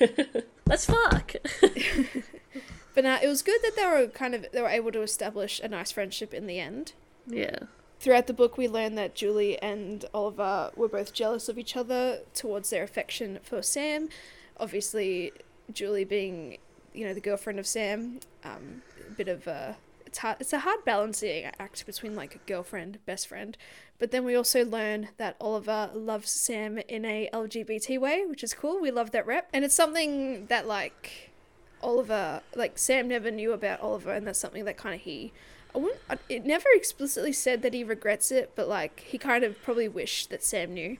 Let's 0.66 0.84
fuck. 0.84 1.34
but 2.94 3.04
now 3.04 3.18
it 3.22 3.26
was 3.26 3.42
good 3.42 3.60
that 3.62 3.74
they 3.76 3.84
were 3.86 4.06
kind 4.08 4.34
of 4.34 4.46
they 4.52 4.60
were 4.62 4.68
able 4.68 4.92
to 4.92 5.02
establish 5.02 5.60
a 5.60 5.68
nice 5.68 5.90
friendship 5.90 6.32
in 6.34 6.46
the 6.46 6.58
end. 6.60 6.92
yeah. 7.26 7.58
Throughout 8.00 8.28
the 8.28 8.32
book, 8.32 8.56
we 8.56 8.68
learn 8.68 8.94
that 8.94 9.16
Julie 9.16 9.60
and 9.60 10.04
Oliver 10.14 10.70
were 10.76 10.86
both 10.86 11.12
jealous 11.12 11.48
of 11.48 11.58
each 11.58 11.76
other 11.76 12.20
towards 12.32 12.70
their 12.70 12.84
affection 12.84 13.40
for 13.42 13.60
Sam. 13.60 14.08
Obviously, 14.56 15.32
Julie 15.72 16.04
being, 16.04 16.58
you 16.98 17.06
know, 17.06 17.14
the 17.14 17.20
girlfriend 17.20 17.60
of 17.60 17.66
Sam, 17.66 18.18
um, 18.44 18.82
a 19.06 19.12
bit 19.12 19.28
of 19.28 19.46
a 19.46 19.76
it's 20.04 20.18
hard. 20.18 20.38
It's 20.40 20.52
a 20.52 20.60
hard 20.60 20.84
balancing 20.84 21.44
act 21.58 21.86
between 21.86 22.16
like 22.16 22.34
a 22.34 22.38
girlfriend, 22.38 22.98
best 23.06 23.28
friend. 23.28 23.56
But 23.98 24.10
then 24.10 24.24
we 24.24 24.34
also 24.34 24.64
learn 24.64 25.08
that 25.16 25.36
Oliver 25.40 25.90
loves 25.94 26.30
Sam 26.30 26.78
in 26.88 27.04
a 27.04 27.28
LGBT 27.32 28.00
way, 28.00 28.24
which 28.26 28.42
is 28.42 28.52
cool. 28.52 28.80
We 28.80 28.90
love 28.90 29.12
that 29.12 29.26
rep, 29.26 29.48
and 29.52 29.64
it's 29.64 29.74
something 29.74 30.46
that 30.46 30.66
like 30.66 31.30
Oliver, 31.82 32.40
like 32.56 32.78
Sam, 32.78 33.06
never 33.06 33.30
knew 33.30 33.52
about 33.52 33.80
Oliver, 33.80 34.12
and 34.12 34.26
that's 34.26 34.38
something 34.40 34.64
that 34.64 34.76
kind 34.76 34.94
of 34.94 35.02
he. 35.02 35.32
I 35.74 35.78
wouldn't, 35.78 36.00
it 36.28 36.44
never 36.44 36.66
explicitly 36.74 37.32
said 37.32 37.62
that 37.62 37.74
he 37.74 37.84
regrets 37.84 38.32
it, 38.32 38.52
but 38.56 38.68
like 38.68 39.00
he 39.00 39.18
kind 39.18 39.44
of 39.44 39.62
probably 39.62 39.88
wished 39.88 40.30
that 40.30 40.42
Sam 40.42 40.74
knew 40.74 40.96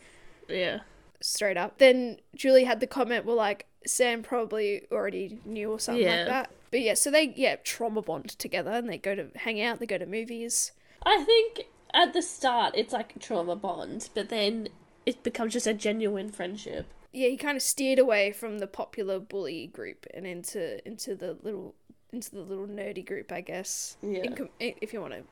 Yeah. 0.48 0.80
Straight 1.20 1.56
up. 1.56 1.78
Then 1.78 2.18
Julie 2.34 2.64
had 2.64 2.80
the 2.80 2.86
comment, 2.86 3.24
well, 3.24 3.36
like 3.36 3.66
Sam 3.86 4.22
probably 4.22 4.82
already 4.92 5.38
knew 5.44 5.70
or 5.72 5.80
something 5.80 6.02
Yeah. 6.04 6.16
like 6.18 6.26
that. 6.28 6.50
But 6.70 6.80
yeah, 6.80 6.94
so 6.94 7.10
they 7.10 7.32
yeah 7.36 7.56
trauma 7.64 8.02
bond 8.02 8.28
together 8.38 8.70
and 8.72 8.88
they 8.88 8.98
go 8.98 9.14
to 9.14 9.28
hang 9.36 9.60
out, 9.62 9.78
they 9.80 9.86
go 9.86 9.98
to 9.98 10.06
movies. 10.06 10.72
I 11.04 11.24
think 11.24 11.68
at 11.94 12.12
the 12.12 12.20
start 12.22 12.74
it's 12.76 12.92
like 12.92 13.18
trauma 13.20 13.56
bond, 13.56 14.10
but 14.14 14.28
then 14.28 14.68
it 15.06 15.22
becomes 15.22 15.54
just 15.54 15.66
a 15.66 15.72
genuine 15.74 16.30
friendship. 16.30 16.86
Yeah, 17.12 17.28
he 17.28 17.38
kind 17.38 17.56
of 17.56 17.62
steered 17.62 17.98
away 17.98 18.32
from 18.32 18.58
the 18.58 18.66
popular 18.66 19.18
bully 19.18 19.66
group 19.68 20.06
and 20.12 20.26
into 20.26 20.86
into 20.86 21.14
the 21.14 21.38
little 21.42 21.74
into 22.12 22.30
the 22.32 22.42
little 22.42 22.66
nerdy 22.66 23.04
group, 23.06 23.32
I 23.32 23.40
guess. 23.40 23.96
Yeah. 24.02 24.24
in 24.24 24.34
com- 24.34 24.50
if 24.60 24.92
you 24.92 25.00
want 25.00 25.14
to 25.14 25.22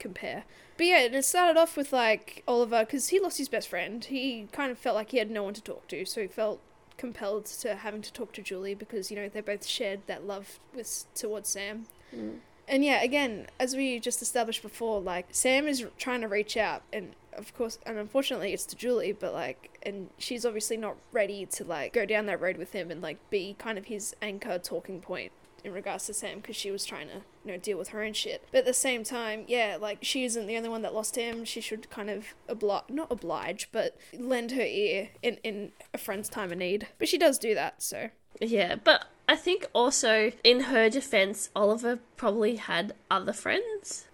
compare. 0.00 0.44
But 0.76 0.86
yeah, 0.86 1.00
and 1.02 1.14
it 1.14 1.24
started 1.24 1.60
off 1.60 1.76
with 1.76 1.92
like 1.92 2.42
Oliver 2.48 2.80
because 2.80 3.08
he 3.08 3.20
lost 3.20 3.38
his 3.38 3.48
best 3.48 3.68
friend. 3.68 4.04
He 4.04 4.48
kind 4.50 4.72
of 4.72 4.78
felt 4.78 4.96
like 4.96 5.10
he 5.10 5.18
had 5.18 5.30
no 5.30 5.44
one 5.44 5.54
to 5.54 5.62
talk 5.62 5.86
to, 5.88 6.04
so 6.04 6.22
he 6.22 6.26
felt 6.26 6.60
compelled 6.96 7.46
to 7.46 7.76
having 7.76 8.02
to 8.02 8.12
talk 8.12 8.32
to 8.32 8.42
Julie 8.42 8.74
because 8.74 9.10
you 9.10 9.16
know 9.16 9.28
they 9.28 9.40
both 9.40 9.66
shared 9.66 10.00
that 10.06 10.26
love 10.26 10.58
with 10.74 11.04
towards 11.14 11.48
Sam. 11.48 11.86
Mm. 12.14 12.38
And 12.66 12.84
yeah, 12.84 13.02
again, 13.02 13.48
as 13.58 13.74
we 13.74 13.98
just 13.98 14.22
established 14.22 14.62
before, 14.62 15.00
like 15.00 15.26
Sam 15.32 15.68
is 15.68 15.84
trying 15.98 16.22
to 16.22 16.28
reach 16.28 16.56
out, 16.56 16.82
and 16.92 17.14
of 17.32 17.54
course, 17.54 17.78
and 17.84 17.98
unfortunately, 17.98 18.52
it's 18.52 18.64
to 18.66 18.76
Julie, 18.76 19.12
but 19.12 19.34
like, 19.34 19.78
and 19.82 20.08
she's 20.18 20.46
obviously 20.46 20.76
not 20.76 20.96
ready 21.12 21.46
to 21.46 21.64
like 21.64 21.92
go 21.92 22.06
down 22.06 22.26
that 22.26 22.40
road 22.40 22.56
with 22.56 22.72
him 22.72 22.90
and 22.90 23.02
like 23.02 23.18
be 23.30 23.54
kind 23.58 23.76
of 23.76 23.86
his 23.86 24.14
anchor 24.22 24.58
talking 24.58 25.00
point 25.00 25.32
in 25.64 25.72
regards 25.72 26.06
to 26.06 26.14
Sam 26.14 26.36
because 26.38 26.56
she 26.56 26.70
was 26.70 26.84
trying 26.84 27.08
to 27.08 27.22
you 27.44 27.52
know 27.52 27.56
deal 27.58 27.78
with 27.78 27.88
her 27.88 28.02
own 28.02 28.12
shit. 28.12 28.44
But 28.52 28.58
at 28.58 28.64
the 28.66 28.74
same 28.74 29.04
time, 29.04 29.44
yeah, 29.48 29.76
like 29.80 29.98
she 30.02 30.24
isn't 30.24 30.46
the 30.46 30.56
only 30.56 30.68
one 30.68 30.82
that 30.82 30.94
lost 30.94 31.16
him. 31.16 31.44
She 31.44 31.60
should 31.60 31.90
kind 31.90 32.10
of 32.10 32.34
oblige, 32.48 32.84
not 32.88 33.10
oblige, 33.10 33.68
but 33.72 33.96
lend 34.16 34.52
her 34.52 34.62
ear 34.62 35.10
in 35.22 35.38
in 35.44 35.72
a 35.94 35.98
friend's 35.98 36.28
time 36.28 36.52
of 36.52 36.58
need. 36.58 36.88
But 36.98 37.08
she 37.08 37.18
does 37.18 37.38
do 37.38 37.54
that, 37.54 37.82
so 37.82 38.10
Yeah, 38.40 38.76
but 38.76 39.06
I 39.28 39.36
think 39.36 39.66
also 39.72 40.32
in 40.42 40.60
her 40.62 40.88
defense, 40.90 41.50
Oliver 41.54 42.00
probably 42.16 42.56
had 42.56 42.94
other 43.10 43.32
friends 43.32 44.06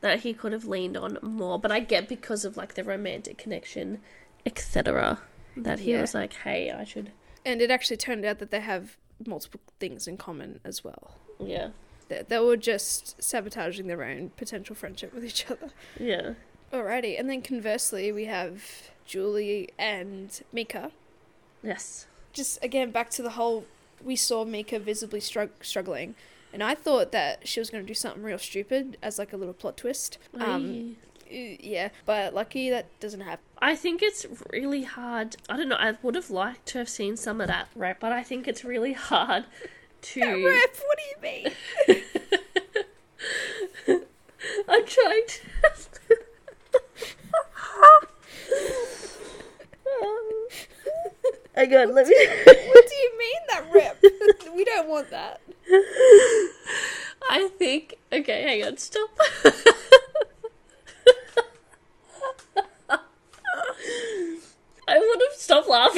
that 0.00 0.20
he 0.20 0.32
could 0.32 0.52
have 0.52 0.64
leaned 0.64 0.96
on 0.96 1.18
more. 1.22 1.58
But 1.58 1.72
I 1.72 1.80
get 1.80 2.08
because 2.08 2.44
of 2.44 2.56
like 2.56 2.74
the 2.74 2.84
romantic 2.84 3.36
connection, 3.38 4.00
etc. 4.46 5.20
That 5.56 5.80
he 5.80 5.92
Yeah. 5.92 6.00
was 6.00 6.14
like, 6.14 6.32
"Hey, 6.34 6.70
I 6.70 6.84
should." 6.84 7.12
and 7.42 7.62
it 7.62 7.70
actually 7.70 7.96
turned 7.96 8.22
out 8.24 8.38
that 8.38 8.50
they 8.50 8.60
have 8.60 8.98
multiple 9.26 9.60
things 9.78 10.06
in 10.08 10.16
common 10.16 10.60
as 10.64 10.82
well. 10.84 11.16
Yeah, 11.38 11.68
They, 12.08 12.22
they 12.28 12.38
were 12.38 12.56
just 12.56 13.22
sabotaging 13.22 13.86
their 13.86 14.02
own 14.04 14.30
potential 14.36 14.74
friendship 14.74 15.14
with 15.14 15.24
each 15.24 15.50
other. 15.50 15.70
yeah, 15.98 16.34
Alrighty, 16.72 17.18
and 17.18 17.28
then 17.28 17.42
conversely, 17.42 18.12
we 18.12 18.26
have 18.26 18.90
Julie 19.06 19.70
and 19.78 20.40
Mika. 20.52 20.92
yes, 21.62 22.06
Just 22.32 22.62
again, 22.64 22.90
back 22.90 23.10
to 23.10 23.22
the 23.22 23.30
whole 23.30 23.64
we 24.04 24.16
saw 24.16 24.44
Mika 24.44 24.78
visibly 24.78 25.20
strugg- 25.20 25.50
struggling, 25.62 26.14
and 26.52 26.62
I 26.62 26.74
thought 26.74 27.10
that 27.12 27.46
she 27.48 27.60
was 27.60 27.70
going 27.70 27.82
to 27.84 27.88
do 27.88 27.94
something 27.94 28.22
real 28.22 28.38
stupid 28.38 28.96
as 29.02 29.18
like 29.18 29.32
a 29.32 29.36
little 29.36 29.52
plot 29.54 29.76
twist. 29.76 30.16
Um, 30.38 30.96
yeah, 31.30 31.90
but 32.04 32.34
lucky 32.34 32.70
that 32.70 32.86
doesn't 33.00 33.20
happen. 33.20 33.44
I 33.58 33.76
think 33.76 34.02
it's 34.02 34.26
really 34.50 34.82
hard. 34.84 35.36
I 35.48 35.56
don't 35.56 35.68
know. 35.68 35.76
I 35.76 35.96
would 36.02 36.14
have 36.14 36.30
liked 36.30 36.66
to 36.68 36.78
have 36.78 36.88
seen 36.88 37.16
some 37.16 37.40
of 37.40 37.48
that 37.48 37.68
rep, 37.74 38.00
but 38.00 38.12
I 38.12 38.22
think 38.22 38.48
it's 38.48 38.64
really 38.64 38.92
hard 38.92 39.44
to. 40.02 40.20
Rep, 40.20 40.76
what 40.86 40.98
do 40.98 41.04
you 41.04 41.16
mean? 41.22 41.52
I'm 44.68 44.86
trying 44.86 45.22
to. 45.26 45.40
Hang 51.54 51.74
on, 51.74 51.94
let 51.94 52.06
me. 52.06 52.16
what 52.46 52.88
do 52.88 52.94
you 52.94 53.18
mean 53.18 53.38
that 53.48 53.64
rep? 53.74 54.02
we 54.56 54.64
don't 54.64 54.88
want 54.88 55.10
that. 55.10 55.40
I 57.28 57.50
think. 57.58 57.96
Okay, 58.12 58.42
hang 58.42 58.64
on, 58.64 58.76
stop. 58.78 59.10
I 64.88 64.98
would 64.98 65.20
have 65.30 65.38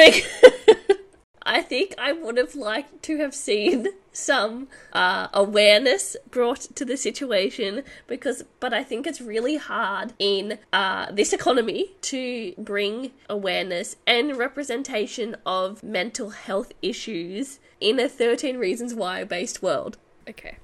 laughing. 0.06 0.96
I 1.44 1.60
think 1.60 1.94
I 1.98 2.12
would 2.12 2.36
have 2.36 2.54
liked 2.54 3.02
to 3.04 3.18
have 3.18 3.34
seen 3.34 3.88
some 4.12 4.68
uh, 4.92 5.28
awareness 5.32 6.16
brought 6.30 6.60
to 6.76 6.84
the 6.84 6.96
situation 6.96 7.82
because, 8.06 8.44
but 8.60 8.72
I 8.72 8.84
think 8.84 9.06
it's 9.06 9.20
really 9.20 9.56
hard 9.56 10.12
in 10.18 10.58
uh, 10.72 11.10
this 11.10 11.32
economy 11.32 11.92
to 12.02 12.54
bring 12.56 13.10
awareness 13.28 13.96
and 14.06 14.36
representation 14.36 15.36
of 15.44 15.82
mental 15.82 16.30
health 16.30 16.72
issues 16.80 17.58
in 17.80 17.98
a 17.98 18.08
13 18.08 18.56
Reasons 18.58 18.94
Why 18.94 19.24
based 19.24 19.62
world. 19.62 19.98
Okay, 20.28 20.58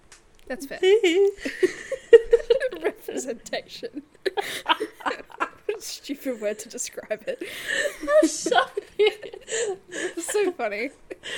that's 0.46 0.66
fair. 0.66 0.78
Representation. 2.82 4.02
stupid 5.82 6.40
word 6.40 6.58
to 6.60 6.68
describe 6.68 7.22
it. 7.26 7.42
Sorry. 8.28 8.64
It's 8.98 10.32
so 10.32 10.52
funny. 10.52 10.90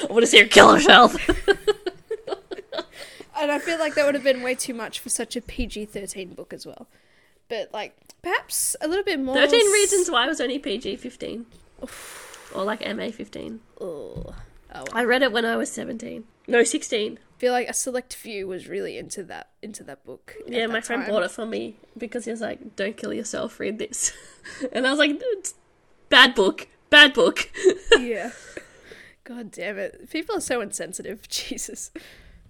I 0.02 0.06
want 0.12 0.20
to 0.22 0.26
see 0.26 0.40
her 0.40 0.46
kill 0.46 0.72
herself. 0.72 1.16
And 3.38 3.50
I 3.50 3.58
feel 3.58 3.78
like 3.78 3.94
that 3.94 4.04
would 4.04 4.14
have 4.14 4.24
been 4.24 4.42
way 4.42 4.54
too 4.54 4.74
much 4.74 5.00
for 5.00 5.08
such 5.08 5.34
a 5.34 5.40
PG 5.40 5.86
13 5.86 6.34
book 6.34 6.52
as 6.52 6.66
well. 6.66 6.86
But, 7.48 7.72
like, 7.72 7.96
perhaps 8.22 8.76
a 8.82 8.88
little 8.88 9.04
bit 9.04 9.18
more. 9.18 9.34
13 9.34 9.58
s- 9.66 9.72
Reasons 9.72 10.10
Why 10.10 10.26
was 10.26 10.40
only 10.42 10.58
PG 10.58 10.96
15. 10.96 11.46
Or 12.54 12.64
like 12.64 12.80
MA 12.94 13.10
15. 13.10 13.60
Ugh. 13.80 14.34
Oh. 14.74 14.84
I 14.92 15.04
read 15.04 15.22
it 15.22 15.32
when 15.32 15.44
I 15.46 15.56
was 15.56 15.72
17. 15.72 16.24
No, 16.48 16.62
16. 16.62 17.18
I 17.40 17.42
feel 17.42 17.52
like 17.54 17.70
a 17.70 17.72
select 17.72 18.14
few 18.14 18.46
was 18.46 18.68
really 18.68 18.98
into 18.98 19.22
that 19.24 19.48
into 19.62 19.82
that 19.84 20.04
book. 20.04 20.34
Yeah, 20.46 20.66
that 20.66 20.72
my 20.74 20.82
friend 20.82 21.04
time. 21.04 21.10
bought 21.10 21.22
it 21.22 21.30
for 21.30 21.46
me 21.46 21.76
because 21.96 22.26
he 22.26 22.30
was 22.30 22.42
like, 22.42 22.76
don't 22.76 22.98
kill 22.98 23.14
yourself, 23.14 23.58
read 23.58 23.78
this. 23.78 24.12
and 24.72 24.86
I 24.86 24.90
was 24.90 24.98
like, 24.98 25.12
it's 25.18 25.54
bad 26.10 26.34
book. 26.34 26.68
Bad 26.90 27.14
book. 27.14 27.50
yeah. 27.98 28.32
God 29.24 29.52
damn 29.52 29.78
it. 29.78 30.10
People 30.10 30.36
are 30.36 30.40
so 30.42 30.60
insensitive. 30.60 31.26
Jesus. 31.30 31.92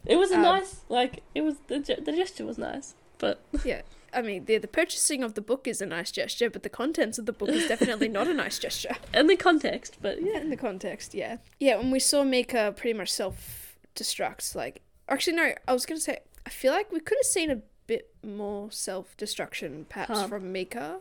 it 0.07 0.17
was 0.17 0.33
a 0.33 0.37
Um, 0.37 0.43
nice, 0.43 0.81
like, 0.89 1.23
it 1.37 1.43
was, 1.43 1.55
the, 1.69 1.79
the 1.79 2.11
gesture 2.11 2.45
was 2.45 2.59
nice. 2.59 2.95
But 3.19 3.41
Yeah. 3.65 3.83
I 4.13 4.23
mean, 4.23 4.47
the, 4.47 4.59
the 4.59 4.67
purchasing 4.67 5.23
of 5.23 5.35
the 5.35 5.41
book 5.41 5.69
is 5.69 5.81
a 5.81 5.87
nice 5.87 6.11
gesture, 6.11 6.51
but 6.51 6.65
the 6.65 6.69
contents 6.69 7.17
of 7.17 7.27
the 7.27 7.33
book 7.33 7.51
is 7.51 7.69
definitely 7.69 8.09
not 8.09 8.27
a 8.27 8.35
nice 8.35 8.59
gesture. 8.59 8.97
in 9.15 9.29
the 9.29 9.37
context, 9.37 9.99
but 10.03 10.21
yeah. 10.21 10.33
Yeah, 10.33 10.41
in 10.41 10.51
the 10.51 10.57
context, 10.57 11.15
yeah. 11.15 11.37
Yeah, 11.61 11.77
when 11.77 11.93
we 11.93 12.01
saw 12.01 12.25
Mika 12.25 12.75
pretty 12.77 12.99
much 12.99 13.13
self 13.13 13.70
destruct, 13.95 14.55
like. 14.55 14.83
Actually, 15.09 15.37
no, 15.37 15.53
I 15.67 15.73
was 15.73 15.87
going 15.87 15.99
to 15.99 16.03
say, 16.05 16.19
I 16.47 16.51
feel 16.51 16.73
like 16.73 16.93
we 16.93 17.01
could 17.01 17.19
have 17.19 17.27
seen 17.27 17.51
a 17.51 17.61
bit 17.87 18.11
more 18.25 18.71
self 18.71 19.17
destruction 19.17 19.87
perhaps 19.89 20.21
Huh. 20.21 20.29
from 20.29 20.53
Mika. 20.53 20.99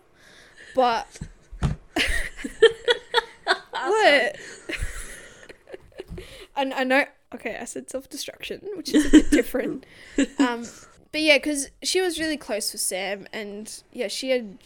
But. 0.76 1.20
What? 3.72 4.36
I, 6.56 6.72
I 6.76 6.84
know. 6.84 7.06
Okay, 7.34 7.58
I 7.60 7.66
said 7.66 7.90
self 7.90 8.10
destruction, 8.10 8.62
which 8.76 8.94
is 8.94 9.06
a 9.06 9.10
bit 9.10 9.32
different. 9.32 9.86
Um, 10.40 10.66
but 11.12 11.22
yeah, 11.22 11.38
because 11.38 11.70
she 11.82 12.02
was 12.02 12.20
really 12.20 12.38
close 12.38 12.72
with 12.72 12.82
Sam, 12.82 13.28
and 13.34 13.82
yeah, 13.92 14.08
she 14.10 14.30
had 14.32 14.58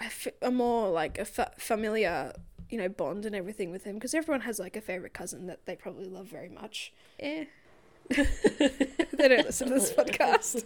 a, 0.00 0.04
f- 0.04 0.26
a 0.42 0.50
more 0.50 0.90
like 0.90 1.18
a 1.18 1.24
fa- 1.24 1.52
familiar, 1.56 2.32
you 2.68 2.78
know, 2.78 2.88
bond 2.88 3.24
and 3.24 3.34
everything 3.34 3.70
with 3.70 3.84
him. 3.84 3.94
Because 3.94 4.12
everyone 4.12 4.40
has 4.42 4.58
like 4.58 4.76
a 4.76 4.80
favorite 4.80 5.14
cousin 5.14 5.46
that 5.46 5.64
they 5.66 5.76
probably 5.76 6.06
love 6.08 6.26
very 6.26 6.48
much. 6.48 6.92
Yeah, 7.20 7.44
they 8.16 9.28
don't 9.28 9.46
listen 9.46 9.68
to 9.68 9.74
this 9.74 9.92
podcast. 9.92 10.64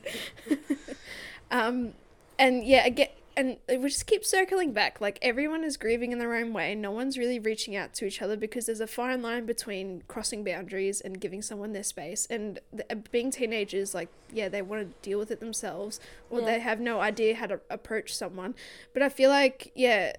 um, 1.51 1.95
and 2.39 2.65
yeah, 2.65 2.87
again, 2.87 3.09
and 3.37 3.57
we 3.69 3.89
just 3.89 4.07
keep 4.07 4.25
circling 4.25 4.73
back. 4.73 5.01
Like 5.01 5.19
everyone 5.23 5.65
is 5.65 5.77
grieving 5.77 6.13
in 6.13 6.19
their 6.19 6.35
own 6.35 6.53
way. 6.53 6.75
No 6.75 6.91
one's 6.91 7.17
really 7.17 7.39
reaching 7.39 7.75
out 7.75 7.95
to 7.95 8.05
each 8.05 8.21
other 8.21 8.37
because 8.37 8.67
there's 8.67 8.81
a 8.81 8.87
fine 8.87 9.23
line 9.23 9.47
between 9.47 10.03
crossing 10.07 10.45
boundaries 10.45 11.01
and 11.01 11.21
giving 11.21 11.41
someone 11.43 11.73
their 11.73 11.83
space. 11.83 12.27
And 12.29 12.61
the, 12.73 12.85
uh, 12.93 12.97
being 13.11 13.31
teenagers, 13.31 13.95
like 13.95 14.09
yeah, 14.33 14.49
they 14.49 14.63
want 14.63 14.83
to 14.83 15.09
deal 15.09 15.19
with 15.19 15.31
it 15.31 15.41
themselves, 15.41 15.99
or 16.31 16.41
Yeah. 16.41 16.47
they 16.47 16.61
have 16.61 16.81
no 16.81 17.01
idea 17.01 17.35
how 17.35 17.47
to 17.47 17.61
approach 17.71 18.15
someone. 18.15 18.55
But 18.93 19.03
I 19.03 19.09
feel 19.09 19.31
like 19.31 19.73
yeah, 19.75 20.13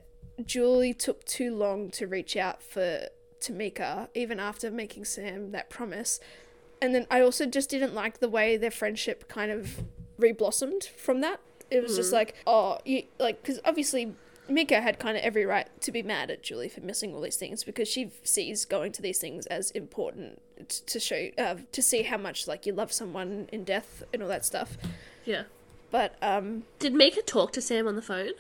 Julie 0.43 0.93
took 0.93 1.23
too 1.25 1.55
long 1.55 1.89
to 1.91 2.07
reach 2.07 2.35
out 2.35 2.63
for 2.63 3.07
Tamika, 3.39 4.07
even 4.15 4.39
after 4.39 4.71
making 4.71 5.05
Sam 5.05 5.51
that 5.51 5.69
promise. 5.69 6.19
And 6.83 6.93
then 6.93 7.07
I 7.09 7.21
also 7.21 7.45
just 7.45 7.69
didn't 7.69 7.95
like 7.95 8.19
the 8.19 8.27
way 8.27 8.57
their 8.57 8.69
friendship 8.69 9.29
kind 9.29 9.49
of 9.49 9.85
reblossomed 10.19 10.89
from 10.89 11.21
that. 11.21 11.39
It 11.71 11.81
was 11.81 11.95
just 11.95 12.11
like, 12.11 12.35
oh, 12.45 12.77
you 12.83 13.03
like, 13.19 13.41
because 13.41 13.61
obviously 13.63 14.13
Mika 14.49 14.81
had 14.81 14.99
kind 14.99 15.15
of 15.15 15.23
every 15.23 15.45
right 15.45 15.69
to 15.79 15.93
be 15.93 16.03
mad 16.03 16.29
at 16.29 16.43
Julie 16.43 16.67
for 16.67 16.81
missing 16.81 17.15
all 17.15 17.21
these 17.21 17.37
things 17.37 17.63
because 17.63 17.87
she 17.87 18.11
sees 18.23 18.65
going 18.65 18.91
to 18.91 19.01
these 19.01 19.17
things 19.17 19.45
as 19.45 19.71
important 19.71 20.41
to 20.67 20.99
show, 20.99 21.29
uh, 21.37 21.55
to 21.71 21.81
see 21.81 22.03
how 22.03 22.17
much 22.17 22.49
like 22.49 22.65
you 22.65 22.73
love 22.73 22.91
someone 22.91 23.47
in 23.53 23.63
death 23.63 24.03
and 24.13 24.21
all 24.21 24.27
that 24.27 24.43
stuff. 24.43 24.77
Yeah. 25.23 25.43
But 25.89 26.17
um, 26.21 26.63
Did 26.79 26.93
Mika 26.93 27.21
talk 27.21 27.53
to 27.53 27.61
Sam 27.61 27.87
on 27.87 27.95
the 27.95 28.01
phone? 28.01 28.31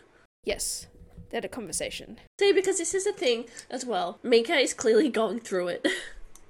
yes, 0.43 0.87
they 1.29 1.37
had 1.37 1.45
a 1.45 1.49
conversation. 1.49 2.19
See, 2.41 2.51
because 2.51 2.77
this 2.77 2.93
is 2.93 3.07
a 3.07 3.13
thing 3.13 3.45
as 3.69 3.85
well. 3.85 4.19
Mika 4.21 4.55
is 4.55 4.73
clearly 4.73 5.07
going 5.07 5.39
through 5.39 5.69
it. 5.69 5.87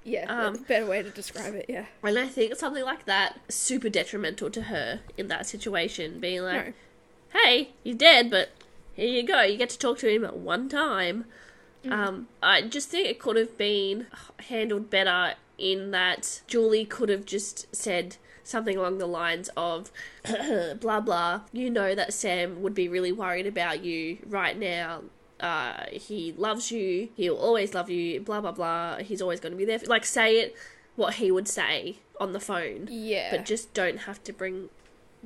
Yeah, 0.04 0.26
Um, 0.30 0.56
better 0.68 0.86
way 0.86 1.02
to 1.02 1.10
describe 1.10 1.54
it. 1.54 1.66
Yeah, 1.68 1.86
And 2.02 2.18
I 2.18 2.26
think 2.28 2.54
something 2.56 2.84
like 2.84 3.06
that 3.06 3.40
super 3.48 3.88
detrimental 3.88 4.50
to 4.50 4.62
her 4.62 5.00
in 5.16 5.28
that 5.28 5.46
situation, 5.46 6.20
being 6.20 6.42
like, 6.42 6.66
no, 6.66 6.72
"Hey, 7.40 7.70
you're 7.82 7.96
dead, 7.96 8.30
but 8.30 8.50
here 8.94 9.08
you 9.08 9.22
go. 9.22 9.40
You 9.42 9.56
get 9.56 9.70
to 9.70 9.78
talk 9.78 9.98
to 9.98 10.08
him 10.08 10.24
at 10.24 10.36
one 10.36 10.68
time." 10.68 11.24
Um, 11.90 12.28
I 12.42 12.62
just 12.62 12.88
think 12.88 13.08
it 13.08 13.18
could 13.18 13.36
have 13.36 13.58
been 13.58 14.06
handled 14.48 14.88
better 14.88 15.34
in 15.58 15.90
that 15.90 16.40
Julie 16.46 16.86
could 16.86 17.10
have 17.10 17.26
just 17.26 17.74
said 17.74 18.16
something 18.42 18.76
along 18.76 18.98
the 18.98 19.06
lines 19.06 19.50
of, 19.56 19.90
"Blah 20.80 21.00
blah. 21.00 21.42
You 21.52 21.68
know 21.70 21.94
that 21.94 22.12
Sam 22.14 22.62
would 22.62 22.74
be 22.74 22.88
really 22.88 23.12
worried 23.12 23.46
about 23.46 23.84
you 23.84 24.18
right 24.26 24.58
now." 24.58 25.02
Uh, 25.44 25.84
he 25.92 26.32
loves 26.38 26.70
you. 26.70 27.10
He'll 27.16 27.36
always 27.36 27.74
love 27.74 27.90
you. 27.90 28.18
Blah 28.20 28.40
blah 28.40 28.52
blah. 28.52 28.96
He's 28.98 29.20
always 29.20 29.40
going 29.40 29.52
to 29.52 29.58
be 29.58 29.66
there. 29.66 29.78
Like 29.86 30.06
say 30.06 30.40
it 30.40 30.56
what 30.96 31.14
he 31.14 31.30
would 31.30 31.48
say 31.48 31.98
on 32.18 32.32
the 32.32 32.40
phone, 32.40 32.88
yeah. 32.90 33.28
but 33.30 33.44
just 33.44 33.74
don't 33.74 33.98
have 34.00 34.22
to 34.24 34.32
bring 34.32 34.70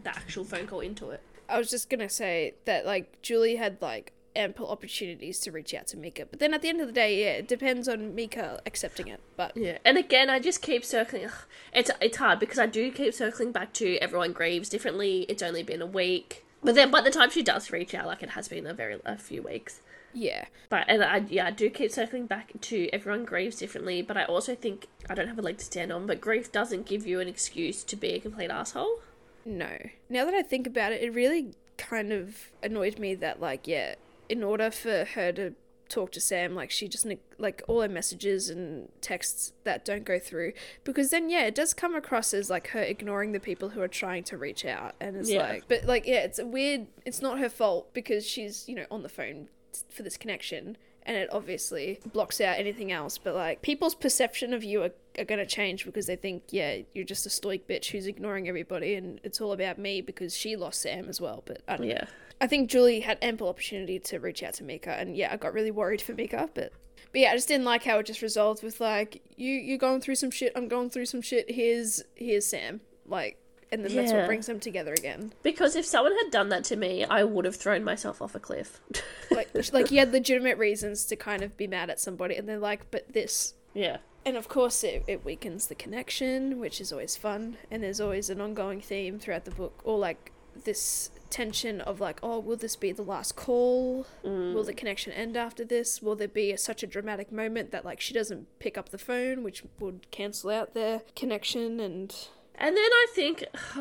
the 0.03 0.11
actual 0.11 0.43
phone 0.45 0.67
call 0.67 0.81
into 0.81 1.11
it. 1.11 1.21
I 1.49 1.59
was 1.59 1.71
just 1.71 1.89
gonna 1.89 2.09
say 2.09 2.55
that 2.65 2.85
like 2.85 3.23
Julie 3.23 3.57
had 3.57 3.81
like 3.81 4.13
ample 4.35 4.69
opportunities 4.69 5.39
to 5.41 5.53
reach 5.53 5.73
out 5.73 5.87
to 5.89 5.97
Mika, 5.97 6.27
but 6.27 6.41
then 6.41 6.53
at 6.53 6.63
the 6.63 6.69
end 6.69 6.81
of 6.81 6.87
the 6.87 6.93
day, 6.93 7.21
yeah, 7.21 7.33
it 7.33 7.49
depends 7.49 7.89
on 7.89 8.15
Mika 8.15 8.61
accepting 8.67 9.09
it. 9.09 9.21
But 9.37 9.57
Yeah, 9.57 9.79
and 9.85 9.97
again, 9.97 10.31
I 10.31 10.41
just 10.41 10.63
keep 10.63 10.85
circling. 10.85 11.27
ugh, 11.27 11.47
It's 11.73 11.91
it's 12.01 12.17
hard 12.17 12.41
because 12.41 12.59
I 12.59 12.67
do 12.67 12.91
keep 12.91 13.15
circling 13.15 13.53
back 13.53 13.73
to 13.75 13.97
everyone 13.99 14.33
grieves 14.33 14.69
differently. 14.69 15.27
It's 15.29 15.43
only 15.43 15.63
been 15.63 15.83
a 15.83 15.87
week, 15.87 16.45
but 16.63 16.75
then 16.75 16.91
by 16.91 17.03
the 17.03 17.11
time 17.11 17.31
she 17.31 17.43
does 17.43 17.71
reach 17.71 17.95
out, 17.95 18.07
like 18.07 18.23
it 18.23 18.31
has 18.31 18.49
been 18.49 18.67
a 18.67 18.75
very 18.75 18.99
a 19.05 19.17
few 19.17 19.43
weeks. 19.43 19.81
Yeah, 20.14 20.47
But 20.68 20.85
and 20.88 21.03
I 21.05 21.18
yeah, 21.29 21.47
I 21.47 21.51
do 21.51 21.68
keep 21.71 21.90
circling 21.90 22.27
back 22.27 22.53
to 22.62 22.88
everyone 22.92 23.25
grieves 23.25 23.57
differently. 23.57 24.03
But 24.03 24.16
I 24.16 24.25
also 24.25 24.55
think 24.55 24.87
I 25.09 25.14
don't 25.14 25.29
have 25.29 25.38
a 25.38 25.42
leg 25.42 25.59
to 25.59 25.64
stand 25.64 25.92
on. 25.92 26.07
But 26.07 26.21
grief 26.21 26.51
doesn't 26.53 26.87
give 26.87 27.07
you 27.07 27.21
an 27.21 27.29
excuse 27.29 27.85
to 27.85 27.97
be 27.97 28.11
a 28.11 28.21
complete 28.21 28.51
asshole. 28.51 29.01
no. 29.44 29.77
Now 30.09 30.25
that 30.25 30.35
I 30.35 30.42
think 30.42 30.66
about 30.66 30.92
it, 30.92 31.03
it 31.03 31.12
really 31.14 31.55
kind 31.77 32.12
of 32.12 32.51
annoyed 32.62 32.99
me 32.99 33.14
that 33.16 33.40
like 33.40 33.66
yeah, 33.66 33.94
in 34.29 34.42
order 34.42 34.71
for 34.71 35.05
her 35.14 35.33
to 35.33 35.55
talk 35.88 36.12
to 36.12 36.21
Sam, 36.21 36.55
like 36.55 36.71
she 36.71 36.87
just 36.88 37.07
like 37.38 37.62
all 37.66 37.81
her 37.81 37.88
messages 37.88 38.51
and 38.51 38.88
texts 39.01 39.53
that 39.64 39.87
don't 39.87 40.05
go 40.05 40.18
through 40.18 40.53
because 40.85 41.11
then 41.11 41.31
yeah, 41.31 41.44
it 41.44 41.55
does 41.55 41.73
come 41.73 41.94
across 41.94 42.35
as 42.35 42.51
like 42.51 42.68
her 42.68 42.83
ignoring 42.83 43.33
the 43.33 43.40
people 43.40 43.71
who 43.71 43.81
are 43.81 43.88
trying 43.88 44.25
to 44.25 44.37
reach 44.37 44.64
out, 44.66 44.94
and 45.01 45.16
it's 45.16 45.31
Yeah. 45.31 45.49
like, 45.49 45.64
but 45.68 45.85
like 45.85 46.07
yeah, 46.07 46.18
it's 46.25 46.38
a 46.38 46.47
weird. 46.47 46.88
It's 47.07 47.23
not 47.23 47.38
her 47.38 47.49
fault 47.49 47.94
because 47.94 48.27
she's 48.27 48.68
you 48.68 48.75
know 48.75 48.87
on 48.90 49.03
the 49.03 49.09
phone 49.09 49.49
for 49.91 50.03
this 50.03 50.17
connection. 50.17 50.77
And 51.05 51.17
it 51.17 51.31
obviously 51.33 52.01
blocks 52.13 52.39
out 52.39 52.59
anything 52.59 52.93
else, 52.93 53.17
but 53.17 53.35
like 53.35 53.63
people's 53.63 53.95
perception 53.95 54.53
of 54.53 54.63
you 54.63 54.83
are, 54.83 54.91
are 55.19 55.25
gonna 55.25 55.47
change 55.47 55.87
because 55.87 56.05
they 56.05 56.17
think, 56.17 56.43
yeah, 56.51 56.79
you're 56.93 57.07
just 57.07 57.25
a 57.25 57.31
stoic 57.31 57.67
bitch 57.67 57.87
who's 57.93 58.07
ignoring 58.07 58.47
everybody, 58.47 58.95
and 58.95 59.19
it's 59.25 59.41
all 59.41 59.53
about 59.53 59.79
me 59.79 60.03
because 60.03 60.37
she 60.37 60.55
lost 60.55 60.83
Sam 60.83 61.09
as 61.09 61.19
well. 61.19 61.43
But 61.47 61.63
I 61.67 61.77
don't 61.79 61.87
know. 61.87 61.95
Yeah, 61.95 62.05
I 62.43 62.47
think 62.47 62.69
Julie 62.69 63.01
had 63.01 63.17
ample 63.23 63.49
opportunity 63.49 63.99
to 63.99 64.19
reach 64.19 64.43
out 64.43 64.53
to 64.55 64.65
Mika, 64.65 64.91
and 64.91 65.17
yeah, 65.17 65.33
I 65.33 65.39
got 65.39 65.55
really 65.55 65.71
worried 65.71 66.03
for 66.03 66.13
Mika, 66.13 66.51
but 66.53 66.73
but 67.11 67.21
yeah, 67.23 67.31
I 67.31 67.35
just 67.35 67.49
didn't 67.49 67.65
like 67.65 67.85
how 67.85 67.99
it 67.99 68.05
just 68.07 68.21
resolved 68.21 68.63
with 68.63 68.79
like 68.79 69.23
you 69.35 69.55
you're 69.55 69.79
going 69.79 70.03
through 70.03 70.17
some 70.17 70.31
shit, 70.31 70.53
I'm 70.55 70.69
going 70.69 70.91
through 70.91 71.07
some 71.07 71.23
shit. 71.23 71.51
Here's 71.51 72.03
here's 72.17 72.45
Sam, 72.45 72.83
like, 73.07 73.39
and 73.71 73.85
then 73.85 73.95
that's 73.95 74.13
what 74.13 74.21
Yeah. 74.21 74.27
brings 74.27 74.47
them 74.47 74.61
together 74.61 74.93
again. 74.93 75.33
because 75.43 75.77
if 75.77 75.85
someone 75.85 76.17
had 76.23 76.31
done 76.31 76.49
that 76.51 76.65
to 76.65 76.77
me, 76.77 77.05
I 77.05 77.25
would 77.25 77.45
have 77.45 77.57
thrown 77.57 77.85
myself 77.85 78.21
off 78.23 78.35
a 78.35 78.41
cliff. 78.41 78.81
Like 79.31 79.49
like 79.73 79.91
you 79.91 79.99
had 79.99 80.11
legitimate 80.13 80.57
reasons 80.59 81.05
to 81.07 81.15
kind 81.17 81.43
of 81.43 81.57
be 81.57 81.67
mad 81.67 81.91
at 81.91 82.01
somebody, 82.01 82.35
and 82.37 82.49
they're 82.49 82.59
like, 82.59 82.91
but 82.91 83.13
this. 83.13 83.55
yeah, 83.75 83.99
And 84.25 84.37
of 84.37 84.49
course, 84.49 84.83
it, 84.83 85.05
it 85.07 85.25
weakens 85.25 85.67
the 85.69 85.75
connection, 85.75 86.59
which 86.59 86.81
is 86.81 86.93
always 86.93 87.15
fun. 87.17 87.57
And 87.71 87.83
there's 87.83 88.01
always 88.01 88.31
an 88.31 88.41
ongoing 88.41 88.81
theme 88.81 89.19
throughout 89.19 89.45
the 89.45 89.51
book, 89.51 89.81
or 89.85 89.99
like 89.99 90.33
this 90.65 91.11
tension 91.31 91.81
of 91.83 92.01
like, 92.01 92.19
oh, 92.23 92.39
will 92.41 92.57
this 92.57 92.75
be 92.75 92.91
the 92.91 93.03
last 93.03 93.37
call? 93.37 94.07
Mm. 94.25 94.55
Will 94.55 94.65
the 94.65 94.73
connection 94.75 95.13
end 95.13 95.37
after 95.37 95.65
this? 95.65 96.01
Will 96.03 96.17
there 96.17 96.27
be 96.27 96.51
a, 96.53 96.59
such 96.59 96.83
a 96.83 96.87
dramatic 96.87 97.31
moment 97.31 97.71
that 97.71 97.85
like 97.85 98.01
she 98.01 98.15
doesn't 98.15 98.47
pick 98.59 98.77
up 98.79 98.89
the 98.89 98.99
phone, 98.99 99.45
which 99.45 99.63
would 99.79 100.11
cancel 100.11 100.51
out 100.51 100.73
their 100.75 101.03
connection? 101.15 101.79
And 101.81 102.13
And 102.59 102.77
then 102.77 102.90
I 102.92 103.07
think, 103.14 103.44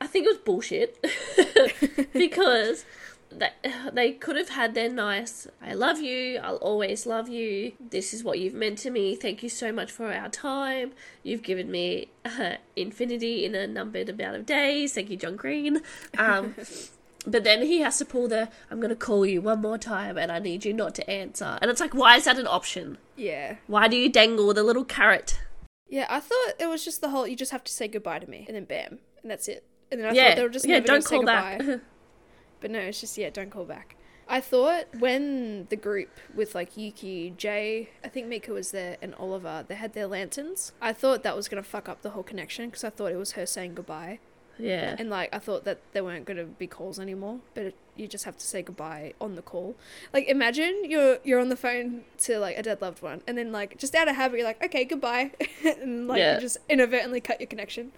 I 0.00 0.06
think 0.06 0.26
it 0.26 0.30
was 0.30 0.38
bullshit 0.38 1.04
because 2.12 2.84
they, 3.30 3.50
they 3.92 4.12
could 4.12 4.36
have 4.36 4.50
had 4.50 4.74
their 4.74 4.90
nice, 4.90 5.46
I 5.62 5.74
love 5.74 6.00
you, 6.00 6.38
I'll 6.42 6.56
always 6.56 7.06
love 7.06 7.28
you, 7.28 7.72
this 7.80 8.12
is 8.12 8.22
what 8.22 8.38
you've 8.38 8.54
meant 8.54 8.78
to 8.80 8.90
me, 8.90 9.16
thank 9.16 9.42
you 9.42 9.48
so 9.48 9.72
much 9.72 9.90
for 9.90 10.12
our 10.12 10.28
time, 10.28 10.92
you've 11.22 11.42
given 11.42 11.70
me 11.70 12.08
uh, 12.24 12.54
infinity 12.76 13.44
in 13.44 13.54
a 13.54 13.66
numbered 13.66 14.08
amount 14.08 14.36
of 14.36 14.46
days, 14.46 14.94
thank 14.94 15.10
you, 15.10 15.16
John 15.16 15.36
Green. 15.36 15.80
Um, 16.16 16.54
but 17.26 17.44
then 17.44 17.62
he 17.62 17.80
has 17.80 17.98
to 17.98 18.04
pull 18.04 18.28
the, 18.28 18.48
I'm 18.70 18.78
going 18.78 18.90
to 18.90 18.96
call 18.96 19.26
you 19.26 19.40
one 19.40 19.60
more 19.60 19.78
time 19.78 20.16
and 20.16 20.30
I 20.30 20.38
need 20.38 20.64
you 20.64 20.72
not 20.72 20.94
to 20.96 21.10
answer. 21.10 21.58
And 21.60 21.70
it's 21.70 21.80
like, 21.80 21.94
why 21.94 22.16
is 22.16 22.24
that 22.24 22.38
an 22.38 22.46
option? 22.46 22.98
yeah, 23.16 23.56
Why 23.66 23.88
do 23.88 23.96
you 23.96 24.08
dangle 24.08 24.54
the 24.54 24.62
little 24.62 24.84
carrot? 24.84 25.40
Yeah, 25.88 26.06
I 26.08 26.20
thought 26.20 26.54
it 26.58 26.68
was 26.68 26.84
just 26.84 27.00
the 27.00 27.10
whole 27.10 27.26
you 27.26 27.36
just 27.36 27.52
have 27.52 27.64
to 27.64 27.72
say 27.72 27.88
goodbye 27.88 28.18
to 28.18 28.28
me, 28.28 28.44
and 28.46 28.56
then 28.56 28.64
bam, 28.64 28.98
and 29.22 29.30
that's 29.30 29.48
it. 29.48 29.64
And 29.90 30.00
then 30.00 30.10
I 30.10 30.12
yeah, 30.12 30.28
thought 30.28 30.36
they 30.36 30.42
were 30.42 30.48
just 30.48 30.66
yeah, 30.66 30.80
don't 30.80 31.04
call 31.04 31.18
goodbye. 31.20 31.58
back. 31.58 31.80
But 32.60 32.72
no, 32.72 32.80
it's 32.80 33.00
just 33.00 33.16
yeah, 33.16 33.30
don't 33.30 33.50
call 33.50 33.64
back. 33.64 33.94
I 34.28 34.40
thought 34.40 34.86
when 34.98 35.66
the 35.70 35.76
group 35.76 36.10
with 36.34 36.54
like 36.54 36.76
Yuki, 36.76 37.30
Jay, 37.30 37.90
I 38.04 38.08
think 38.08 38.26
Mika 38.26 38.52
was 38.52 38.72
there, 38.72 38.96
and 39.00 39.14
Oliver, 39.14 39.64
they 39.66 39.76
had 39.76 39.94
their 39.94 40.06
lanterns. 40.06 40.72
I 40.82 40.92
thought 40.92 41.22
that 41.22 41.36
was 41.36 41.48
gonna 41.48 41.62
fuck 41.62 41.88
up 41.88 42.02
the 42.02 42.10
whole 42.10 42.22
connection 42.24 42.66
because 42.66 42.84
I 42.84 42.90
thought 42.90 43.12
it 43.12 43.16
was 43.16 43.32
her 43.32 43.46
saying 43.46 43.74
goodbye, 43.74 44.18
yeah. 44.58 44.96
and 44.98 45.08
like 45.10 45.34
I 45.34 45.38
thought 45.38 45.64
that 45.64 45.78
there 45.92 46.04
weren't 46.04 46.24
gonna 46.24 46.44
be 46.44 46.66
calls 46.66 46.98
anymore. 46.98 47.40
But 47.54 47.64
it, 47.64 47.74
you 47.96 48.06
just 48.06 48.24
have 48.24 48.36
to 48.38 48.46
say 48.46 48.62
goodbye 48.62 49.14
on 49.20 49.34
the 49.34 49.42
call. 49.42 49.74
Like 50.12 50.28
imagine 50.28 50.82
you're 50.84 51.18
you're 51.24 51.40
on 51.40 51.48
the 51.48 51.56
phone 51.56 52.02
to 52.18 52.38
like 52.38 52.56
a 52.58 52.62
dead 52.62 52.80
loved 52.80 53.02
one, 53.02 53.22
and 53.26 53.36
then 53.38 53.52
like 53.52 53.78
just 53.78 53.94
out 53.94 54.08
of 54.08 54.16
habit 54.16 54.38
you're 54.38 54.46
like 54.46 54.62
okay 54.64 54.84
goodbye, 54.84 55.32
and 55.64 56.08
like 56.08 56.18
Yeah. 56.18 56.34
you 56.36 56.40
just 56.40 56.58
inadvertently 56.68 57.20
cut 57.20 57.40
your 57.40 57.46
connection. 57.48 57.92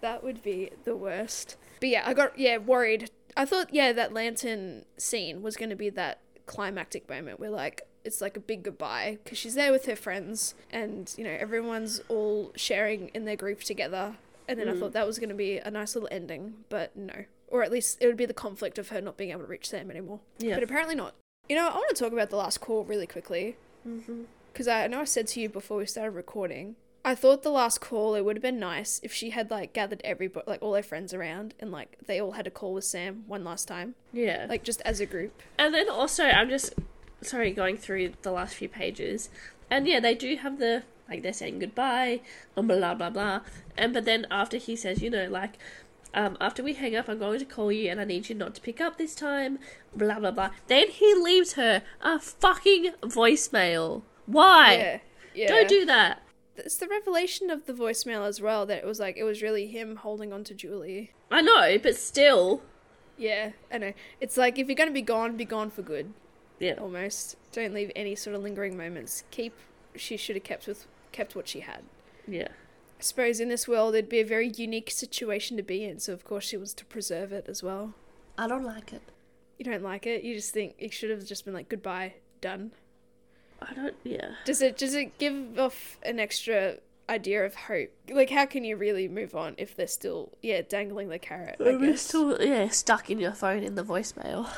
That 0.00 0.22
would 0.24 0.42
be 0.42 0.70
the 0.84 0.96
worst. 0.96 1.56
But 1.80 1.88
yeah, 1.90 2.02
I 2.06 2.14
got 2.14 2.38
yeah 2.38 2.58
worried. 2.58 3.10
I 3.36 3.44
thought 3.44 3.72
yeah 3.72 3.92
that 3.92 4.12
lantern 4.12 4.84
scene 4.96 5.42
was 5.42 5.56
going 5.56 5.70
to 5.70 5.76
be 5.76 5.90
that 5.90 6.18
climactic 6.46 7.08
moment 7.08 7.38
where 7.38 7.50
like 7.50 7.82
it's 8.02 8.20
like 8.20 8.36
a 8.36 8.40
big 8.40 8.62
goodbye 8.62 9.18
because 9.22 9.36
she's 9.38 9.54
there 9.54 9.70
with 9.70 9.84
her 9.86 9.94
friends 9.94 10.54
and 10.72 11.14
you 11.18 11.22
know 11.22 11.36
everyone's 11.38 12.00
all 12.08 12.50
sharing 12.56 13.08
in 13.14 13.24
their 13.26 13.36
grief 13.36 13.62
together. 13.62 14.14
And 14.50 14.58
then 14.60 14.68
I 14.68 14.74
thought 14.74 14.92
that 14.92 15.06
was 15.06 15.18
going 15.18 15.28
to 15.30 15.34
be 15.34 15.58
a 15.58 15.70
nice 15.70 15.94
little 15.94 16.08
ending, 16.10 16.54
but 16.68 16.96
no. 16.96 17.24
Or 17.48 17.62
at 17.62 17.70
least 17.72 17.98
it 18.00 18.06
would 18.06 18.16
be 18.16 18.26
the 18.26 18.34
conflict 18.34 18.78
of 18.78 18.88
her 18.90 19.00
not 19.00 19.16
being 19.16 19.30
able 19.30 19.42
to 19.42 19.46
reach 19.46 19.68
Sam 19.70 19.90
anymore. 19.90 20.20
Yeah. 20.38 20.54
But 20.54 20.64
apparently 20.64 20.94
not. 20.96 21.14
You 21.48 21.56
know, 21.56 21.68
I 21.68 21.74
want 21.74 21.88
to 21.88 21.94
talk 22.02 22.12
about 22.12 22.30
the 22.30 22.36
last 22.36 22.60
call 22.60 22.84
really 22.84 23.06
quickly 23.06 23.56
Mm-hmm. 23.88 24.24
because 24.52 24.68
I 24.68 24.86
know 24.88 25.00
I 25.00 25.04
said 25.04 25.26
to 25.28 25.40
you 25.40 25.48
before 25.48 25.78
we 25.78 25.86
started 25.86 26.10
recording 26.10 26.76
I 27.02 27.14
thought 27.14 27.42
the 27.42 27.48
last 27.50 27.80
call 27.80 28.14
it 28.14 28.22
would 28.26 28.36
have 28.36 28.42
been 28.42 28.58
nice 28.60 29.00
if 29.02 29.10
she 29.10 29.30
had 29.30 29.50
like 29.50 29.72
gathered 29.72 30.02
everybody, 30.04 30.44
like 30.46 30.60
all 30.60 30.74
her 30.74 30.82
friends 30.82 31.14
around, 31.14 31.54
and 31.58 31.72
like 31.72 31.96
they 32.06 32.20
all 32.20 32.32
had 32.32 32.46
a 32.46 32.50
call 32.50 32.74
with 32.74 32.84
Sam 32.84 33.24
one 33.26 33.42
last 33.42 33.66
time, 33.66 33.94
Yeah. 34.12 34.44
like 34.50 34.64
just 34.64 34.82
as 34.82 35.00
a 35.00 35.06
group. 35.06 35.40
And 35.58 35.72
then 35.72 35.88
also, 35.88 36.24
I'm 36.24 36.50
just 36.50 36.74
sorry 37.22 37.52
going 37.52 37.78
through 37.78 38.12
the 38.20 38.32
last 38.32 38.54
few 38.54 38.68
pages, 38.68 39.30
and 39.70 39.86
yeah, 39.86 39.98
they 39.98 40.14
do 40.14 40.36
have 40.36 40.58
the 40.58 40.82
like 41.10 41.22
they're 41.22 41.32
saying 41.32 41.58
goodbye, 41.58 42.20
and 42.56 42.68
blah 42.68 42.94
blah 42.94 43.10
blah, 43.10 43.40
and 43.76 43.92
but 43.92 44.04
then 44.04 44.26
after 44.30 44.56
he 44.56 44.76
says, 44.76 45.02
you 45.02 45.10
know, 45.10 45.28
like. 45.28 45.58
Um, 46.12 46.36
after 46.40 46.60
we 46.64 46.74
hang 46.74 46.96
up, 46.96 47.08
I'm 47.08 47.20
going 47.20 47.38
to 47.38 47.44
call 47.44 47.70
you, 47.70 47.88
and 47.88 48.00
I 48.00 48.04
need 48.04 48.28
you 48.28 48.34
not 48.34 48.56
to 48.56 48.60
pick 48.60 48.80
up 48.80 48.98
this 48.98 49.14
time. 49.14 49.60
Blah 49.94 50.18
blah 50.18 50.32
blah. 50.32 50.50
Then 50.66 50.88
he 50.88 51.14
leaves 51.14 51.52
her 51.52 51.84
a 52.00 52.18
fucking 52.18 52.94
voicemail. 53.02 54.02
Why? 54.26 54.74
Yeah, 54.74 54.98
yeah. 55.36 55.46
Don't 55.46 55.68
do 55.68 55.84
that. 55.84 56.22
It's 56.56 56.74
the 56.78 56.88
revelation 56.88 57.48
of 57.48 57.66
the 57.66 57.72
voicemail 57.72 58.26
as 58.26 58.40
well 58.40 58.66
that 58.66 58.78
it 58.78 58.84
was 58.84 58.98
like 58.98 59.16
it 59.18 59.22
was 59.22 59.40
really 59.40 59.68
him 59.68 59.94
holding 59.94 60.32
on 60.32 60.42
to 60.44 60.54
Julie. 60.54 61.12
I 61.30 61.42
know, 61.42 61.78
but 61.80 61.94
still. 61.94 62.62
Yeah, 63.16 63.52
I 63.72 63.78
know. 63.78 63.92
It's 64.20 64.36
like 64.36 64.58
if 64.58 64.66
you're 64.66 64.74
gonna 64.74 64.90
be 64.90 65.02
gone, 65.02 65.36
be 65.36 65.44
gone 65.44 65.70
for 65.70 65.82
good. 65.82 66.12
Yeah. 66.58 66.74
Almost. 66.74 67.36
Don't 67.52 67.72
leave 67.72 67.92
any 67.94 68.16
sort 68.16 68.34
of 68.34 68.42
lingering 68.42 68.76
moments. 68.76 69.22
Keep. 69.30 69.54
She 69.94 70.16
should 70.16 70.34
have 70.34 70.44
kept 70.44 70.66
with 70.66 70.88
kept 71.12 71.34
what 71.36 71.48
she 71.48 71.60
had. 71.60 71.82
Yeah. 72.26 72.48
I 72.98 73.02
suppose 73.02 73.40
in 73.40 73.48
this 73.48 73.66
world 73.66 73.94
it'd 73.94 74.10
be 74.10 74.20
a 74.20 74.24
very 74.24 74.48
unique 74.48 74.90
situation 74.90 75.56
to 75.56 75.62
be 75.62 75.84
in, 75.84 75.98
so 75.98 76.12
of 76.12 76.24
course 76.24 76.44
she 76.44 76.56
wants 76.56 76.74
to 76.74 76.84
preserve 76.84 77.32
it 77.32 77.46
as 77.48 77.62
well. 77.62 77.94
I 78.36 78.46
don't 78.46 78.64
like 78.64 78.92
it. 78.92 79.02
You 79.58 79.64
don't 79.64 79.82
like 79.82 80.06
it. 80.06 80.22
You 80.22 80.34
just 80.34 80.52
think 80.52 80.74
it 80.78 80.92
should 80.92 81.10
have 81.10 81.24
just 81.24 81.44
been 81.44 81.54
like 81.54 81.68
goodbye, 81.68 82.14
done. 82.40 82.72
I 83.60 83.74
don't. 83.74 83.94
Yeah. 84.04 84.32
Does 84.44 84.62
it 84.62 84.76
does 84.78 84.94
it 84.94 85.18
give 85.18 85.58
off 85.58 85.98
an 86.02 86.18
extra 86.18 86.76
idea 87.08 87.44
of 87.44 87.54
hope? 87.54 87.90
Like 88.10 88.30
how 88.30 88.46
can 88.46 88.64
you 88.64 88.76
really 88.76 89.08
move 89.08 89.34
on 89.34 89.54
if 89.58 89.74
they're 89.76 89.86
still 89.86 90.32
yeah 90.42 90.62
dangling 90.66 91.08
the 91.08 91.18
carrot? 91.18 91.56
I 91.60 91.64
We're 91.64 91.78
guess. 91.92 92.02
still 92.02 92.42
yeah 92.42 92.68
stuck 92.68 93.10
in 93.10 93.18
your 93.18 93.32
phone 93.32 93.62
in 93.62 93.74
the 93.74 93.84
voicemail. 93.84 94.48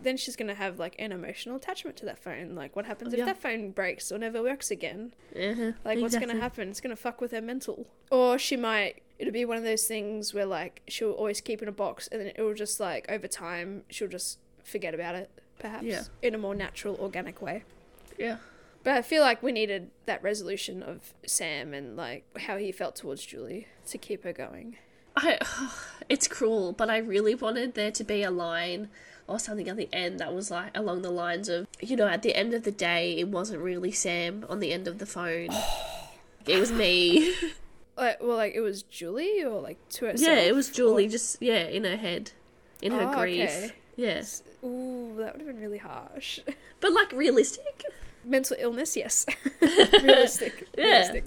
Then 0.00 0.16
she's 0.16 0.36
gonna 0.36 0.54
have 0.54 0.78
like 0.78 0.94
an 0.98 1.10
emotional 1.12 1.56
attachment 1.56 1.96
to 1.98 2.04
that 2.06 2.18
phone. 2.18 2.54
Like 2.54 2.76
what 2.76 2.84
happens 2.86 3.12
if 3.12 3.18
Yeah. 3.18 3.24
that 3.26 3.40
phone 3.40 3.70
breaks 3.72 4.12
or 4.12 4.18
never 4.18 4.42
works 4.42 4.70
again? 4.70 5.12
Uh-huh. 5.34 5.72
Like 5.84 5.98
what's 5.98 6.14
Exactly. 6.14 6.26
gonna 6.26 6.40
happen? 6.40 6.68
It's 6.70 6.80
gonna 6.80 6.96
fuck 6.96 7.20
with 7.20 7.32
her 7.32 7.40
mental. 7.40 7.86
Or 8.10 8.38
she 8.38 8.56
might 8.56 9.02
it'll 9.18 9.32
be 9.32 9.44
one 9.44 9.56
of 9.56 9.64
those 9.64 9.84
things 9.86 10.32
where 10.32 10.46
like 10.46 10.82
she'll 10.86 11.10
always 11.10 11.40
keep 11.40 11.60
in 11.62 11.68
a 11.68 11.72
box 11.72 12.06
and 12.12 12.20
then 12.20 12.28
it 12.36 12.40
will 12.40 12.54
just 12.54 12.78
like 12.78 13.06
over 13.10 13.26
time 13.26 13.82
she'll 13.90 14.06
just 14.08 14.38
forget 14.62 14.94
about 14.94 15.14
it, 15.16 15.30
perhaps. 15.58 15.84
Yeah. 15.84 16.02
In 16.22 16.34
a 16.34 16.38
more 16.38 16.54
natural, 16.54 16.96
organic 17.00 17.42
way. 17.42 17.64
Yeah. 18.16 18.36
But 18.84 18.94
I 18.94 19.02
feel 19.02 19.22
like 19.22 19.42
we 19.42 19.50
needed 19.50 19.90
that 20.06 20.22
resolution 20.22 20.82
of 20.84 21.12
Sam 21.26 21.74
and 21.74 21.96
like 21.96 22.24
how 22.38 22.56
he 22.58 22.70
felt 22.70 22.94
towards 22.94 23.26
Julie 23.26 23.66
to 23.88 23.98
keep 23.98 24.22
her 24.22 24.32
going. 24.32 24.76
I, 25.16 25.38
it's 26.08 26.28
cruel, 26.28 26.72
but 26.72 26.88
I 26.88 26.98
really 26.98 27.34
wanted 27.34 27.74
there 27.74 27.90
to 27.90 28.04
be 28.04 28.22
a 28.22 28.30
line 28.30 28.88
or 29.28 29.38
something 29.38 29.68
at 29.68 29.76
the 29.76 29.88
end 29.92 30.18
that 30.18 30.34
was 30.34 30.50
like 30.50 30.76
along 30.76 31.02
the 31.02 31.10
lines 31.10 31.48
of, 31.48 31.66
you 31.80 31.94
know, 31.96 32.08
at 32.08 32.22
the 32.22 32.34
end 32.34 32.54
of 32.54 32.64
the 32.64 32.72
day, 32.72 33.16
it 33.18 33.28
wasn't 33.28 33.60
really 33.60 33.92
Sam 33.92 34.44
on 34.48 34.58
the 34.58 34.72
end 34.72 34.88
of 34.88 34.98
the 34.98 35.06
phone. 35.06 35.50
it 36.46 36.58
was 36.58 36.72
me. 36.72 37.34
Like, 37.96 38.22
well, 38.22 38.36
like 38.36 38.54
it 38.54 38.60
was 38.60 38.84
Julie 38.84 39.42
or 39.42 39.60
like 39.60 39.76
to 39.88 40.04
herself. 40.06 40.20
yeah, 40.36 40.40
it 40.42 40.54
was 40.54 40.70
Julie, 40.70 41.06
or- 41.06 41.10
just 41.10 41.42
yeah, 41.42 41.64
in 41.66 41.82
her 41.82 41.96
head, 41.96 42.30
in 42.80 42.92
her 42.92 43.10
Oh, 43.12 43.18
grief. 43.20 43.50
okay. 43.50 43.72
Yes, 43.96 44.44
Ooh, 44.62 45.14
that 45.18 45.32
would 45.36 45.40
have 45.44 45.48
been 45.48 45.60
really 45.60 45.78
harsh. 45.78 46.38
but 46.80 46.92
like 46.92 47.10
realistic. 47.10 47.82
Mental 48.24 48.56
illness, 48.60 48.96
yes. 48.96 49.26
Realistic. 49.60 50.68
Yeah. 50.78 50.84
Realistic. 50.84 51.24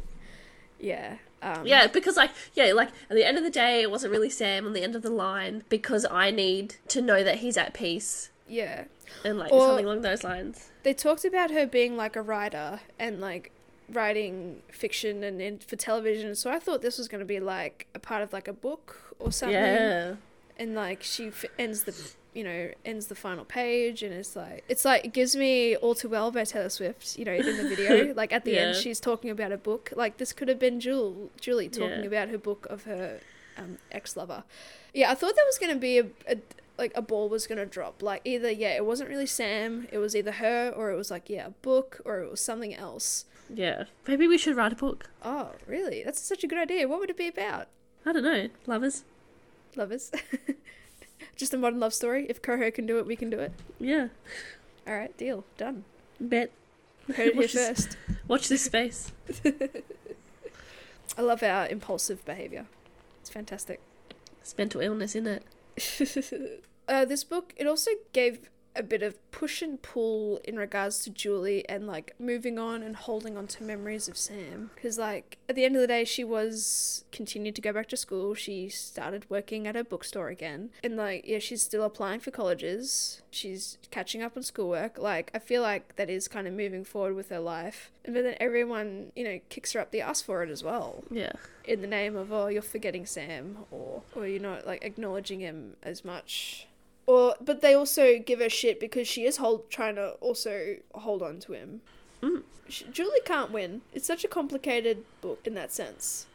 Yeah. 0.79 1.15
Um, 1.41 1.65
Yeah, 1.65 1.87
because 1.87 2.17
like 2.17 2.31
yeah, 2.53 2.71
like 2.73 2.89
at 3.09 3.15
the 3.15 3.25
end 3.25 3.37
of 3.37 3.43
the 3.43 3.49
day, 3.49 3.81
it 3.81 3.89
wasn't 3.91 4.11
really 4.11 4.29
Sam 4.29 4.65
on 4.65 4.73
the 4.73 4.83
end 4.83 4.95
of 4.95 5.01
the 5.01 5.09
line 5.09 5.63
because 5.69 6.05
I 6.11 6.31
need 6.31 6.75
to 6.89 7.01
know 7.01 7.23
that 7.23 7.37
he's 7.37 7.57
at 7.57 7.73
peace 7.73 8.29
Yeah. 8.47 8.85
and 9.25 9.37
like 9.39 9.51
Or- 9.51 9.67
something 9.69 9.85
along 9.85 10.01
those 10.01 10.23
lines. 10.23 10.69
They 10.83 10.93
talked 10.93 11.25
about 11.25 11.51
her 11.51 11.65
being 11.67 11.95
like 11.97 12.15
a 12.15 12.21
writer 12.21 12.79
and 12.99 13.19
like 13.21 13.51
writing 13.89 14.61
fiction 14.71 15.23
and, 15.23 15.41
and 15.41 15.63
for 15.63 15.75
television. 15.75 16.33
So 16.35 16.49
I 16.49 16.59
thought 16.59 16.81
this 16.81 16.97
was 16.97 17.07
going 17.07 17.19
to 17.19 17.25
be 17.25 17.39
like 17.39 17.87
a 17.93 17.99
part 17.99 18.23
of 18.23 18.31
like 18.33 18.47
a 18.47 18.53
book 18.53 19.15
or 19.19 19.31
something. 19.31 19.53
Yeah, 19.55 20.15
and 20.57 20.73
like 20.75 21.03
she 21.03 21.27
f- 21.27 21.45
ends 21.59 21.83
the 21.83 21.93
you 22.33 22.43
know 22.43 22.69
ends 22.85 23.07
the 23.07 23.15
final 23.15 23.43
page 23.43 24.03
and 24.03 24.13
it's 24.13 24.35
like 24.37 24.63
it's 24.69 24.85
like 24.85 25.03
it 25.03 25.11
gives 25.11 25.35
me 25.35 25.75
all 25.75 25.93
too 25.93 26.07
well 26.07 26.31
by 26.31 26.45
taylor 26.45 26.69
swift 26.69 27.17
you 27.19 27.25
know 27.25 27.33
in 27.33 27.57
the 27.57 27.67
video. 27.67 28.13
Like 28.21 28.31
at 28.31 28.45
the 28.45 28.57
end 28.57 28.75
she's 28.77 28.99
talking 28.99 29.29
about 29.29 29.51
a 29.51 29.57
book. 29.57 29.91
Like 29.95 30.17
this 30.17 30.31
could 30.33 30.47
have 30.47 30.59
been 30.59 30.79
Jewel, 30.79 31.29
julie 31.39 31.67
talking 31.69 31.99
Yeah. 32.01 32.05
about 32.07 32.29
her 32.29 32.37
book 32.37 32.65
of 32.69 32.83
her 32.85 33.19
um, 33.57 33.77
ex-lover. 33.91 34.43
Yeah 34.93 35.11
i 35.11 35.15
thought 35.15 35.35
there 35.35 35.45
was 35.45 35.57
going 35.57 35.73
to 35.73 35.79
be 35.79 35.99
a, 35.99 36.05
a 36.29 36.37
like 36.77 36.93
a 36.95 37.01
ball 37.01 37.27
was 37.29 37.45
going 37.47 37.57
to 37.59 37.65
drop. 37.65 38.01
Like 38.01 38.21
either 38.23 38.49
yeah 38.49 38.75
it 38.75 38.85
wasn't 38.85 39.09
really 39.09 39.25
sam 39.27 39.87
it 39.91 39.97
was 39.97 40.15
either 40.15 40.31
her 40.31 40.69
or 40.75 40.89
it 40.91 40.95
was 40.95 41.11
like 41.11 41.29
yeah 41.29 41.47
a 41.47 41.51
book 41.51 41.99
or 42.05 42.21
it 42.21 42.31
was 42.31 42.39
something 42.41 42.73
else. 42.73 43.25
Yeah. 43.53 43.83
Maybe 44.07 44.25
we 44.27 44.37
should 44.37 44.55
write 44.55 44.71
a 44.71 44.75
book. 44.77 45.09
oh 45.23 45.51
really? 45.67 46.01
That's 46.03 46.21
such 46.21 46.43
a 46.45 46.47
good 46.47 46.57
idea. 46.59 46.87
What 46.87 46.99
would 47.01 47.09
it 47.09 47.17
be 47.17 47.27
about? 47.27 47.67
I 48.05 48.13
don't 48.13 48.23
know, 48.23 48.47
lovers. 48.67 49.03
lovers 49.75 50.11
just 51.41 51.53
a 51.53 51.57
modern 51.57 51.79
love 51.81 51.93
story 51.93 52.25
if 52.29 52.41
coho 52.41 52.71
can 52.71 52.85
do 52.85 52.97
it 52.97 53.05
we 53.05 53.15
can 53.17 53.29
do 53.29 53.39
it 53.39 53.51
Yeah, 53.79 54.07
all 54.87 54.93
right 54.95 55.15
deal 55.17 55.43
done 55.57 55.83
bet. 56.19 56.51
Heard 57.15 57.27
it 57.29 57.33
here 57.33 57.41
Watch 57.41 57.51
this- 57.53 57.67
first. 57.67 57.97
Watch 58.27 58.47
this 58.47 58.61
space. 58.61 59.11
I 61.17 61.21
love 61.21 61.43
our 61.43 61.67
impulsive 61.67 62.23
behavior. 62.25 62.67
It's 63.19 63.29
fantastic. 63.29 63.79
It's 64.39 64.55
mental 64.57 64.81
illness, 64.81 65.15
isn't 65.15 65.41
it? 65.77 66.63
uh, 66.87 67.05
this 67.05 67.23
book 67.23 67.53
it 67.57 67.67
also 67.67 67.91
gave 68.13 68.49
a 68.75 68.83
bit 68.83 69.03
of 69.03 69.17
push 69.31 69.61
and 69.61 69.81
pull 69.81 70.39
in 70.45 70.55
regards 70.57 70.99
to 70.99 71.09
Julie 71.09 71.67
and 71.67 71.87
like 71.87 72.13
moving 72.19 72.57
on 72.57 72.81
and 72.83 72.95
holding 72.95 73.37
on 73.37 73.47
to 73.47 73.63
memories 73.63 74.07
of 74.07 74.17
Sam. 74.17 74.71
Because 74.75 74.97
like 74.97 75.37
at 75.49 75.55
the 75.55 75.65
end 75.65 75.75
of 75.75 75.81
the 75.81 75.87
day 75.87 76.05
she 76.05 76.23
was 76.23 77.03
continued 77.11 77.55
to 77.55 77.61
go 77.61 77.73
back 77.73 77.87
to 77.89 77.97
school. 77.97 78.33
She 78.33 78.69
started 78.69 79.25
working 79.29 79.67
at 79.67 79.75
a 79.75 79.83
bookstore 79.83 80.29
again. 80.29 80.69
And 80.83 80.95
like 80.95 81.23
yeah 81.27 81.39
she's 81.39 81.61
still 81.61 81.83
applying 81.83 82.21
for 82.21 82.31
colleges. 82.31 83.21
She's 83.29 83.77
catching 83.91 84.21
up 84.21 84.37
on 84.37 84.43
schoolwork. 84.43 84.97
Like 84.97 85.31
I 85.33 85.39
feel 85.39 85.61
like 85.61 85.95
that 85.97 86.09
is 86.09 86.27
kind 86.27 86.47
of 86.47 86.53
moving 86.53 86.83
forward 86.85 87.15
with 87.15 87.29
her 87.29 87.39
life. 87.39 87.91
And 88.05 88.13
but 88.13 88.23
then 88.23 88.35
everyone 88.39 89.11
you 89.15 89.23
know 89.23 89.39
kicks 89.49 89.73
her 89.73 89.81
up 89.81 89.91
the 89.91 90.01
ass 90.01 90.21
for 90.21 90.43
it 90.43 90.49
as 90.49 90.63
well. 90.63 91.03
Yeah. 91.11 91.33
in 91.65 91.81
the 91.81 91.87
name 91.87 92.15
of 92.15 92.31
oh 92.31 92.47
you're 92.47 92.61
forgetting 92.61 93.05
Sam 93.05 93.57
or 93.69 94.03
or 94.15 94.27
you're 94.27 94.41
not 94.41 94.65
like 94.65 94.83
acknowledging 94.85 95.41
him 95.41 95.75
as 95.83 96.05
much. 96.05 96.67
Or 97.11 97.35
but 97.41 97.59
they 97.59 97.73
also 97.73 98.19
give 98.19 98.39
her 98.39 98.49
shit 98.49 98.79
because 98.79 99.05
she 99.05 99.25
is 99.25 99.35
hold 99.35 99.69
trying 99.69 99.95
to 99.95 100.11
also 100.21 100.77
hold 100.93 101.21
on 101.21 101.41
to 101.41 101.51
him. 101.51 101.81
Mm. 102.21 102.43
Sh 102.69 102.83
Julie 102.89 103.19
can't 103.25 103.51
win. 103.51 103.81
It's 103.93 104.07
such 104.07 104.23
a 104.23 104.29
complicated 104.29 105.03
book 105.19 105.41
in 105.43 105.53
that 105.55 105.73
sense. 105.73 106.27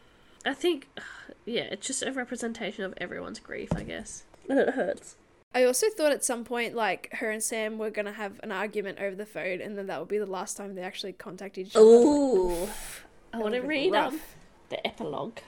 I 0.44 0.52
think, 0.52 0.88
yeah, 1.46 1.62
it's 1.62 1.86
just 1.86 2.02
a 2.02 2.12
representation 2.12 2.84
of 2.84 2.92
everyone's 2.98 3.38
grief, 3.38 3.70
I 3.74 3.84
guess. 3.84 4.24
And 4.50 4.58
it 4.58 4.74
hurts. 4.74 5.16
I 5.54 5.64
also 5.64 5.86
thought 5.88 6.12
at 6.12 6.22
some 6.22 6.44
point 6.44 6.74
like 6.74 7.08
her 7.14 7.30
and 7.30 7.42
Sam 7.42 7.78
were 7.78 7.88
gonna 7.88 8.12
have 8.12 8.38
an 8.42 8.52
argument 8.52 8.98
over 9.00 9.16
the 9.16 9.24
phone, 9.24 9.62
and 9.62 9.78
then 9.78 9.86
that 9.86 9.98
would 9.98 10.08
be 10.10 10.18
the 10.18 10.26
last 10.26 10.58
time 10.58 10.74
they 10.74 10.82
actually 10.82 11.14
contact 11.14 11.56
each 11.56 11.74
other. 11.74 11.86
Ooh. 11.86 12.68
I 13.32 13.38
want 13.38 13.54
to 13.54 13.60
would've 13.60 13.64
read 13.66 13.94
um, 13.94 14.20
the 14.68 14.86
epilogue. 14.86 15.38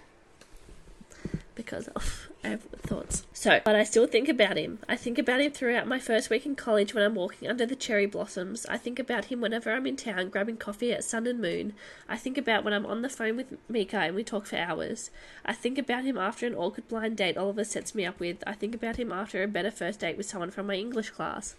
Because 1.58 1.88
of, 1.88 2.28
I 2.44 2.50
have 2.50 2.62
thoughts. 2.62 3.26
So, 3.32 3.60
but 3.64 3.74
I 3.74 3.82
still 3.82 4.06
think 4.06 4.28
about 4.28 4.56
him. 4.56 4.78
I 4.88 4.94
think 4.94 5.18
about 5.18 5.40
him 5.40 5.50
throughout 5.50 5.88
my 5.88 5.98
first 5.98 6.30
week 6.30 6.46
in 6.46 6.54
college 6.54 6.94
when 6.94 7.02
I'm 7.02 7.16
walking 7.16 7.48
under 7.48 7.66
the 7.66 7.74
cherry 7.74 8.06
blossoms. 8.06 8.64
I 8.66 8.78
think 8.78 9.00
about 9.00 9.24
him 9.24 9.40
whenever 9.40 9.72
I'm 9.72 9.84
in 9.84 9.96
town 9.96 10.28
grabbing 10.28 10.58
coffee 10.58 10.92
at 10.92 11.02
Sun 11.02 11.26
and 11.26 11.40
Moon. 11.40 11.72
I 12.08 12.16
think 12.16 12.38
about 12.38 12.62
when 12.62 12.72
I'm 12.72 12.86
on 12.86 13.02
the 13.02 13.08
phone 13.08 13.36
with 13.36 13.58
Mika 13.68 13.98
and 13.98 14.14
we 14.14 14.22
talk 14.22 14.46
for 14.46 14.56
hours. 14.56 15.10
I 15.44 15.52
think 15.52 15.78
about 15.78 16.04
him 16.04 16.16
after 16.16 16.46
an 16.46 16.54
awkward 16.54 16.86
blind 16.86 17.16
date 17.16 17.36
Oliver 17.36 17.64
sets 17.64 17.92
me 17.92 18.06
up 18.06 18.20
with. 18.20 18.36
I 18.46 18.52
think 18.52 18.76
about 18.76 18.96
him 18.96 19.10
after 19.10 19.42
a 19.42 19.48
better 19.48 19.72
first 19.72 19.98
date 19.98 20.16
with 20.16 20.26
someone 20.26 20.52
from 20.52 20.68
my 20.68 20.76
English 20.76 21.10
class. 21.10 21.56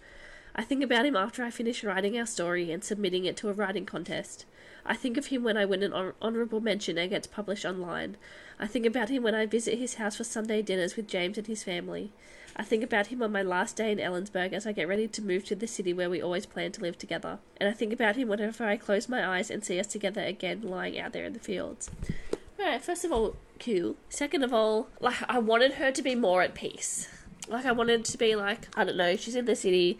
I 0.56 0.62
think 0.62 0.82
about 0.82 1.04
him 1.04 1.14
after 1.14 1.44
I 1.44 1.50
finish 1.50 1.84
writing 1.84 2.18
our 2.18 2.26
story 2.26 2.72
and 2.72 2.82
submitting 2.82 3.26
it 3.26 3.36
to 3.36 3.50
a 3.50 3.52
writing 3.52 3.84
contest. 3.84 4.46
I 4.84 4.94
think 4.94 5.16
of 5.16 5.26
him 5.26 5.44
when 5.44 5.58
I 5.58 5.66
win 5.66 5.82
an 5.82 5.92
hon- 5.92 6.14
honourable 6.22 6.60
mention 6.60 6.96
and 6.96 7.10
gets 7.10 7.26
published 7.26 7.64
online. 7.66 8.16
I 8.60 8.66
think 8.66 8.84
about 8.84 9.08
him 9.08 9.22
when 9.22 9.34
I 9.34 9.46
visit 9.46 9.78
his 9.78 9.94
house 9.94 10.16
for 10.16 10.24
Sunday 10.24 10.60
dinners 10.60 10.94
with 10.94 11.08
James 11.08 11.38
and 11.38 11.46
his 11.46 11.64
family. 11.64 12.12
I 12.54 12.62
think 12.62 12.84
about 12.84 13.06
him 13.06 13.22
on 13.22 13.32
my 13.32 13.42
last 13.42 13.76
day 13.76 13.90
in 13.90 13.96
Ellensburg 13.96 14.52
as 14.52 14.66
I 14.66 14.72
get 14.72 14.86
ready 14.86 15.08
to 15.08 15.22
move 15.22 15.46
to 15.46 15.54
the 15.54 15.66
city 15.66 15.94
where 15.94 16.10
we 16.10 16.20
always 16.20 16.44
plan 16.44 16.70
to 16.72 16.82
live 16.82 16.98
together. 16.98 17.38
And 17.56 17.70
I 17.70 17.72
think 17.72 17.90
about 17.90 18.16
him 18.16 18.28
whenever 18.28 18.66
I 18.66 18.76
close 18.76 19.08
my 19.08 19.26
eyes 19.26 19.50
and 19.50 19.64
see 19.64 19.80
us 19.80 19.86
together 19.86 20.20
again 20.20 20.60
lying 20.60 20.98
out 20.98 21.14
there 21.14 21.24
in 21.24 21.32
the 21.32 21.38
fields. 21.38 21.90
Alright, 22.58 22.82
first 22.82 23.02
of 23.02 23.12
all, 23.12 23.36
cool. 23.58 23.96
Second 24.10 24.42
of 24.42 24.52
all, 24.52 24.88
like, 25.00 25.22
I 25.26 25.38
wanted 25.38 25.74
her 25.74 25.90
to 25.90 26.02
be 26.02 26.14
more 26.14 26.42
at 26.42 26.54
peace. 26.54 27.08
Like, 27.48 27.64
I 27.64 27.72
wanted 27.72 28.04
to 28.04 28.18
be 28.18 28.36
like, 28.36 28.68
I 28.76 28.84
don't 28.84 28.98
know, 28.98 29.16
she's 29.16 29.36
in 29.36 29.46
the 29.46 29.56
city. 29.56 29.98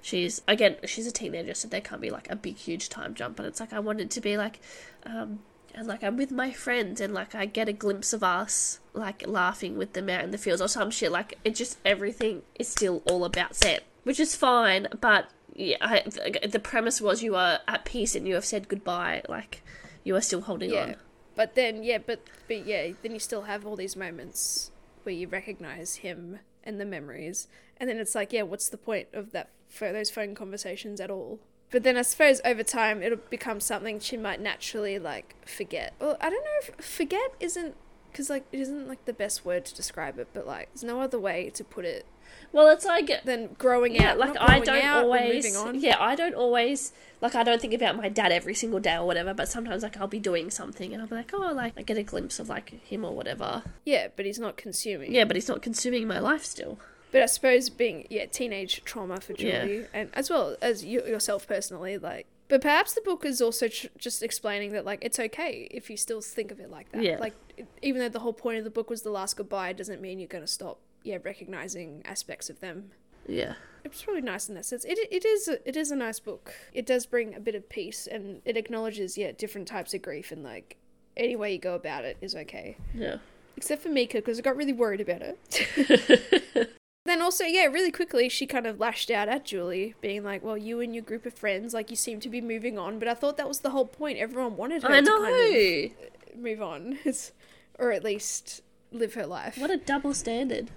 She's, 0.00 0.42
again, 0.48 0.74
she's 0.84 1.06
a 1.06 1.12
teenager, 1.12 1.54
so 1.54 1.68
there 1.68 1.80
can't 1.80 2.00
be 2.00 2.10
like 2.10 2.28
a 2.28 2.34
big, 2.34 2.56
huge 2.56 2.88
time 2.88 3.14
jump. 3.14 3.36
But 3.36 3.46
it's 3.46 3.60
like, 3.60 3.72
I 3.72 3.78
wanted 3.78 4.10
to 4.10 4.20
be 4.20 4.36
like, 4.36 4.58
um, 5.06 5.38
and 5.74 5.86
like 5.86 6.02
I'm 6.04 6.16
with 6.16 6.30
my 6.30 6.52
friends 6.52 7.00
and 7.00 7.12
like 7.14 7.34
I 7.34 7.46
get 7.46 7.68
a 7.68 7.72
glimpse 7.72 8.12
of 8.12 8.22
us 8.22 8.80
like 8.94 9.26
laughing 9.26 9.76
with 9.76 9.92
them 9.94 10.08
out 10.08 10.24
in 10.24 10.30
the 10.30 10.38
fields 10.38 10.60
or 10.62 10.68
some 10.68 10.90
shit. 10.90 11.12
Like 11.12 11.38
it 11.44 11.54
just 11.54 11.78
everything 11.84 12.42
is 12.58 12.68
still 12.68 13.02
all 13.06 13.24
about 13.24 13.54
Sam, 13.56 13.80
which 14.04 14.20
is 14.20 14.34
fine. 14.36 14.88
But 15.00 15.30
yeah, 15.54 15.76
I, 15.80 16.02
the 16.46 16.60
premise 16.60 17.00
was 17.00 17.22
you 17.22 17.34
are 17.36 17.60
at 17.68 17.84
peace 17.84 18.14
and 18.14 18.26
you 18.26 18.34
have 18.34 18.44
said 18.44 18.68
goodbye. 18.68 19.22
Like 19.28 19.62
you 20.04 20.16
are 20.16 20.20
still 20.20 20.42
holding 20.42 20.70
Yeah. 20.70 20.82
on. 20.82 20.96
But 21.34 21.54
then, 21.54 21.82
yeah, 21.82 21.98
but 21.98 22.20
but 22.48 22.66
yeah, 22.66 22.92
then 23.02 23.12
you 23.12 23.18
still 23.18 23.42
have 23.42 23.64
all 23.66 23.74
these 23.76 23.96
moments 23.96 24.70
where 25.02 25.14
you 25.14 25.26
recognize 25.28 25.96
him 25.96 26.38
and 26.62 26.78
the 26.78 26.84
memories, 26.84 27.48
and 27.78 27.88
then 27.88 27.96
it's 27.98 28.14
like, 28.14 28.32
yeah, 28.32 28.42
what's 28.42 28.68
the 28.68 28.76
point 28.76 29.08
of 29.14 29.32
that 29.32 29.48
for 29.68 29.92
those 29.92 30.10
phone 30.10 30.34
conversations 30.34 31.00
at 31.00 31.10
all? 31.10 31.40
But 31.72 31.82
then 31.82 31.96
I 31.96 32.02
suppose 32.02 32.40
over 32.44 32.62
time 32.62 33.02
it'll 33.02 33.18
become 33.30 33.58
something 33.58 33.98
she 33.98 34.16
might 34.16 34.40
naturally 34.40 34.98
like 34.98 35.34
forget. 35.46 35.94
Well, 36.00 36.16
I 36.20 36.30
don't 36.30 36.44
know 36.44 36.50
if 36.68 36.84
forget 36.84 37.32
isn't 37.40 37.74
because 38.12 38.28
like 38.30 38.44
it 38.52 38.60
isn't 38.60 38.86
like 38.86 39.04
the 39.06 39.12
best 39.14 39.44
word 39.44 39.64
to 39.64 39.74
describe 39.74 40.18
it, 40.18 40.28
but 40.32 40.46
like 40.46 40.68
there's 40.74 40.84
no 40.84 41.00
other 41.00 41.18
way 41.18 41.50
to 41.54 41.64
put 41.64 41.86
it 41.86 42.04
Well, 42.52 42.68
it's 42.68 42.84
like 42.84 43.10
then 43.24 43.56
growing 43.58 43.94
yeah, 43.94 44.10
out. 44.10 44.18
like 44.18 44.34
not 44.34 44.50
I 44.50 44.58
don't 44.60 44.84
out, 44.84 45.04
always 45.04 45.56
on. 45.56 45.80
yeah, 45.80 45.96
I 45.98 46.14
don't 46.14 46.34
always 46.34 46.92
like 47.22 47.34
I 47.34 47.42
don't 47.42 47.58
think 47.60 47.72
about 47.72 47.96
my 47.96 48.10
dad 48.10 48.30
every 48.32 48.54
single 48.54 48.80
day 48.80 48.96
or 48.96 49.06
whatever, 49.06 49.32
but 49.32 49.48
sometimes 49.48 49.82
like 49.82 49.96
I'll 49.96 50.06
be 50.08 50.18
doing 50.20 50.50
something 50.50 50.92
and 50.92 51.00
I'll 51.00 51.08
be 51.08 51.14
like, 51.14 51.32
oh, 51.32 51.52
like 51.54 51.72
I 51.78 51.82
get 51.82 51.96
a 51.96 52.02
glimpse 52.02 52.38
of 52.38 52.50
like 52.50 52.68
him 52.84 53.02
or 53.04 53.14
whatever. 53.14 53.62
yeah, 53.86 54.08
but 54.14 54.26
he's 54.26 54.38
not 54.38 54.58
consuming. 54.58 55.14
Yeah, 55.14 55.24
but 55.24 55.34
he's 55.36 55.48
not 55.48 55.62
consuming 55.62 56.06
my 56.06 56.18
life 56.18 56.44
still. 56.44 56.78
But 57.12 57.22
I 57.22 57.26
suppose 57.26 57.68
being 57.70 58.06
yeah 58.10 58.26
teenage 58.26 58.82
trauma 58.84 59.20
for 59.20 59.34
Yeah. 59.38 59.64
Julie, 59.64 59.86
and 59.94 60.10
as 60.14 60.28
well 60.30 60.56
as 60.60 60.84
you 60.84 61.04
yourself 61.06 61.46
personally, 61.46 61.98
like. 61.98 62.26
But 62.48 62.60
perhaps 62.60 62.92
the 62.94 63.00
book 63.00 63.24
is 63.24 63.40
also 63.40 63.68
tr- 63.68 63.86
just 63.96 64.22
explaining 64.22 64.72
that 64.72 64.84
like 64.84 64.98
it's 65.02 65.18
okay 65.18 65.68
if 65.70 65.88
you 65.88 65.96
still 65.96 66.20
think 66.20 66.50
of 66.50 66.58
it 66.58 66.70
like 66.70 66.90
that. 66.92 67.02
Yeah. 67.02 67.18
Like 67.18 67.34
even 67.82 68.00
though 68.00 68.08
the 68.08 68.18
whole 68.18 68.32
point 68.32 68.58
of 68.58 68.64
the 68.64 68.70
book 68.70 68.90
was 68.90 69.02
the 69.02 69.10
last 69.10 69.36
goodbye, 69.36 69.72
doesn't 69.72 70.00
mean 70.02 70.18
you're 70.18 70.28
going 70.28 70.44
to 70.44 70.50
stop. 70.50 70.80
Yeah, 71.04 71.18
recognizing 71.22 72.02
aspects 72.04 72.50
of 72.50 72.60
them. 72.60 72.90
Yeah. 73.26 73.54
It's 73.84 74.06
really 74.06 74.20
nice 74.20 74.48
in 74.48 74.54
that 74.54 74.64
sense. 74.64 74.84
It 74.84 74.98
it 75.10 75.24
is 75.24 75.48
a, 75.48 75.66
it 75.68 75.76
is 75.76 75.90
a 75.90 75.96
nice 75.96 76.18
book. 76.20 76.52
It 76.72 76.86
does 76.86 77.06
bring 77.06 77.34
a 77.34 77.40
bit 77.40 77.54
of 77.54 77.68
peace, 77.68 78.06
and 78.10 78.40
it 78.44 78.56
acknowledges 78.56 79.18
yeah 79.18 79.32
different 79.32 79.68
types 79.68 79.92
of 79.94 80.02
grief, 80.02 80.30
and 80.32 80.42
like 80.42 80.76
any 81.16 81.36
way 81.36 81.52
you 81.52 81.58
go 81.58 81.74
about 81.74 82.04
it 82.04 82.16
is 82.20 82.34
okay. 82.34 82.76
Yeah. 82.94 83.16
Except 83.56 83.82
for 83.82 83.90
Mika, 83.90 84.18
because 84.18 84.38
I 84.38 84.42
got 84.42 84.56
really 84.56 84.72
worried 84.72 85.00
about 85.00 85.22
it. 85.22 86.70
Then 87.04 87.20
also, 87.20 87.44
yeah, 87.44 87.64
really 87.64 87.90
quickly, 87.90 88.28
she 88.28 88.46
kind 88.46 88.66
of 88.66 88.78
lashed 88.78 89.10
out 89.10 89.28
at 89.28 89.44
Julie, 89.44 89.94
being 90.00 90.22
like, 90.22 90.42
"Well, 90.42 90.56
you 90.56 90.80
and 90.80 90.94
your 90.94 91.02
group 91.02 91.26
of 91.26 91.34
friends, 91.34 91.74
like, 91.74 91.90
you 91.90 91.96
seem 91.96 92.20
to 92.20 92.28
be 92.28 92.40
moving 92.40 92.78
on." 92.78 92.98
But 93.00 93.08
I 93.08 93.14
thought 93.14 93.36
that 93.38 93.48
was 93.48 93.60
the 93.60 93.70
whole 93.70 93.86
point. 93.86 94.18
Everyone 94.18 94.56
wanted 94.56 94.82
her 94.84 94.92
I 94.92 95.00
to 95.00 95.06
know. 95.06 95.20
kind 95.20 95.90
of 96.30 96.38
move 96.40 96.62
on, 96.62 96.98
or 97.78 97.90
at 97.90 98.04
least 98.04 98.62
live 98.92 99.14
her 99.14 99.26
life. 99.26 99.58
What 99.58 99.70
a 99.70 99.76
double 99.76 100.14
standard. 100.14 100.70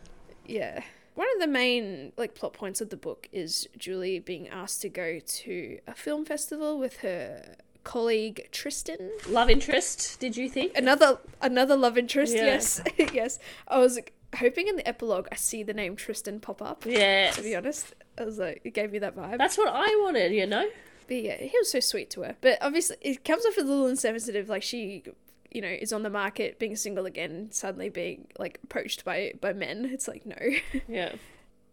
Yeah. 0.46 0.82
One 1.14 1.28
of 1.36 1.40
the 1.40 1.48
main 1.48 2.12
like 2.18 2.36
plot 2.36 2.54
points 2.54 2.82
of 2.82 2.90
the 2.90 2.98
book 2.98 3.30
is 3.32 3.70
Julie 3.78 4.20
being 4.20 4.50
asked 4.50 4.82
to 4.82 4.90
go 4.90 5.20
to 5.20 5.80
a 5.88 5.94
film 5.94 6.26
festival 6.26 6.78
with 6.78 6.98
her 6.98 7.56
colleague 7.86 8.50
Tristan. 8.52 9.12
Love 9.30 9.50
interest, 9.50 10.20
did 10.20 10.36
you 10.36 10.50
think? 10.50 10.78
Another 10.78 11.20
another 11.42 11.78
love 11.78 11.98
interest. 11.98 12.36
Yeah. 12.36 12.46
Yes, 12.46 12.82
yes. 13.14 13.40
I 13.68 13.78
was 13.78 13.96
like, 13.96 14.14
hoping 14.36 14.68
in 14.68 14.76
the 14.76 14.88
epilogue 14.88 15.28
I 15.32 15.36
see 15.36 15.64
the 15.64 15.74
name 15.74 15.96
Tristan 15.96 16.40
pop 16.40 16.62
up. 16.62 16.86
Yeah. 16.86 17.32
To 17.32 17.42
be 17.42 17.56
honest, 17.56 17.94
I 18.18 18.24
was 18.24 18.38
like, 18.38 18.62
it 18.64 18.74
gave 18.74 18.92
me 18.92 19.00
that 19.00 19.16
vibe. 19.16 19.38
That's 19.38 19.58
what 19.58 19.70
I 19.70 19.88
wanted, 20.04 20.32
you 20.32 20.46
know? 20.46 20.68
But 21.08 21.18
yeah, 21.18 21.38
he 21.38 21.58
was 21.58 21.70
so 21.70 21.80
sweet 21.80 22.10
to 22.12 22.22
her. 22.22 22.36
But 22.42 22.58
obviously, 22.62 22.98
it 23.02 23.24
comes 23.24 23.46
off 23.46 23.58
as 23.58 23.64
a 23.64 23.68
little 23.68 23.88
insensitive. 23.88 24.50
Like 24.50 24.64
she, 24.64 25.04
you 25.52 25.62
know, 25.62 25.68
is 25.68 25.94
on 25.94 26.04
the 26.04 26.10
market, 26.10 26.58
being 26.60 26.76
single 26.76 27.06
again, 27.06 27.50
suddenly 27.52 27.90
being 27.90 28.28
like 28.40 28.60
approached 28.64 29.06
by 29.06 29.34
by 29.40 29.54
men. 29.54 29.86
It's 29.86 30.08
like 30.08 30.26
no. 30.26 30.36
Yeah. 30.88 31.14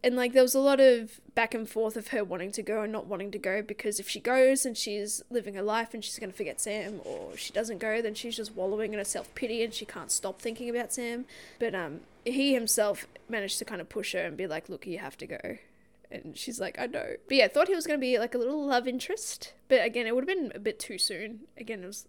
And 0.04 0.16
like 0.16 0.32
there 0.32 0.42
was 0.42 0.54
a 0.54 0.60
lot 0.60 0.80
of 0.80 1.20
back 1.34 1.54
and 1.54 1.68
forth 1.68 1.96
of 1.96 2.08
her 2.08 2.24
wanting 2.24 2.50
to 2.52 2.62
go 2.62 2.82
and 2.82 2.92
not 2.92 3.06
wanting 3.06 3.30
to 3.30 3.38
go 3.38 3.62
because 3.62 4.00
if 4.00 4.08
she 4.08 4.20
goes 4.20 4.66
and 4.66 4.76
she's 4.76 5.22
living 5.30 5.54
her 5.54 5.62
life 5.62 5.94
and 5.94 6.04
she's 6.04 6.18
going 6.18 6.30
to 6.30 6.36
forget 6.36 6.60
Sam 6.60 7.00
or 7.04 7.36
she 7.36 7.52
doesn't 7.52 7.78
go 7.78 8.02
then 8.02 8.14
she's 8.14 8.36
just 8.36 8.54
wallowing 8.54 8.92
in 8.92 8.98
her 8.98 9.04
self-pity 9.04 9.62
and 9.62 9.72
she 9.72 9.84
can't 9.84 10.10
stop 10.10 10.40
thinking 10.40 10.68
about 10.68 10.92
Sam 10.92 11.24
but 11.58 11.74
um 11.74 12.00
he 12.24 12.52
himself 12.54 13.06
managed 13.28 13.58
to 13.58 13.64
kind 13.64 13.80
of 13.80 13.88
push 13.88 14.12
her 14.12 14.20
and 14.20 14.36
be 14.36 14.46
like 14.46 14.68
look 14.68 14.86
you 14.86 14.98
have 14.98 15.16
to 15.18 15.26
go 15.26 15.58
and 16.10 16.36
she's 16.36 16.60
like 16.60 16.78
I 16.78 16.86
know 16.86 17.14
but 17.28 17.36
yeah 17.36 17.48
thought 17.48 17.68
he 17.68 17.74
was 17.74 17.86
going 17.86 17.98
to 17.98 18.04
be 18.04 18.18
like 18.18 18.34
a 18.34 18.38
little 18.38 18.66
love 18.66 18.86
interest 18.88 19.52
but 19.68 19.84
again 19.84 20.06
it 20.06 20.14
would 20.14 20.28
have 20.28 20.36
been 20.38 20.52
a 20.54 20.58
bit 20.58 20.78
too 20.78 20.98
soon 20.98 21.40
again 21.56 21.82
it 21.82 21.86
was 21.86 22.06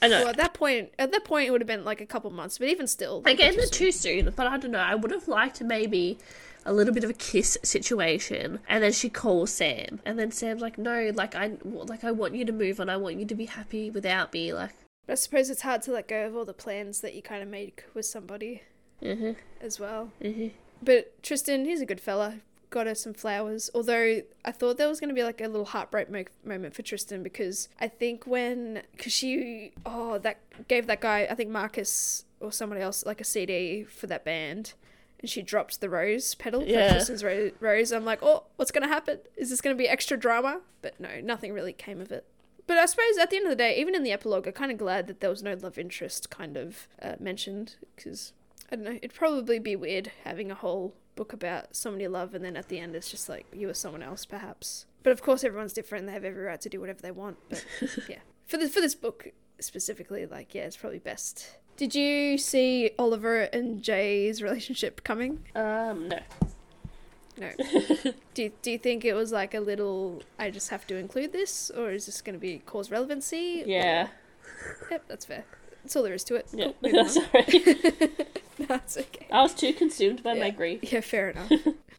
I 0.00 0.08
know. 0.08 0.20
well 0.20 0.28
at 0.30 0.36
that 0.38 0.54
point 0.54 0.90
at 0.98 1.12
that 1.12 1.24
point 1.24 1.46
it 1.48 1.50
would 1.52 1.60
have 1.60 1.68
been 1.68 1.84
like 1.84 2.00
a 2.00 2.06
couple 2.06 2.30
months 2.30 2.58
but 2.58 2.68
even 2.68 2.86
still 2.88 3.22
like, 3.24 3.34
Again, 3.34 3.54
too 3.54 3.60
soon. 3.62 3.70
too 3.70 3.92
soon, 3.92 4.32
but 4.34 4.46
I 4.48 4.56
don't 4.56 4.72
know. 4.72 4.78
I 4.80 4.96
would 4.96 5.12
have 5.12 5.28
liked 5.28 5.60
maybe 5.62 6.18
a 6.64 6.72
little 6.72 6.94
bit 6.94 7.04
of 7.04 7.10
a 7.10 7.14
kiss 7.14 7.58
situation, 7.62 8.60
and 8.68 8.82
then 8.82 8.92
she 8.92 9.08
calls 9.08 9.50
Sam, 9.52 10.00
and 10.04 10.18
then 10.18 10.30
Sam's 10.30 10.62
like, 10.62 10.78
"No, 10.78 11.10
like 11.14 11.34
I, 11.34 11.52
like 11.64 12.04
I 12.04 12.10
want 12.12 12.34
you 12.34 12.44
to 12.44 12.52
move 12.52 12.80
on. 12.80 12.88
I 12.88 12.96
want 12.96 13.16
you 13.18 13.26
to 13.26 13.34
be 13.34 13.46
happy 13.46 13.90
without 13.90 14.32
me." 14.32 14.52
Like, 14.52 14.72
I 15.08 15.14
suppose 15.14 15.50
it's 15.50 15.62
hard 15.62 15.82
to 15.82 15.92
let 15.92 16.08
go 16.08 16.26
of 16.26 16.36
all 16.36 16.44
the 16.44 16.52
plans 16.54 17.00
that 17.00 17.14
you 17.14 17.22
kind 17.22 17.42
of 17.42 17.48
make 17.48 17.84
with 17.94 18.06
somebody 18.06 18.62
mhm, 19.02 19.36
as 19.60 19.80
well. 19.80 20.10
mhm. 20.20 20.52
But 20.82 21.22
Tristan, 21.22 21.64
he's 21.64 21.80
a 21.80 21.86
good 21.86 22.00
fella. 22.00 22.40
Got 22.70 22.86
her 22.86 22.94
some 22.94 23.12
flowers. 23.14 23.70
Although 23.74 24.22
I 24.44 24.50
thought 24.52 24.78
there 24.78 24.88
was 24.88 24.98
going 24.98 25.10
to 25.10 25.14
be 25.14 25.22
like 25.22 25.40
a 25.40 25.46
little 25.48 25.66
heartbreak 25.66 26.10
mo- 26.10 26.24
moment 26.44 26.74
for 26.74 26.82
Tristan 26.82 27.22
because 27.22 27.68
I 27.80 27.86
think 27.88 28.26
when, 28.26 28.82
because 28.96 29.12
she, 29.12 29.72
oh, 29.84 30.18
that 30.18 30.38
gave 30.68 30.86
that 30.86 31.00
guy, 31.00 31.26
I 31.30 31.34
think 31.34 31.50
Marcus 31.50 32.24
or 32.40 32.50
somebody 32.50 32.80
else, 32.80 33.04
like 33.04 33.20
a 33.20 33.24
CD 33.24 33.84
for 33.84 34.06
that 34.06 34.24
band. 34.24 34.72
And 35.22 35.30
she 35.30 35.40
dropped 35.40 35.80
the 35.80 35.88
rose 35.88 36.34
petal, 36.34 36.64
Yeah. 36.64 36.90
Tristan's 36.92 37.22
ro- 37.24 37.52
rose. 37.60 37.92
I'm 37.92 38.04
like, 38.04 38.18
oh, 38.22 38.44
what's 38.56 38.70
going 38.72 38.82
to 38.82 38.88
happen? 38.92 39.20
Is 39.36 39.50
this 39.50 39.60
going 39.60 39.74
to 39.74 39.78
be 39.78 39.88
extra 39.88 40.16
drama? 40.16 40.60
But 40.82 40.98
no, 41.00 41.20
nothing 41.22 41.52
really 41.52 41.72
came 41.72 42.00
of 42.00 42.10
it. 42.12 42.26
But 42.66 42.76
I 42.78 42.86
suppose 42.86 43.16
at 43.20 43.30
the 43.30 43.36
end 43.36 43.46
of 43.46 43.50
the 43.50 43.56
day, 43.56 43.76
even 43.78 43.94
in 43.94 44.02
the 44.02 44.12
epilogue, 44.12 44.46
I'm 44.46 44.52
kind 44.52 44.72
of 44.72 44.78
glad 44.78 45.06
that 45.06 45.20
there 45.20 45.30
was 45.30 45.42
no 45.42 45.54
love 45.54 45.78
interest 45.78 46.28
kind 46.30 46.56
of 46.56 46.88
uh, 47.00 47.14
mentioned 47.20 47.76
because 47.96 48.32
I 48.70 48.76
don't 48.76 48.84
know, 48.84 48.92
it'd 48.92 49.14
probably 49.14 49.58
be 49.58 49.76
weird 49.76 50.10
having 50.24 50.50
a 50.50 50.54
whole 50.54 50.94
book 51.14 51.32
about 51.32 51.76
someone 51.76 52.00
you 52.00 52.08
love 52.08 52.34
and 52.34 52.44
then 52.44 52.56
at 52.56 52.68
the 52.68 52.78
end 52.78 52.94
it's 52.96 53.10
just 53.10 53.28
like 53.28 53.46
you 53.52 53.68
or 53.68 53.74
someone 53.74 54.02
else, 54.02 54.24
perhaps. 54.24 54.86
But 55.02 55.10
of 55.12 55.22
course, 55.22 55.44
everyone's 55.44 55.72
different. 55.72 56.06
They 56.06 56.12
have 56.12 56.24
every 56.24 56.42
right 56.44 56.60
to 56.60 56.68
do 56.68 56.80
whatever 56.80 57.02
they 57.02 57.10
want. 57.10 57.36
But 57.48 57.64
yeah, 58.08 58.20
for 58.46 58.56
this 58.56 58.72
for 58.72 58.80
this 58.80 58.94
book 58.94 59.28
specifically, 59.60 60.26
like 60.26 60.54
yeah, 60.54 60.62
it's 60.62 60.76
probably 60.76 60.98
best. 61.00 61.58
Did 61.76 61.94
you 61.94 62.38
see 62.38 62.90
Oliver 62.98 63.42
and 63.42 63.82
Jay's 63.82 64.42
relationship 64.42 65.02
coming? 65.04 65.40
Um, 65.54 66.08
no. 66.08 66.18
No. 67.38 67.50
do 68.34 68.42
you, 68.42 68.52
do 68.60 68.70
you 68.70 68.78
think 68.78 69.04
it 69.04 69.14
was 69.14 69.32
like 69.32 69.54
a 69.54 69.60
little? 69.60 70.22
I 70.38 70.50
just 70.50 70.68
have 70.70 70.86
to 70.88 70.96
include 70.96 71.32
this, 71.32 71.70
or 71.70 71.90
is 71.90 72.06
this 72.06 72.20
going 72.20 72.34
to 72.34 72.40
be 72.40 72.58
cause 72.66 72.90
relevancy? 72.90 73.64
Yeah. 73.66 74.08
Yep, 74.90 75.04
that's 75.08 75.24
fair. 75.24 75.44
That's 75.82 75.96
all 75.96 76.02
there 76.02 76.14
is 76.14 76.24
to 76.24 76.36
it. 76.36 76.46
Yeah. 76.52 76.66
Cool, 76.66 76.74
moving 76.82 77.00
on. 77.00 77.08
Sorry. 77.08 77.64
That's 78.68 78.96
okay. 78.96 79.26
I 79.32 79.42
was 79.42 79.54
too 79.54 79.72
consumed 79.72 80.22
by 80.22 80.34
my 80.34 80.50
grief. 80.50 80.92
Yeah, 80.92 81.00
fair 81.00 81.30
enough. 81.30 81.50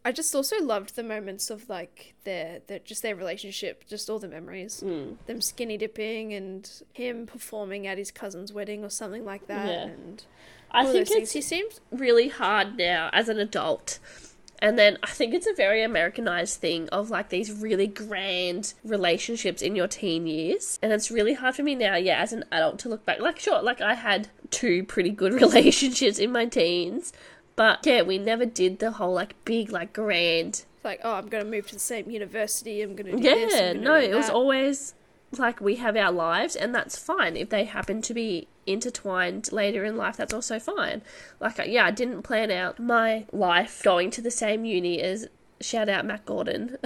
I 0.06 0.12
just 0.12 0.36
also 0.36 0.62
loved 0.62 0.96
the 0.96 1.04
moments 1.04 1.50
of 1.50 1.70
like 1.70 2.14
their, 2.26 2.60
their 2.68 2.80
just 2.80 3.02
their 3.02 3.16
relationship, 3.16 3.86
just 3.88 4.10
all 4.10 4.20
the 4.20 4.28
memories. 4.28 4.84
Mm. 4.86 5.18
Them 5.28 5.40
skinny 5.40 5.78
dipping 5.78 6.34
and 6.34 6.70
him 6.92 7.26
performing 7.26 7.88
at 7.88 7.98
his 7.98 8.12
cousin's 8.12 8.52
wedding 8.52 8.84
or 8.84 8.90
something 8.90 9.24
like 9.24 9.48
that. 9.48 9.68
Yeah. 9.68 9.84
And 9.84 10.26
I 10.72 10.86
think 10.86 11.10
it's 11.10 11.32
He 11.32 11.42
seems 11.42 11.80
really 11.90 12.28
hard 12.28 12.78
now 12.78 13.10
as 13.14 13.30
an 13.30 13.40
adult. 13.40 14.00
And 14.60 14.80
then 14.80 14.98
I 15.04 15.08
think 15.08 15.34
it's 15.34 15.48
a 15.48 15.54
very 15.54 15.84
Americanized 15.84 16.60
thing 16.60 16.88
of 16.90 17.10
like 17.10 17.30
these 17.30 17.52
really 17.52 17.88
grand 17.88 18.74
relationships 18.84 19.62
in 19.62 19.76
your 19.76 19.88
teen 19.88 20.26
years. 20.26 20.80
And 20.82 20.94
it's 20.94 21.12
really 21.12 21.34
hard 21.34 21.56
for 21.56 21.64
me 21.64 21.76
now, 21.76 21.96
yeah, 21.96 22.22
as 22.22 22.32
an 22.32 22.46
adult 22.52 22.80
to 22.80 22.90
look 22.90 23.06
back. 23.06 23.20
Like, 23.20 23.40
sure, 23.40 23.62
like 23.62 23.82
I 23.82 23.94
had 23.94 24.30
two 24.52 24.84
pretty 24.86 25.10
good 25.10 25.34
relationships 25.42 26.18
in 26.18 26.32
my 26.32 26.46
teens. 26.46 27.12
But 27.56 27.86
yeah, 27.86 28.02
we 28.02 28.18
never 28.18 28.46
did 28.46 28.80
the 28.80 28.92
whole 28.92 29.14
like 29.14 29.36
big, 29.46 29.72
like 29.72 29.94
grand. 29.94 30.66
like, 30.84 31.02
oh, 31.04 31.14
I'm 31.14 31.28
going 31.28 31.44
to 31.44 31.50
move 31.50 31.68
to 31.68 31.76
the 31.76 31.80
same 31.80 32.10
university. 32.10 32.82
I'm 32.82 32.96
going 32.96 33.12
to 33.16 33.18
do 33.18 33.24
this. 33.24 33.54
Yeah, 33.54 33.74
no, 33.74 33.96
it 33.96 34.14
was 34.14 34.30
always 34.30 34.96
like 35.40 35.62
we 35.62 35.76
have 35.78 35.96
our 35.96 36.12
lives 36.12 36.56
and 36.56 36.74
that's 36.74 36.98
fine. 36.98 37.36
If 37.36 37.50
they 37.50 37.66
happen 37.66 38.02
to 38.04 38.14
be 38.14 38.48
intertwined 38.66 39.52
later 39.52 39.84
in 39.84 39.98
life, 39.98 40.18
that's 40.18 40.34
also 40.34 40.60
fine. 40.60 41.02
Like, 41.40 41.60
uh, 41.60 41.64
yeah, 41.64 41.86
I 41.86 41.92
didn't 41.92 42.24
plan 42.24 42.52
out 42.52 42.80
my 42.80 43.26
life 43.32 43.82
going 43.84 44.12
to 44.12 44.22
the 44.22 44.32
same 44.32 44.66
uni 44.66 45.02
as 45.02 45.28
shout 45.62 45.90
out 45.90 46.06
Matt 46.06 46.26
Gordon 46.26 46.78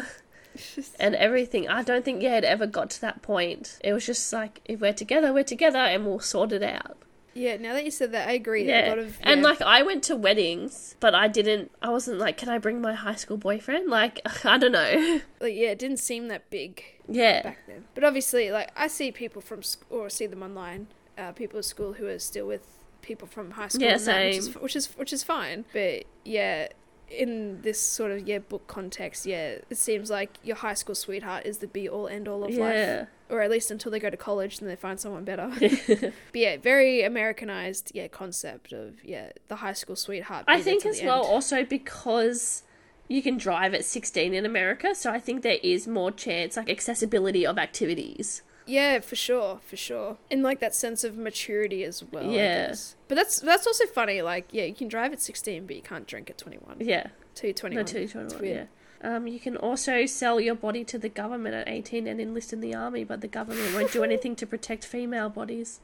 and 0.99 1.15
everything. 1.15 1.68
I 1.68 1.84
don't 1.84 2.05
think, 2.05 2.22
yeah, 2.22 2.38
it 2.38 2.43
ever 2.43 2.68
got 2.68 2.89
to 2.91 3.01
that 3.01 3.22
point. 3.22 3.80
It 3.84 3.93
was 3.93 4.05
just 4.05 4.32
like, 4.32 4.61
if 4.65 4.80
we're 4.80 4.93
together, 4.93 5.34
we're 5.34 5.43
together 5.43 5.80
and 5.80 6.05
we'll 6.05 6.20
sort 6.20 6.51
it 6.51 6.63
out. 6.63 6.97
Yeah, 7.38 7.57
now 7.57 7.73
that 7.73 7.85
you 7.85 7.91
said 7.91 8.11
that, 8.13 8.27
I 8.27 8.33
agree. 8.33 8.63
A 8.63 8.81
Yeah. 8.81 8.89
lot 8.89 8.99
of 8.99 9.17
And 9.21 9.43
like, 9.43 9.61
I 9.61 9.83
went 9.83 10.03
to 10.05 10.15
weddings, 10.15 10.95
but 10.99 11.13
I 11.13 11.27
didn't, 11.27 11.71
I 11.81 11.89
wasn't 11.89 12.17
like, 12.19 12.38
can 12.38 12.49
I 12.49 12.57
bring 12.57 12.81
my 12.81 12.93
high 12.93 13.15
school 13.15 13.38
boyfriend? 13.38 13.89
Like, 13.89 14.19
I 14.45 14.57
don't 14.57 14.71
know. 14.71 15.21
like, 15.39 15.53
yeah, 15.55 15.69
it 15.69 15.79
didn't 15.79 15.97
seem 15.97 16.27
that 16.29 16.49
big 16.49 16.83
yeah. 17.07 17.43
back 17.43 17.59
then. 17.67 17.85
But 17.93 18.03
obviously, 18.03 18.51
like 18.51 18.71
I 18.75 18.88
see 18.88 19.11
people 19.11 19.41
from 19.41 19.61
sc- 19.63 19.85
or 19.89 20.09
see 20.09 20.25
them 20.25 20.41
online, 20.41 20.88
uh, 21.17 21.31
people 21.31 21.59
at 21.59 21.65
school 21.65 21.93
who 21.93 22.07
are 22.07 22.19
still 22.19 22.47
with 22.47 22.65
people 23.01 23.27
from 23.27 23.51
high 23.51 23.67
school. 23.67 23.83
Yeah, 23.83 23.97
that, 23.97 24.25
which 24.25 24.38
is, 24.38 24.45
same. 24.45 24.53
which 24.55 24.75
is 24.75 24.85
which 24.97 25.13
is 25.13 25.23
fine. 25.23 25.65
But 25.73 26.05
yeah, 26.25 26.67
in 27.10 27.62
this 27.62 27.80
sort 27.80 28.12
of 28.12 28.28
yeah 28.28 28.39
book 28.39 28.68
context, 28.68 29.26
yeah, 29.26 29.58
it 29.70 29.78
seems 29.78 30.10
like 30.10 30.38
your 30.43 30.55
high 30.55 30.74
school 30.74 30.95
sweetheart 30.95 31.45
is 31.45 31.60
the 31.60 31.68
be 31.68 31.88
all 31.88 32.08
end 32.08 32.28
all 32.28 32.43
of 32.43 32.53
life, 32.55 33.08
or 33.30 33.41
at 33.41 33.49
least 33.49 33.72
until 33.72 33.91
they 33.91 33.99
go 33.99 34.10
to 34.10 34.18
college 34.18 34.60
and 34.60 34.70
they 34.70 34.76
find 34.76 34.99
someone 34.99 35.24
better. 35.24 35.51
but 35.58 36.14
yeah, 36.34 36.58
very 36.58 37.03
Americanized 37.03 37.91
yeah 37.93 38.08
concept 38.08 38.74
of 38.74 39.03
yeah 39.03 39.32
the 39.47 39.58
high 39.58 39.74
school 39.74 39.95
sweetheart. 39.95 40.45
I 40.47 40.62
think 40.62 40.86
as 40.86 41.01
well, 41.01 41.24
end. 41.24 41.34
also 41.34 41.64
because 41.64 42.64
you 43.08 43.22
can 43.22 43.38
drive 43.38 43.74
at 43.74 43.86
16 43.86 44.34
in 44.34 44.45
America, 44.45 44.93
so 44.93 45.12
I 45.12 45.20
think 45.20 45.41
there 45.41 45.60
is 45.64 45.88
more 45.88 46.12
chance, 46.12 46.58
like 46.58 46.70
accessibility 46.70 47.45
of 47.45 47.58
activities. 47.58 48.41
Yeah, 48.68 48.99
for 48.99 49.15
sure, 49.15 49.59
for 49.65 49.78
sure. 49.78 50.18
And 50.30 50.43
like 50.43 50.59
that 50.59 50.76
sense 50.76 51.03
of 51.03 51.18
maturity 51.18 51.84
as 51.84 52.03
well. 52.11 52.30
I 52.30 52.34
Yeah. 52.34 52.76
But 53.07 53.15
that's 53.15 53.39
that's 53.39 53.65
also 53.65 53.86
funny. 53.86 54.22
Like, 54.22 54.47
yeah, 54.51 54.65
you 54.65 54.76
can 54.76 54.88
drive 54.88 55.13
at 55.13 55.22
sixteen, 55.22 55.65
but 55.65 55.76
you 55.76 55.82
can't 55.82 56.05
drink 56.05 56.30
at 56.30 56.38
twenty 56.38 56.57
one. 56.57 56.78
Yeah. 56.80 57.07
Till 57.36 57.47
you're 57.47 57.53
twenty 57.55 57.76
No, 57.76 57.84
till 57.84 58.01
you're 58.01 58.09
21, 58.09 58.41
weird. 58.41 58.68
yeah. 59.03 59.15
Um, 59.15 59.28
you 59.28 59.39
can 59.39 59.55
also 59.55 60.05
sell 60.07 60.39
your 60.39 60.55
body 60.55 60.84
to 60.86 60.97
the 60.97 61.07
government 61.07 61.53
at 61.53 61.70
18 61.70 62.07
and 62.07 62.20
enlist 62.20 62.51
in 62.51 62.61
the 62.61 62.74
army, 62.74 63.03
but 63.03 63.22
the 63.22 63.28
government 63.28 63.76
won't 63.76 63.91
do 63.91 64.03
anything 64.03 64.36
to 64.38 64.47
protect 64.47 64.84
female 64.86 65.30
bodies. 65.30 65.82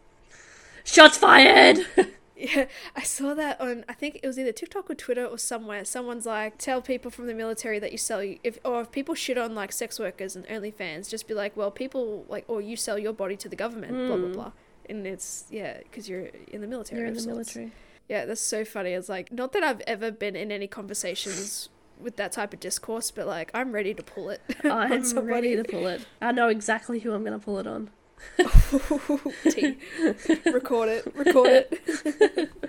Shots 0.83 1.17
fired! 1.19 1.77
Yeah, 2.35 2.65
I 2.95 3.03
saw 3.03 3.33
that 3.35 3.61
on. 3.61 3.85
I 3.87 3.93
think 3.93 4.19
it 4.23 4.27
was 4.27 4.39
either 4.39 4.51
TikTok 4.51 4.89
or 4.89 4.95
Twitter 4.95 5.25
or 5.25 5.37
somewhere. 5.37 5.85
Someone's 5.85 6.25
like, 6.25 6.57
tell 6.57 6.81
people 6.81 7.11
from 7.11 7.27
the 7.27 7.33
military 7.33 7.77
that 7.79 7.91
you 7.91 7.97
sell 7.97 8.21
if 8.43 8.57
or 8.65 8.81
if 8.81 8.91
people 8.91 9.13
shit 9.15 9.37
on 9.37 9.53
like 9.53 9.71
sex 9.71 9.99
workers 9.99 10.35
and 10.35 10.45
OnlyFans, 10.47 11.09
just 11.09 11.27
be 11.27 11.33
like, 11.35 11.55
well, 11.55 11.69
people 11.71 12.25
like 12.27 12.43
or 12.47 12.59
you 12.59 12.75
sell 12.75 12.97
your 12.97 13.13
body 13.13 13.35
to 13.37 13.47
the 13.47 13.55
government, 13.55 13.93
blah 14.07 14.17
blah 14.17 14.27
Mm. 14.29 14.33
blah. 14.33 14.51
And 14.89 15.05
it's 15.07 15.45
yeah, 15.51 15.77
because 15.83 16.09
you're 16.09 16.29
in 16.51 16.61
the 16.61 16.67
military. 16.67 16.99
You're 16.99 17.07
in 17.07 17.13
the 17.13 17.19
sorts. 17.21 17.55
military. 17.55 17.71
Yeah, 18.09 18.25
that's 18.25 18.41
so 18.41 18.65
funny. 18.65 18.91
It's 18.93 19.09
like 19.09 19.31
not 19.31 19.53
that 19.53 19.63
I've 19.63 19.81
ever 19.81 20.09
been 20.11 20.35
in 20.35 20.51
any 20.51 20.67
conversations 20.67 21.69
with 22.01 22.15
that 22.17 22.31
type 22.31 22.51
of 22.53 22.59
discourse, 22.59 23.11
but 23.11 23.27
like 23.27 23.51
I'm 23.53 23.71
ready 23.71 23.93
to 23.93 24.03
pull 24.03 24.29
it. 24.29 24.41
I'm 24.63 25.03
ready 25.25 25.55
to 25.55 25.63
pull 25.63 25.87
it. 25.87 26.05
I 26.21 26.31
know 26.31 26.47
exactly 26.47 26.99
who 26.99 27.13
I'm 27.13 27.23
going 27.23 27.39
to 27.39 27.43
pull 27.45 27.59
it 27.59 27.67
on. 27.67 27.91
Record 30.45 30.89
it. 30.89 31.15
Record 31.15 31.47
it. 31.71 32.49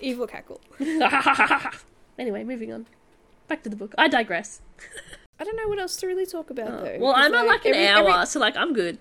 Evil 0.00 0.26
cackle. 0.26 0.60
anyway, 2.18 2.44
moving 2.44 2.72
on. 2.72 2.86
Back 3.48 3.62
to 3.64 3.68
the 3.68 3.76
book. 3.76 3.94
I 3.98 4.08
digress. 4.08 4.60
I 5.38 5.44
don't 5.44 5.56
know 5.56 5.68
what 5.68 5.78
else 5.78 5.96
to 5.96 6.06
really 6.06 6.26
talk 6.26 6.50
about 6.50 6.68
Uh, 6.68 6.80
though. 6.82 6.98
well, 7.00 7.14
I'm 7.16 7.34
at 7.34 7.46
like 7.46 7.64
an 7.64 7.74
every- 7.74 7.88
hour, 7.88 8.10
every- 8.10 8.26
so 8.26 8.40
like 8.40 8.56
I'm 8.56 8.72
good. 8.72 8.98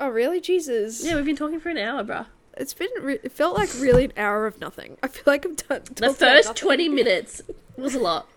Oh 0.00 0.08
really? 0.08 0.40
Jesus. 0.40 1.04
Yeah, 1.04 1.14
we've 1.16 1.24
been 1.24 1.36
talking 1.36 1.60
for 1.60 1.68
an 1.68 1.78
hour, 1.78 2.02
bruh. 2.02 2.26
It's 2.56 2.74
been. 2.74 2.88
Re- 3.00 3.18
it 3.22 3.32
felt 3.32 3.56
like 3.56 3.68
really 3.80 4.06
an 4.06 4.12
hour 4.16 4.46
of 4.46 4.60
nothing. 4.60 4.96
I 5.02 5.08
feel 5.08 5.24
like 5.26 5.44
I've 5.46 5.56
done. 5.56 5.82
The 5.94 6.12
first 6.14 6.56
20 6.56 6.88
minutes 6.88 7.42
was 7.76 7.94
a 7.94 8.00
lot. 8.00 8.28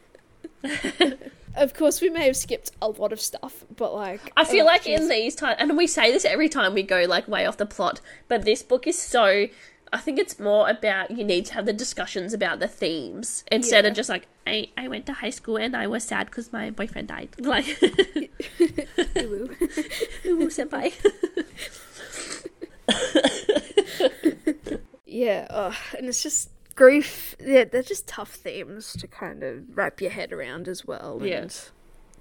Of 1.57 1.73
course, 1.73 2.01
we 2.01 2.09
may 2.09 2.25
have 2.27 2.37
skipped 2.37 2.71
a 2.81 2.87
lot 2.89 3.11
of 3.11 3.19
stuff, 3.19 3.65
but 3.75 3.93
like. 3.93 4.31
I 4.37 4.45
feel 4.45 4.63
oh, 4.63 4.67
like 4.67 4.83
jeez. 4.83 4.99
in 4.99 5.09
these 5.09 5.35
times, 5.35 5.57
and 5.59 5.75
we 5.75 5.87
say 5.87 6.11
this 6.11 6.23
every 6.23 6.49
time 6.49 6.73
we 6.73 6.83
go 6.83 7.03
like 7.07 7.27
way 7.27 7.45
off 7.45 7.57
the 7.57 7.65
plot, 7.65 7.99
but 8.27 8.45
this 8.45 8.61
book 8.63 8.85
is 8.87 8.97
so. 8.97 9.47
I 9.91 9.99
think 9.99 10.19
it's 10.19 10.37
more 10.37 10.69
about 10.69 11.11
you 11.11 11.23
need 11.23 11.45
to 11.47 11.53
have 11.53 11.65
the 11.65 11.71
discussions 11.73 12.33
about 12.33 12.59
the 12.59 12.67
themes 12.67 13.45
instead 13.49 13.85
Yeah. 13.85 13.91
of 13.91 13.95
just 13.95 14.09
like 14.09 14.27
I, 14.45 14.67
I 14.75 14.89
went 14.89 15.05
to 15.05 15.13
high 15.13 15.29
school 15.29 15.55
and 15.57 15.75
I 15.77 15.87
was 15.87 16.03
sad 16.03 16.25
because 16.27 16.51
my 16.51 16.69
boyfriend 16.71 17.07
died. 17.07 17.29
Like, 17.39 17.65
Ooh. 19.17 19.49
ooh, 20.25 20.47
senpai. 20.57 20.91
Yeah, 25.05 25.47
ugh, 25.49 25.75
and 25.97 26.07
it's 26.07 26.21
just 26.21 26.49
grief. 26.77 27.35
Yeah, 27.43 27.65
they're 27.65 27.83
just 27.83 28.07
tough 28.07 28.35
themes 28.35 28.93
to 28.93 29.07
kind 29.07 29.43
of 29.43 29.77
wrap 29.77 29.99
your 29.99 30.11
head 30.11 30.31
around 30.31 30.69
as 30.69 30.85
well 30.85 31.17
and 31.19 31.27
Yeah. 31.27 31.47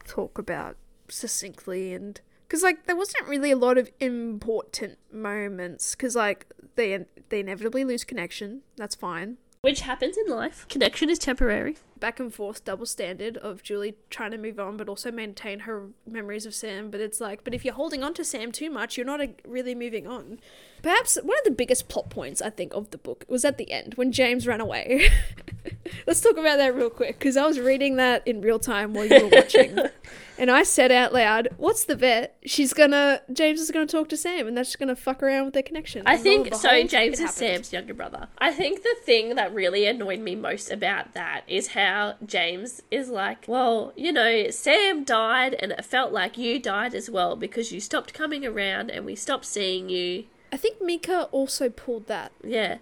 talk 0.05 0.39
about 0.39 0.77
succinctly. 1.09 1.95
And 1.95 2.21
because 2.49 2.63
like 2.65 2.87
there 2.87 2.97
wasn't 2.97 3.29
really 3.29 3.53
a 3.53 3.57
lot 3.57 3.79
of 3.79 3.91
important 4.01 4.99
moments 5.13 5.95
because 5.95 6.17
like 6.17 6.47
they 6.75 7.05
they 7.29 7.41
inevitably 7.41 7.85
lose 7.85 8.03
connection. 8.03 8.63
That's 8.77 8.95
fine. 8.97 9.37
Which 9.63 9.81
happens 9.81 10.17
in 10.17 10.27
life. 10.29 10.67
Connection 10.69 11.11
is 11.11 11.19
temporary. 11.19 11.77
Back 11.99 12.21
and 12.21 12.33
forth 12.33 12.65
double 12.65 12.87
standard 12.87 13.37
of 13.39 13.63
Julie 13.63 13.97
trying 14.11 14.33
to 14.33 14.39
move 14.39 14.59
on 14.61 14.77
but 14.77 14.89
also 14.89 15.11
maintain 15.11 15.61
her 15.61 15.89
memories 16.07 16.47
of 16.47 16.55
Sam. 16.55 16.91
But 16.91 17.01
it's 17.01 17.21
like, 17.21 17.45
but 17.45 17.55
if 17.55 17.65
you're 17.65 17.75
holding 17.75 18.03
on 18.03 18.15
to 18.15 18.25
Sam 18.25 18.53
too 18.53 18.71
much, 18.71 18.97
you're 18.97 19.07
not 19.07 19.21
uh, 19.21 19.29
really 19.47 19.75
moving 19.75 20.07
on. 20.07 20.41
Perhaps 20.83 21.17
one 21.23 21.39
of 21.39 21.45
the 21.45 21.51
biggest 21.51 21.89
plot 21.89 22.11
points 22.11 22.43
I 22.43 22.51
think 22.51 22.75
of 22.75 22.91
the 22.91 22.99
book 22.99 23.25
was 23.29 23.45
at 23.45 23.59
the 23.59 23.71
end 23.71 23.95
when 23.95 24.13
James 24.13 24.47
ran 24.47 24.61
away. 24.61 25.09
Let's 26.07 26.21
talk 26.21 26.37
about 26.37 26.59
that 26.59 26.75
real 26.75 26.91
quick 26.91 27.19
because 27.19 27.37
I 27.37 27.47
was 27.47 27.59
reading 27.59 27.97
that 27.97 28.27
in 28.27 28.41
real 28.41 28.59
time 28.59 28.95
while 28.95 29.07
you 29.07 29.25
were 29.25 29.31
watching. 29.37 29.79
and 30.39 30.51
I 30.51 30.63
said 30.63 30.91
out 30.93 31.13
loud, 31.13 31.49
"What's 31.57 31.85
the 31.85 31.97
bet? 31.97 32.37
She's 32.45 32.73
gonna 32.73 33.23
James 33.33 33.61
is 33.61 33.71
gonna 33.71 33.87
talk 33.87 34.09
to 34.11 34.17
Sam, 34.17 34.47
and 34.47 34.57
that's 34.57 34.69
just 34.69 34.79
gonna 34.79 34.97
fuck 34.97 35.23
around 35.23 35.47
with 35.47 35.55
their 35.55 35.63
connection." 35.63 36.03
I 36.07 36.15
And 36.15 36.23
think 36.23 36.55
so. 36.55 36.83
James 36.85 37.21
is. 37.21 37.31
Sam's 37.31 37.73
younger 37.73 37.95
brother. 37.95 38.29
I 38.39 38.53
think 38.53 38.83
the 38.83 38.97
thing 39.05 39.35
that 39.35 39.53
really 39.53 39.87
annoyed 39.87 40.21
me 40.21 40.35
most 40.35 40.71
about 40.71 41.15
that 41.15 41.43
is 41.47 41.69
how 41.69 42.15
James 42.25 42.83
is 42.91 43.09
like, 43.09 43.45
well, 43.47 43.93
you 43.97 44.13
know, 44.13 44.51
Sam 44.51 45.05
died 45.05 45.55
and 45.55 45.73
it 45.73 45.85
felt 45.85 46.13
like 46.13 46.39
you 46.39 46.59
died 46.59 46.95
as 46.95 47.11
well 47.11 47.37
because 47.37 47.73
you 47.73 47.81
stopped 47.81 48.15
coming 48.15 48.45
around 48.45 48.91
and 48.91 49.05
we 49.05 49.15
stopped 49.15 49.45
seeing 49.45 49.89
you. 49.89 50.25
I 50.53 50.57
think 50.57 50.81
Mika 50.81 51.25
also 51.33 51.69
pulled 51.69 52.07
that. 52.07 52.33
Yeah. 52.43 52.79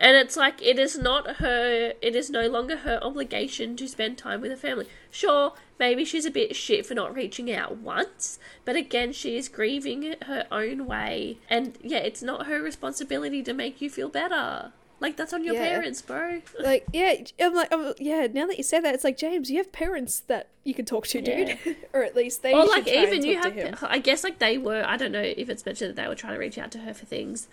And 0.00 0.16
it's 0.16 0.36
like 0.36 0.62
it 0.62 0.78
is 0.78 0.96
not 0.96 1.36
her 1.36 1.92
it 2.00 2.14
is 2.14 2.30
no 2.30 2.46
longer 2.48 2.78
her 2.78 2.98
obligation 3.02 3.76
to 3.76 3.88
spend 3.88 4.16
time 4.16 4.40
with 4.40 4.50
her 4.52 4.56
family. 4.56 4.86
Sure, 5.10 5.54
maybe 5.78 6.04
she's 6.04 6.24
a 6.24 6.30
bit 6.30 6.54
shit 6.54 6.86
for 6.86 6.94
not 6.94 7.14
reaching 7.14 7.52
out 7.52 7.78
once, 7.78 8.38
but 8.64 8.76
again 8.76 9.12
she 9.12 9.36
is 9.36 9.48
grieving 9.48 10.04
it 10.04 10.24
her 10.24 10.46
own 10.52 10.86
way. 10.86 11.38
And 11.50 11.76
yeah, 11.82 11.98
it's 11.98 12.22
not 12.22 12.46
her 12.46 12.62
responsibility 12.62 13.42
to 13.42 13.52
make 13.52 13.80
you 13.80 13.90
feel 13.90 14.08
better. 14.08 14.72
Like 15.00 15.16
that's 15.16 15.32
on 15.32 15.44
your 15.44 15.54
Yeah. 15.54 15.68
parents, 15.68 16.02
bro. 16.02 16.42
Like, 16.60 16.84
yeah, 16.92 17.14
I'm 17.40 17.54
like, 17.54 17.72
I'm, 17.72 17.94
yeah. 17.98 18.26
Now 18.32 18.46
that 18.46 18.56
you 18.58 18.64
say 18.64 18.80
that, 18.80 18.94
it's 18.94 19.04
like 19.04 19.16
James, 19.16 19.48
you 19.50 19.58
have 19.58 19.70
parents 19.70 20.20
that 20.26 20.48
you 20.64 20.74
can 20.74 20.84
talk 20.84 21.06
to, 21.08 21.20
dude, 21.20 21.56
or 21.92 22.02
at 22.02 22.16
least 22.16 22.42
they. 22.42 22.52
or 22.52 22.62
should 22.66 22.70
like 22.70 22.88
even 22.88 23.24
you 23.24 23.38
have. 23.40 23.84
I 23.84 23.98
guess 23.98 24.24
like 24.24 24.38
they 24.40 24.58
were 24.58 24.82
I 24.86 24.96
don't 24.96 25.12
know 25.12 25.22
if 25.22 25.48
it's 25.48 25.64
mentioned 25.64 25.90
that 25.96 26.02
they 26.02 26.08
were 26.08 26.16
trying 26.16 26.34
to 26.34 26.38
reach 26.40 26.58
out 26.58 26.70
to 26.72 26.78
her 26.78 26.94
for 26.94 27.06
things. 27.06 27.46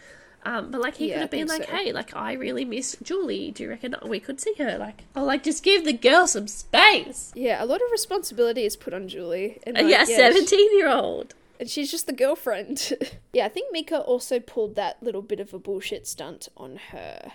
Um, 0.46 0.70
but 0.72 0.80
like 0.80 0.96
he 0.98 1.08
Yeah, 1.10 1.16
could 1.16 1.22
have 1.24 1.32
been 1.32 1.48
like, 1.48 1.64
so. 1.66 1.72
hey, 1.76 1.91
like 1.91 2.16
I 2.16 2.34
really 2.34 2.66
miss 2.66 2.96
Julie. 3.02 3.52
Do 3.52 3.64
you 3.64 3.70
reckon 3.70 3.96
we 4.06 4.20
could 4.20 4.39
see 4.39 4.54
her? 4.60 4.78
Like, 4.78 5.04
oh, 5.16 5.24
like 5.24 5.43
just 5.43 5.64
give 5.64 5.86
the 5.86 5.93
girl 5.93 6.28
some 6.28 6.48
space. 6.48 7.32
Yeah, 7.36 7.64
a 7.64 7.66
lot 7.66 7.82
of 7.82 7.91
responsibility 7.91 8.64
is 8.64 8.76
put 8.76 8.93
on 8.93 9.08
Julie. 9.08 9.60
And 9.66 9.78
Uh, 9.78 9.82
like, 9.84 9.91
yeah, 9.91 10.04
seventeen 10.06 10.78
year 10.78 10.88
old. 10.89 11.34
and 11.60 11.70
she's 11.70 11.89
just 11.89 12.06
the 12.06 12.14
girlfriend. 12.14 12.93
yeah, 13.34 13.46
I 13.46 13.50
think 13.50 13.72
Mika 13.72 14.00
also 14.00 14.39
pulled 14.39 14.76
that 14.76 15.02
little 15.02 15.22
bit 15.24 15.39
of 15.39 15.54
a 15.54 15.60
bullshit 15.60 16.06
stunt 16.06 16.48
on 16.56 16.78
her. 16.91 17.32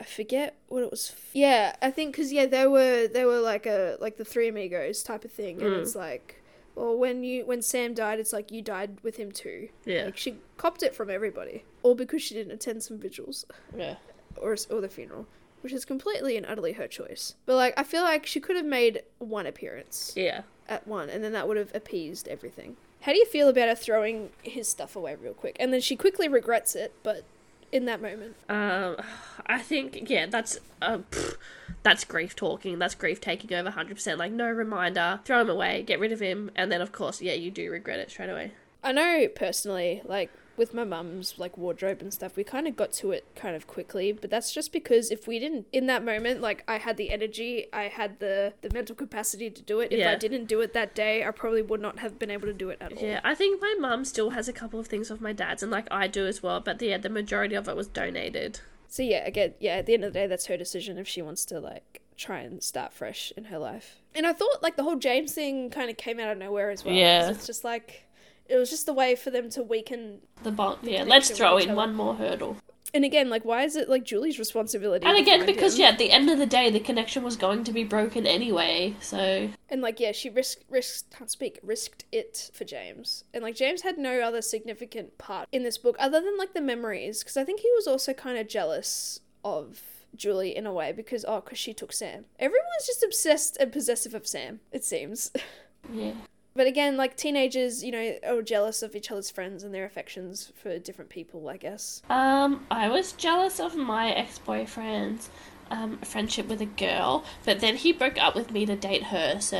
I 0.00 0.04
forget 0.04 0.56
what 0.68 0.82
it 0.82 0.90
was. 0.90 1.12
f- 1.16 1.30
Yeah, 1.34 1.74
I 1.82 1.90
think 1.90 2.12
because 2.12 2.32
yeah, 2.32 2.46
they 2.46 2.66
were 2.66 3.06
they 3.08 3.24
were 3.24 3.40
like 3.40 3.66
a 3.66 3.96
like 4.00 4.16
the 4.16 4.24
three 4.24 4.48
amigos 4.48 5.02
type 5.02 5.24
of 5.24 5.30
thing, 5.32 5.60
and 5.62 5.72
Mm. 5.72 5.80
it's 5.80 5.94
like, 5.94 6.37
well, 6.78 6.96
when 6.96 7.24
you 7.24 7.44
when 7.44 7.60
Sam 7.62 7.94
died, 7.94 8.18
it's 8.20 8.32
like 8.32 8.50
you 8.52 8.62
died 8.62 8.98
with 9.02 9.16
him 9.16 9.32
too. 9.32 9.68
Yeah, 9.84 10.04
Like 10.06 10.16
she 10.16 10.36
copped 10.56 10.82
it 10.82 10.94
from 10.94 11.10
everybody, 11.10 11.64
all 11.82 11.94
because 11.94 12.22
she 12.22 12.34
didn't 12.34 12.52
attend 12.52 12.82
some 12.82 12.98
vigils. 12.98 13.44
yeah. 13.76 13.96
or 14.36 14.56
or 14.70 14.80
the 14.80 14.88
funeral, 14.88 15.26
which 15.62 15.72
is 15.72 15.84
completely 15.84 16.36
and 16.36 16.46
utterly 16.46 16.72
her 16.72 16.86
choice. 16.88 17.34
But 17.46 17.56
like, 17.56 17.74
I 17.76 17.82
feel 17.82 18.02
like 18.02 18.24
she 18.26 18.40
could 18.40 18.56
have 18.56 18.64
made 18.66 19.02
one 19.18 19.46
appearance 19.46 20.12
Yeah. 20.16 20.42
at 20.68 20.86
one, 20.86 21.10
and 21.10 21.22
then 21.24 21.32
that 21.32 21.48
would 21.48 21.56
have 21.56 21.74
appeased 21.74 22.28
everything. 22.28 22.76
How 23.02 23.12
do 23.12 23.18
you 23.18 23.26
feel 23.26 23.48
about 23.48 23.68
her 23.68 23.74
throwing 23.76 24.30
his 24.42 24.68
stuff 24.68 24.96
away 24.96 25.14
real 25.16 25.34
quick, 25.34 25.56
and 25.60 25.72
then 25.72 25.80
she 25.80 25.96
quickly 25.96 26.28
regrets 26.28 26.74
it, 26.76 26.92
but 27.02 27.24
in 27.72 27.84
that 27.86 28.00
moment, 28.00 28.36
Um, 28.48 28.96
I 29.46 29.58
think 29.58 30.08
yeah, 30.10 30.26
that's 30.26 30.58
uh, 30.82 30.98
pff, 31.10 31.36
that's 31.82 32.04
grief 32.04 32.36
talking. 32.36 32.78
That's 32.78 32.94
grief 32.94 33.20
taking 33.20 33.52
over 33.54 33.70
hundred 33.70 33.94
percent. 33.94 34.18
Like 34.18 34.32
no 34.32 34.50
reminder, 34.50 35.20
throw 35.24 35.40
him 35.40 35.50
away, 35.50 35.82
get 35.82 36.00
rid 36.00 36.12
of 36.12 36.20
him, 36.20 36.50
and 36.54 36.70
then 36.70 36.80
of 36.80 36.92
course, 36.92 37.20
yeah, 37.22 37.34
you 37.34 37.50
do 37.50 37.70
regret 37.70 37.98
it 37.98 38.10
straight 38.10 38.30
away. 38.30 38.52
I 38.82 38.92
know 38.92 39.26
personally, 39.34 40.02
like 40.04 40.30
with 40.58 40.74
my 40.74 40.84
mum's 40.84 41.34
like 41.38 41.56
wardrobe 41.56 42.00
and 42.00 42.12
stuff, 42.12 42.36
we 42.36 42.44
kind 42.44 42.66
of 42.66 42.76
got 42.76 42.92
to 42.94 43.12
it 43.12 43.24
kind 43.34 43.56
of 43.56 43.66
quickly, 43.66 44.12
but 44.12 44.30
that's 44.30 44.52
just 44.52 44.72
because 44.72 45.10
if 45.10 45.26
we 45.26 45.38
didn't 45.38 45.66
in 45.72 45.86
that 45.86 46.04
moment, 46.04 46.40
like 46.40 46.64
I 46.68 46.78
had 46.78 46.96
the 46.96 47.10
energy, 47.10 47.66
I 47.72 47.84
had 47.84 48.18
the 48.18 48.52
the 48.62 48.70
mental 48.72 48.94
capacity 48.94 49.50
to 49.50 49.62
do 49.62 49.80
it. 49.80 49.92
If 49.92 50.06
I 50.06 50.16
didn't 50.16 50.46
do 50.46 50.60
it 50.60 50.74
that 50.74 50.94
day, 50.94 51.24
I 51.24 51.30
probably 51.30 51.62
would 51.62 51.80
not 51.80 52.00
have 52.00 52.18
been 52.18 52.30
able 52.30 52.46
to 52.46 52.52
do 52.52 52.70
it 52.70 52.78
at 52.80 52.92
all. 52.92 53.02
Yeah, 53.02 53.20
I 53.24 53.34
think 53.34 53.60
my 53.60 53.74
mum 53.78 54.04
still 54.04 54.30
has 54.30 54.48
a 54.48 54.52
couple 54.52 54.80
of 54.80 54.86
things 54.86 55.10
of 55.10 55.20
my 55.20 55.32
dad's, 55.32 55.62
and 55.62 55.72
like 55.72 55.86
I 55.90 56.06
do 56.06 56.26
as 56.26 56.42
well. 56.42 56.60
But 56.60 56.82
yeah, 56.82 56.98
the 56.98 57.08
majority 57.08 57.54
of 57.54 57.68
it 57.68 57.76
was 57.76 57.88
donated. 57.88 58.60
So 58.88 59.02
yeah, 59.02 59.26
again, 59.26 59.54
yeah, 59.60 59.76
at 59.76 59.86
the 59.86 59.94
end 59.94 60.04
of 60.04 60.12
the 60.12 60.18
day, 60.18 60.26
that's 60.26 60.46
her 60.46 60.56
decision 60.56 60.98
if 60.98 61.06
she 61.06 61.22
wants 61.22 61.44
to 61.46 61.60
like 61.60 62.00
try 62.16 62.40
and 62.40 62.62
start 62.62 62.92
fresh 62.92 63.32
in 63.36 63.44
her 63.44 63.58
life. 63.58 63.96
And 64.14 64.26
I 64.26 64.32
thought 64.32 64.62
like 64.62 64.76
the 64.76 64.82
whole 64.82 64.96
James 64.96 65.32
thing 65.32 65.70
kind 65.70 65.90
of 65.90 65.96
came 65.96 66.18
out 66.18 66.30
of 66.30 66.38
nowhere 66.38 66.70
as 66.70 66.84
well. 66.84 66.94
Yeah. 66.94 67.30
it's 67.30 67.46
just 67.46 67.64
like 67.64 68.07
It 68.48 68.56
was 68.56 68.70
just 68.70 68.88
a 68.88 68.92
way 68.92 69.14
for 69.14 69.30
them 69.30 69.50
to 69.50 69.62
weaken. 69.62 70.20
The 70.42 70.50
bond. 70.50 70.78
Yeah, 70.82 71.04
let's 71.04 71.30
throw 71.30 71.58
in 71.58 71.70
other. 71.70 71.76
one 71.76 71.94
more 71.94 72.14
hurdle. 72.14 72.56
And 72.94 73.04
again, 73.04 73.28
like, 73.28 73.44
why 73.44 73.64
is 73.64 73.76
it 73.76 73.88
like 73.88 74.04
Julie's 74.04 74.38
responsibility? 74.38 75.04
And 75.04 75.18
again, 75.18 75.44
because 75.44 75.74
him? 75.74 75.82
yeah, 75.82 75.88
at 75.88 75.98
the 75.98 76.10
end 76.10 76.30
of 76.30 76.38
the 76.38 76.46
day, 76.46 76.70
the 76.70 76.80
connection 76.80 77.22
was 77.22 77.36
going 77.36 77.64
to 77.64 77.72
be 77.72 77.84
broken 77.84 78.26
anyway. 78.26 78.96
So 79.00 79.50
And 79.68 79.82
like, 79.82 80.00
yeah, 80.00 80.12
she 80.12 80.30
risked, 80.30 80.64
risked, 80.70 81.14
can't 81.14 81.30
speak, 81.30 81.58
risked 81.62 82.06
it 82.10 82.50
for 82.54 82.64
James. 82.64 83.24
And 83.34 83.42
like, 83.42 83.56
James 83.56 83.82
had 83.82 83.98
no 83.98 84.20
other 84.20 84.40
significant 84.40 85.18
part 85.18 85.48
in 85.52 85.64
this 85.64 85.76
book 85.76 85.96
other 85.98 86.20
than 86.20 86.38
like 86.38 86.54
the 86.54 86.62
memories, 86.62 87.22
because 87.22 87.36
I 87.36 87.44
think 87.44 87.60
he 87.60 87.70
was 87.76 87.86
also 87.86 88.14
kind 88.14 88.38
of 88.38 88.48
jealous 88.48 89.20
of 89.44 89.82
Julie 90.16 90.56
in 90.56 90.66
a 90.66 90.72
way 90.72 90.92
because 90.92 91.24
oh, 91.28 91.40
because 91.40 91.58
she 91.58 91.74
took 91.74 91.92
Sam. 91.92 92.24
Everyone's 92.38 92.86
just 92.86 93.02
obsessed 93.02 93.56
and 93.58 93.72
possessive 93.72 94.14
of 94.14 94.26
Sam. 94.26 94.60
It 94.72 94.84
seems. 94.84 95.30
yeah, 95.92 96.12
But 96.58 96.66
again, 96.66 96.96
like 96.96 97.16
teenagers, 97.16 97.84
you 97.84 97.92
know, 97.92 98.14
are 98.26 98.42
jealous 98.42 98.82
of 98.82 98.96
each 98.96 99.12
other's 99.12 99.30
friends 99.30 99.62
and 99.62 99.72
their 99.72 99.84
affections 99.84 100.50
for 100.60 100.76
different 100.80 101.08
people, 101.08 101.48
I 101.48 101.56
guess. 101.56 102.02
um, 102.10 102.66
I 102.68 102.88
was 102.88 103.12
jealous 103.12 103.60
of 103.60 103.76
my 103.76 104.10
ex 104.10 104.40
boyfriend's 104.40 105.30
um 105.70 105.98
friendship 105.98 106.48
with 106.48 106.60
a 106.60 106.66
girl, 106.66 107.24
but 107.44 107.60
then 107.60 107.76
he 107.76 107.92
broke 107.92 108.20
up 108.20 108.34
with 108.34 108.50
me 108.50 108.66
to 108.66 108.74
date 108.74 109.04
her. 109.04 109.38
So 109.40 109.56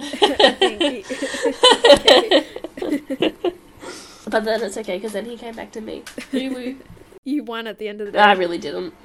I 0.00 0.56
think 0.58 0.82
he- 0.82 1.04
okay. 1.94 3.34
But 4.28 4.42
then 4.44 4.60
it's 4.64 4.76
okay 4.76 4.96
because 4.96 5.12
then 5.12 5.24
he 5.24 5.36
came 5.36 5.54
back 5.54 5.70
to 5.70 5.80
me. 5.80 6.02
You 7.24 7.44
won 7.44 7.66
at 7.66 7.78
the 7.78 7.88
end 7.88 8.00
of 8.00 8.06
the 8.06 8.12
day. 8.12 8.18
I 8.20 8.32
really 8.32 8.56
didn't. 8.56 8.94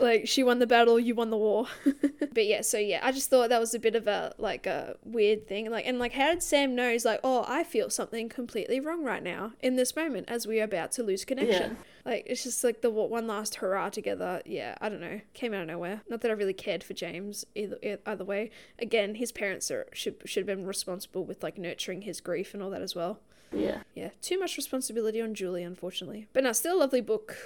like 0.00 0.28
she 0.28 0.42
won 0.42 0.58
the 0.58 0.66
battle, 0.66 0.98
you 0.98 1.14
won 1.14 1.30
the 1.30 1.36
war. 1.36 1.66
but 2.32 2.46
yeah, 2.46 2.60
so 2.62 2.78
yeah, 2.78 3.00
I 3.02 3.12
just 3.12 3.30
thought 3.30 3.48
that 3.48 3.60
was 3.60 3.74
a 3.74 3.78
bit 3.78 3.94
of 3.94 4.06
a 4.06 4.34
like 4.38 4.66
a 4.66 4.96
weird 5.04 5.46
thing. 5.46 5.70
Like 5.70 5.86
and 5.86 5.98
like 5.98 6.12
how 6.12 6.28
did 6.30 6.42
Sam 6.42 6.74
know? 6.74 6.90
He's 6.90 7.04
like, 7.04 7.20
oh, 7.24 7.44
I 7.48 7.64
feel 7.64 7.90
something 7.90 8.28
completely 8.28 8.80
wrong 8.80 9.04
right 9.04 9.22
now 9.22 9.52
in 9.60 9.76
this 9.76 9.94
moment 9.96 10.28
as 10.28 10.46
we 10.46 10.60
are 10.60 10.64
about 10.64 10.92
to 10.92 11.02
lose 11.02 11.24
connection. 11.24 11.78
Like 12.04 12.24
it's 12.26 12.42
just 12.42 12.64
like 12.64 12.80
the 12.80 12.90
one 12.90 13.26
last 13.26 13.56
hurrah 13.56 13.90
together. 13.90 14.40
Yeah, 14.46 14.74
I 14.80 14.88
don't 14.88 15.00
know, 15.00 15.20
came 15.34 15.52
out 15.52 15.62
of 15.62 15.68
nowhere. 15.68 16.02
Not 16.08 16.22
that 16.22 16.30
I 16.30 16.34
really 16.34 16.54
cared 16.54 16.82
for 16.82 16.94
James 16.94 17.44
either. 17.54 17.76
Either 18.06 18.24
way, 18.24 18.50
again, 18.78 19.16
his 19.16 19.32
parents 19.32 19.70
are 19.70 19.86
should 19.92 20.16
should 20.24 20.48
have 20.48 20.56
been 20.56 20.66
responsible 20.66 21.24
with 21.24 21.42
like 21.42 21.58
nurturing 21.58 22.02
his 22.02 22.20
grief 22.20 22.54
and 22.54 22.62
all 22.62 22.70
that 22.70 22.82
as 22.82 22.94
well. 22.94 23.20
yeah. 23.52 23.82
Yeah, 23.94 24.10
too 24.22 24.38
much 24.38 24.56
responsibility 24.56 25.20
on 25.20 25.34
Julie, 25.34 25.62
unfortunately. 25.62 26.26
But 26.32 26.44
no, 26.44 26.52
still 26.52 26.76
a 26.76 26.80
lovely 26.80 27.00
book. 27.00 27.36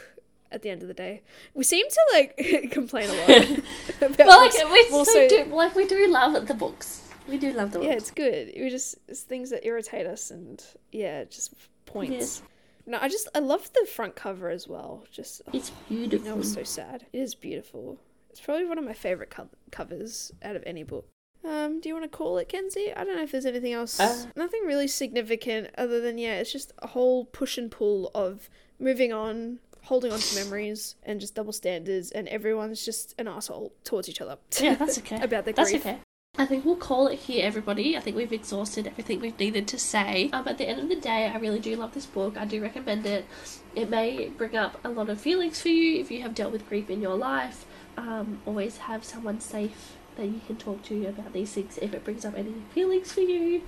At 0.52 0.62
the 0.62 0.70
end 0.70 0.82
of 0.82 0.88
the 0.88 0.94
day, 0.94 1.22
we 1.54 1.64
seem 1.64 1.86
to 1.88 2.00
like 2.12 2.36
complain 2.70 3.08
a 3.10 3.12
lot 3.14 3.28
about 3.28 4.16
But 4.16 4.26
like 4.26 4.52
we 4.70 4.86
Well, 4.90 5.04
so 5.04 5.12
so- 5.12 5.28
do 5.28 5.44
like 5.46 5.74
we 5.74 5.86
do 5.86 6.06
love 6.08 6.46
the 6.46 6.54
books. 6.54 7.08
We 7.28 7.38
do 7.38 7.52
love 7.52 7.70
the 7.72 7.78
books. 7.78 7.88
yeah, 7.88 7.94
it's 7.96 8.10
good. 8.10 8.52
We 8.56 8.68
just 8.68 8.96
it's 9.08 9.22
things 9.22 9.50
that 9.50 9.64
irritate 9.66 10.06
us, 10.06 10.30
and 10.30 10.62
yeah, 10.90 11.24
just 11.24 11.54
points. 11.86 12.42
No, 12.84 12.98
I 13.00 13.08
just 13.08 13.28
I 13.34 13.38
love 13.38 13.70
the 13.72 13.86
front 13.86 14.16
cover 14.16 14.50
as 14.50 14.66
well. 14.66 15.04
Just 15.12 15.40
oh, 15.46 15.50
It's 15.54 15.70
that 15.70 15.88
beautiful. 15.88 16.36
was 16.36 16.52
so 16.52 16.64
sad. 16.64 17.06
It 17.12 17.18
is 17.18 17.34
beautiful. 17.36 17.98
It's 18.30 18.40
probably 18.40 18.64
one 18.66 18.78
of 18.78 18.84
my 18.84 18.92
favorite 18.94 19.30
co- 19.30 19.50
covers 19.70 20.32
out 20.42 20.56
of 20.56 20.62
any 20.66 20.82
book. 20.82 21.06
Um, 21.44 21.80
do 21.80 21.88
you 21.88 21.94
want 21.94 22.10
to 22.10 22.16
call 22.16 22.38
it, 22.38 22.48
Kenzie? 22.48 22.92
I 22.94 23.04
don't 23.04 23.16
know 23.16 23.22
if 23.22 23.30
there's 23.32 23.46
anything 23.46 23.72
else. 23.72 24.00
Uh. 24.00 24.26
Nothing 24.34 24.62
really 24.64 24.88
significant 24.88 25.70
other 25.78 26.00
than 26.00 26.18
yeah, 26.18 26.38
it's 26.40 26.50
just 26.52 26.72
a 26.78 26.88
whole 26.88 27.24
push 27.26 27.56
and 27.58 27.70
pull 27.70 28.10
of 28.14 28.48
moving 28.80 29.12
on, 29.12 29.58
holding 29.82 30.12
on 30.12 30.18
to 30.18 30.34
memories, 30.44 30.96
and 31.02 31.20
just 31.20 31.34
double 31.34 31.52
standards, 31.52 32.10
and 32.10 32.28
everyone's 32.28 32.84
just 32.84 33.14
an 33.18 33.28
asshole 33.28 33.72
towards 33.84 34.08
each 34.08 34.20
other. 34.20 34.38
Yeah, 34.60 34.74
that's 34.78 34.98
okay. 34.98 35.20
about 35.20 35.44
their 35.44 35.54
That's 35.54 35.70
grief. 35.70 35.86
okay. 35.86 35.98
I 36.38 36.46
think 36.46 36.64
we'll 36.64 36.76
call 36.76 37.08
it 37.08 37.18
here, 37.18 37.44
everybody. 37.44 37.94
I 37.94 38.00
think 38.00 38.16
we've 38.16 38.32
exhausted 38.32 38.86
everything 38.86 39.20
we've 39.20 39.38
needed 39.38 39.68
to 39.68 39.78
say. 39.78 40.30
Um, 40.32 40.48
at 40.48 40.56
the 40.56 40.66
end 40.66 40.80
of 40.80 40.88
the 40.88 40.96
day, 40.96 41.26
I 41.26 41.36
really 41.36 41.58
do 41.58 41.76
love 41.76 41.92
this 41.92 42.06
book. 42.06 42.38
I 42.38 42.46
do 42.46 42.62
recommend 42.62 43.04
it. 43.04 43.26
It 43.74 43.90
may 43.90 44.28
bring 44.30 44.56
up 44.56 44.78
a 44.82 44.88
lot 44.88 45.10
of 45.10 45.20
feelings 45.20 45.60
for 45.60 45.68
you 45.68 46.00
if 46.00 46.10
you 46.10 46.22
have 46.22 46.34
dealt 46.34 46.50
with 46.52 46.66
grief 46.70 46.88
in 46.88 47.02
your 47.02 47.16
life. 47.16 47.66
Um, 47.98 48.40
always 48.46 48.78
have 48.78 49.04
someone 49.04 49.40
safe 49.40 49.98
that 50.16 50.24
you 50.26 50.40
can 50.46 50.56
talk 50.56 50.82
to 50.84 51.06
about 51.06 51.34
these 51.34 51.52
things 51.52 51.78
if 51.82 51.92
it 51.92 52.02
brings 52.02 52.24
up 52.24 52.34
any 52.36 52.54
feelings 52.72 53.12
for 53.12 53.20
you, 53.20 53.62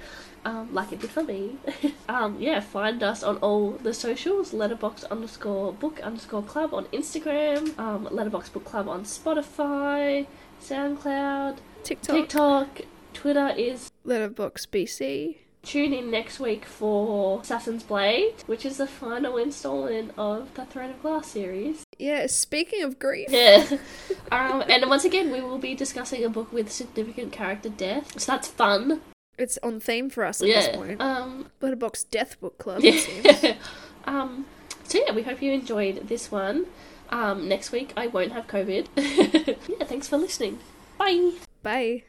um, 0.44 0.72
like 0.74 0.92
it 0.92 1.00
did 1.00 1.10
for 1.10 1.22
me. 1.24 1.56
um, 2.08 2.36
yeah, 2.40 2.60
find 2.60 3.02
us 3.02 3.22
on 3.22 3.36
all 3.38 3.72
the 3.72 3.94
socials, 3.94 4.52
letterbox 4.52 5.04
underscore 5.04 5.72
book 5.72 6.00
underscore 6.00 6.42
club 6.42 6.74
on 6.74 6.84
Instagram, 6.86 7.78
um, 7.78 8.08
letterbox 8.10 8.48
book 8.48 8.64
club 8.64 8.88
on 8.88 9.04
Spotify, 9.04 10.26
SoundCloud, 10.62 11.58
TikTok, 11.82 12.16
TikTok, 12.16 12.80
Twitter 13.12 13.48
is 13.56 13.90
Letterbox 14.04 14.66
BC. 14.66 15.36
tune 15.62 15.92
in 15.94 16.10
next 16.10 16.40
week 16.40 16.64
for 16.66 17.40
Assassin's 17.40 17.82
Blade, 17.82 18.34
which 18.46 18.66
is 18.66 18.76
the 18.76 18.86
final 18.86 19.38
installment 19.38 20.12
of 20.18 20.52
the 20.54 20.64
Throne 20.66 20.90
of 20.90 21.00
Glass 21.00 21.28
series. 21.28 21.84
Yeah, 21.98 22.26
speaking 22.26 22.82
of 22.82 22.98
grief, 22.98 23.28
Yeah. 23.30 23.64
um, 24.32 24.62
and 24.68 24.88
once 24.90 25.04
again, 25.04 25.30
we 25.30 25.40
will 25.40 25.58
be 25.58 25.74
discussing 25.74 26.24
a 26.24 26.28
book 26.28 26.52
with 26.52 26.70
significant 26.70 27.32
character 27.32 27.68
death, 27.70 28.20
so 28.20 28.32
that's 28.32 28.48
fun. 28.48 29.00
It's 29.36 29.58
on 29.62 29.80
theme 29.80 30.10
for 30.10 30.24
us 30.24 30.40
at 30.42 30.48
yeah, 30.48 30.60
this 30.60 30.76
point. 30.76 31.00
Um, 31.00 31.50
Letterbox 31.60 32.04
Death 32.04 32.40
Book 32.40 32.58
Club. 32.58 32.82
Yeah. 32.82 33.56
um, 34.04 34.46
so 34.84 35.02
yeah, 35.04 35.12
we 35.12 35.22
hope 35.22 35.42
you 35.42 35.52
enjoyed 35.52 36.08
this 36.08 36.30
one. 36.30 36.66
Um, 37.10 37.48
next 37.48 37.72
week 37.72 37.92
I 37.96 38.06
won't 38.06 38.32
have 38.32 38.46
COVID. 38.46 38.86
yeah, 39.68 39.86
thanks 39.86 40.08
for 40.08 40.18
listening. 40.18 40.58
Bye. 40.98 41.32
Bye. 41.62 42.04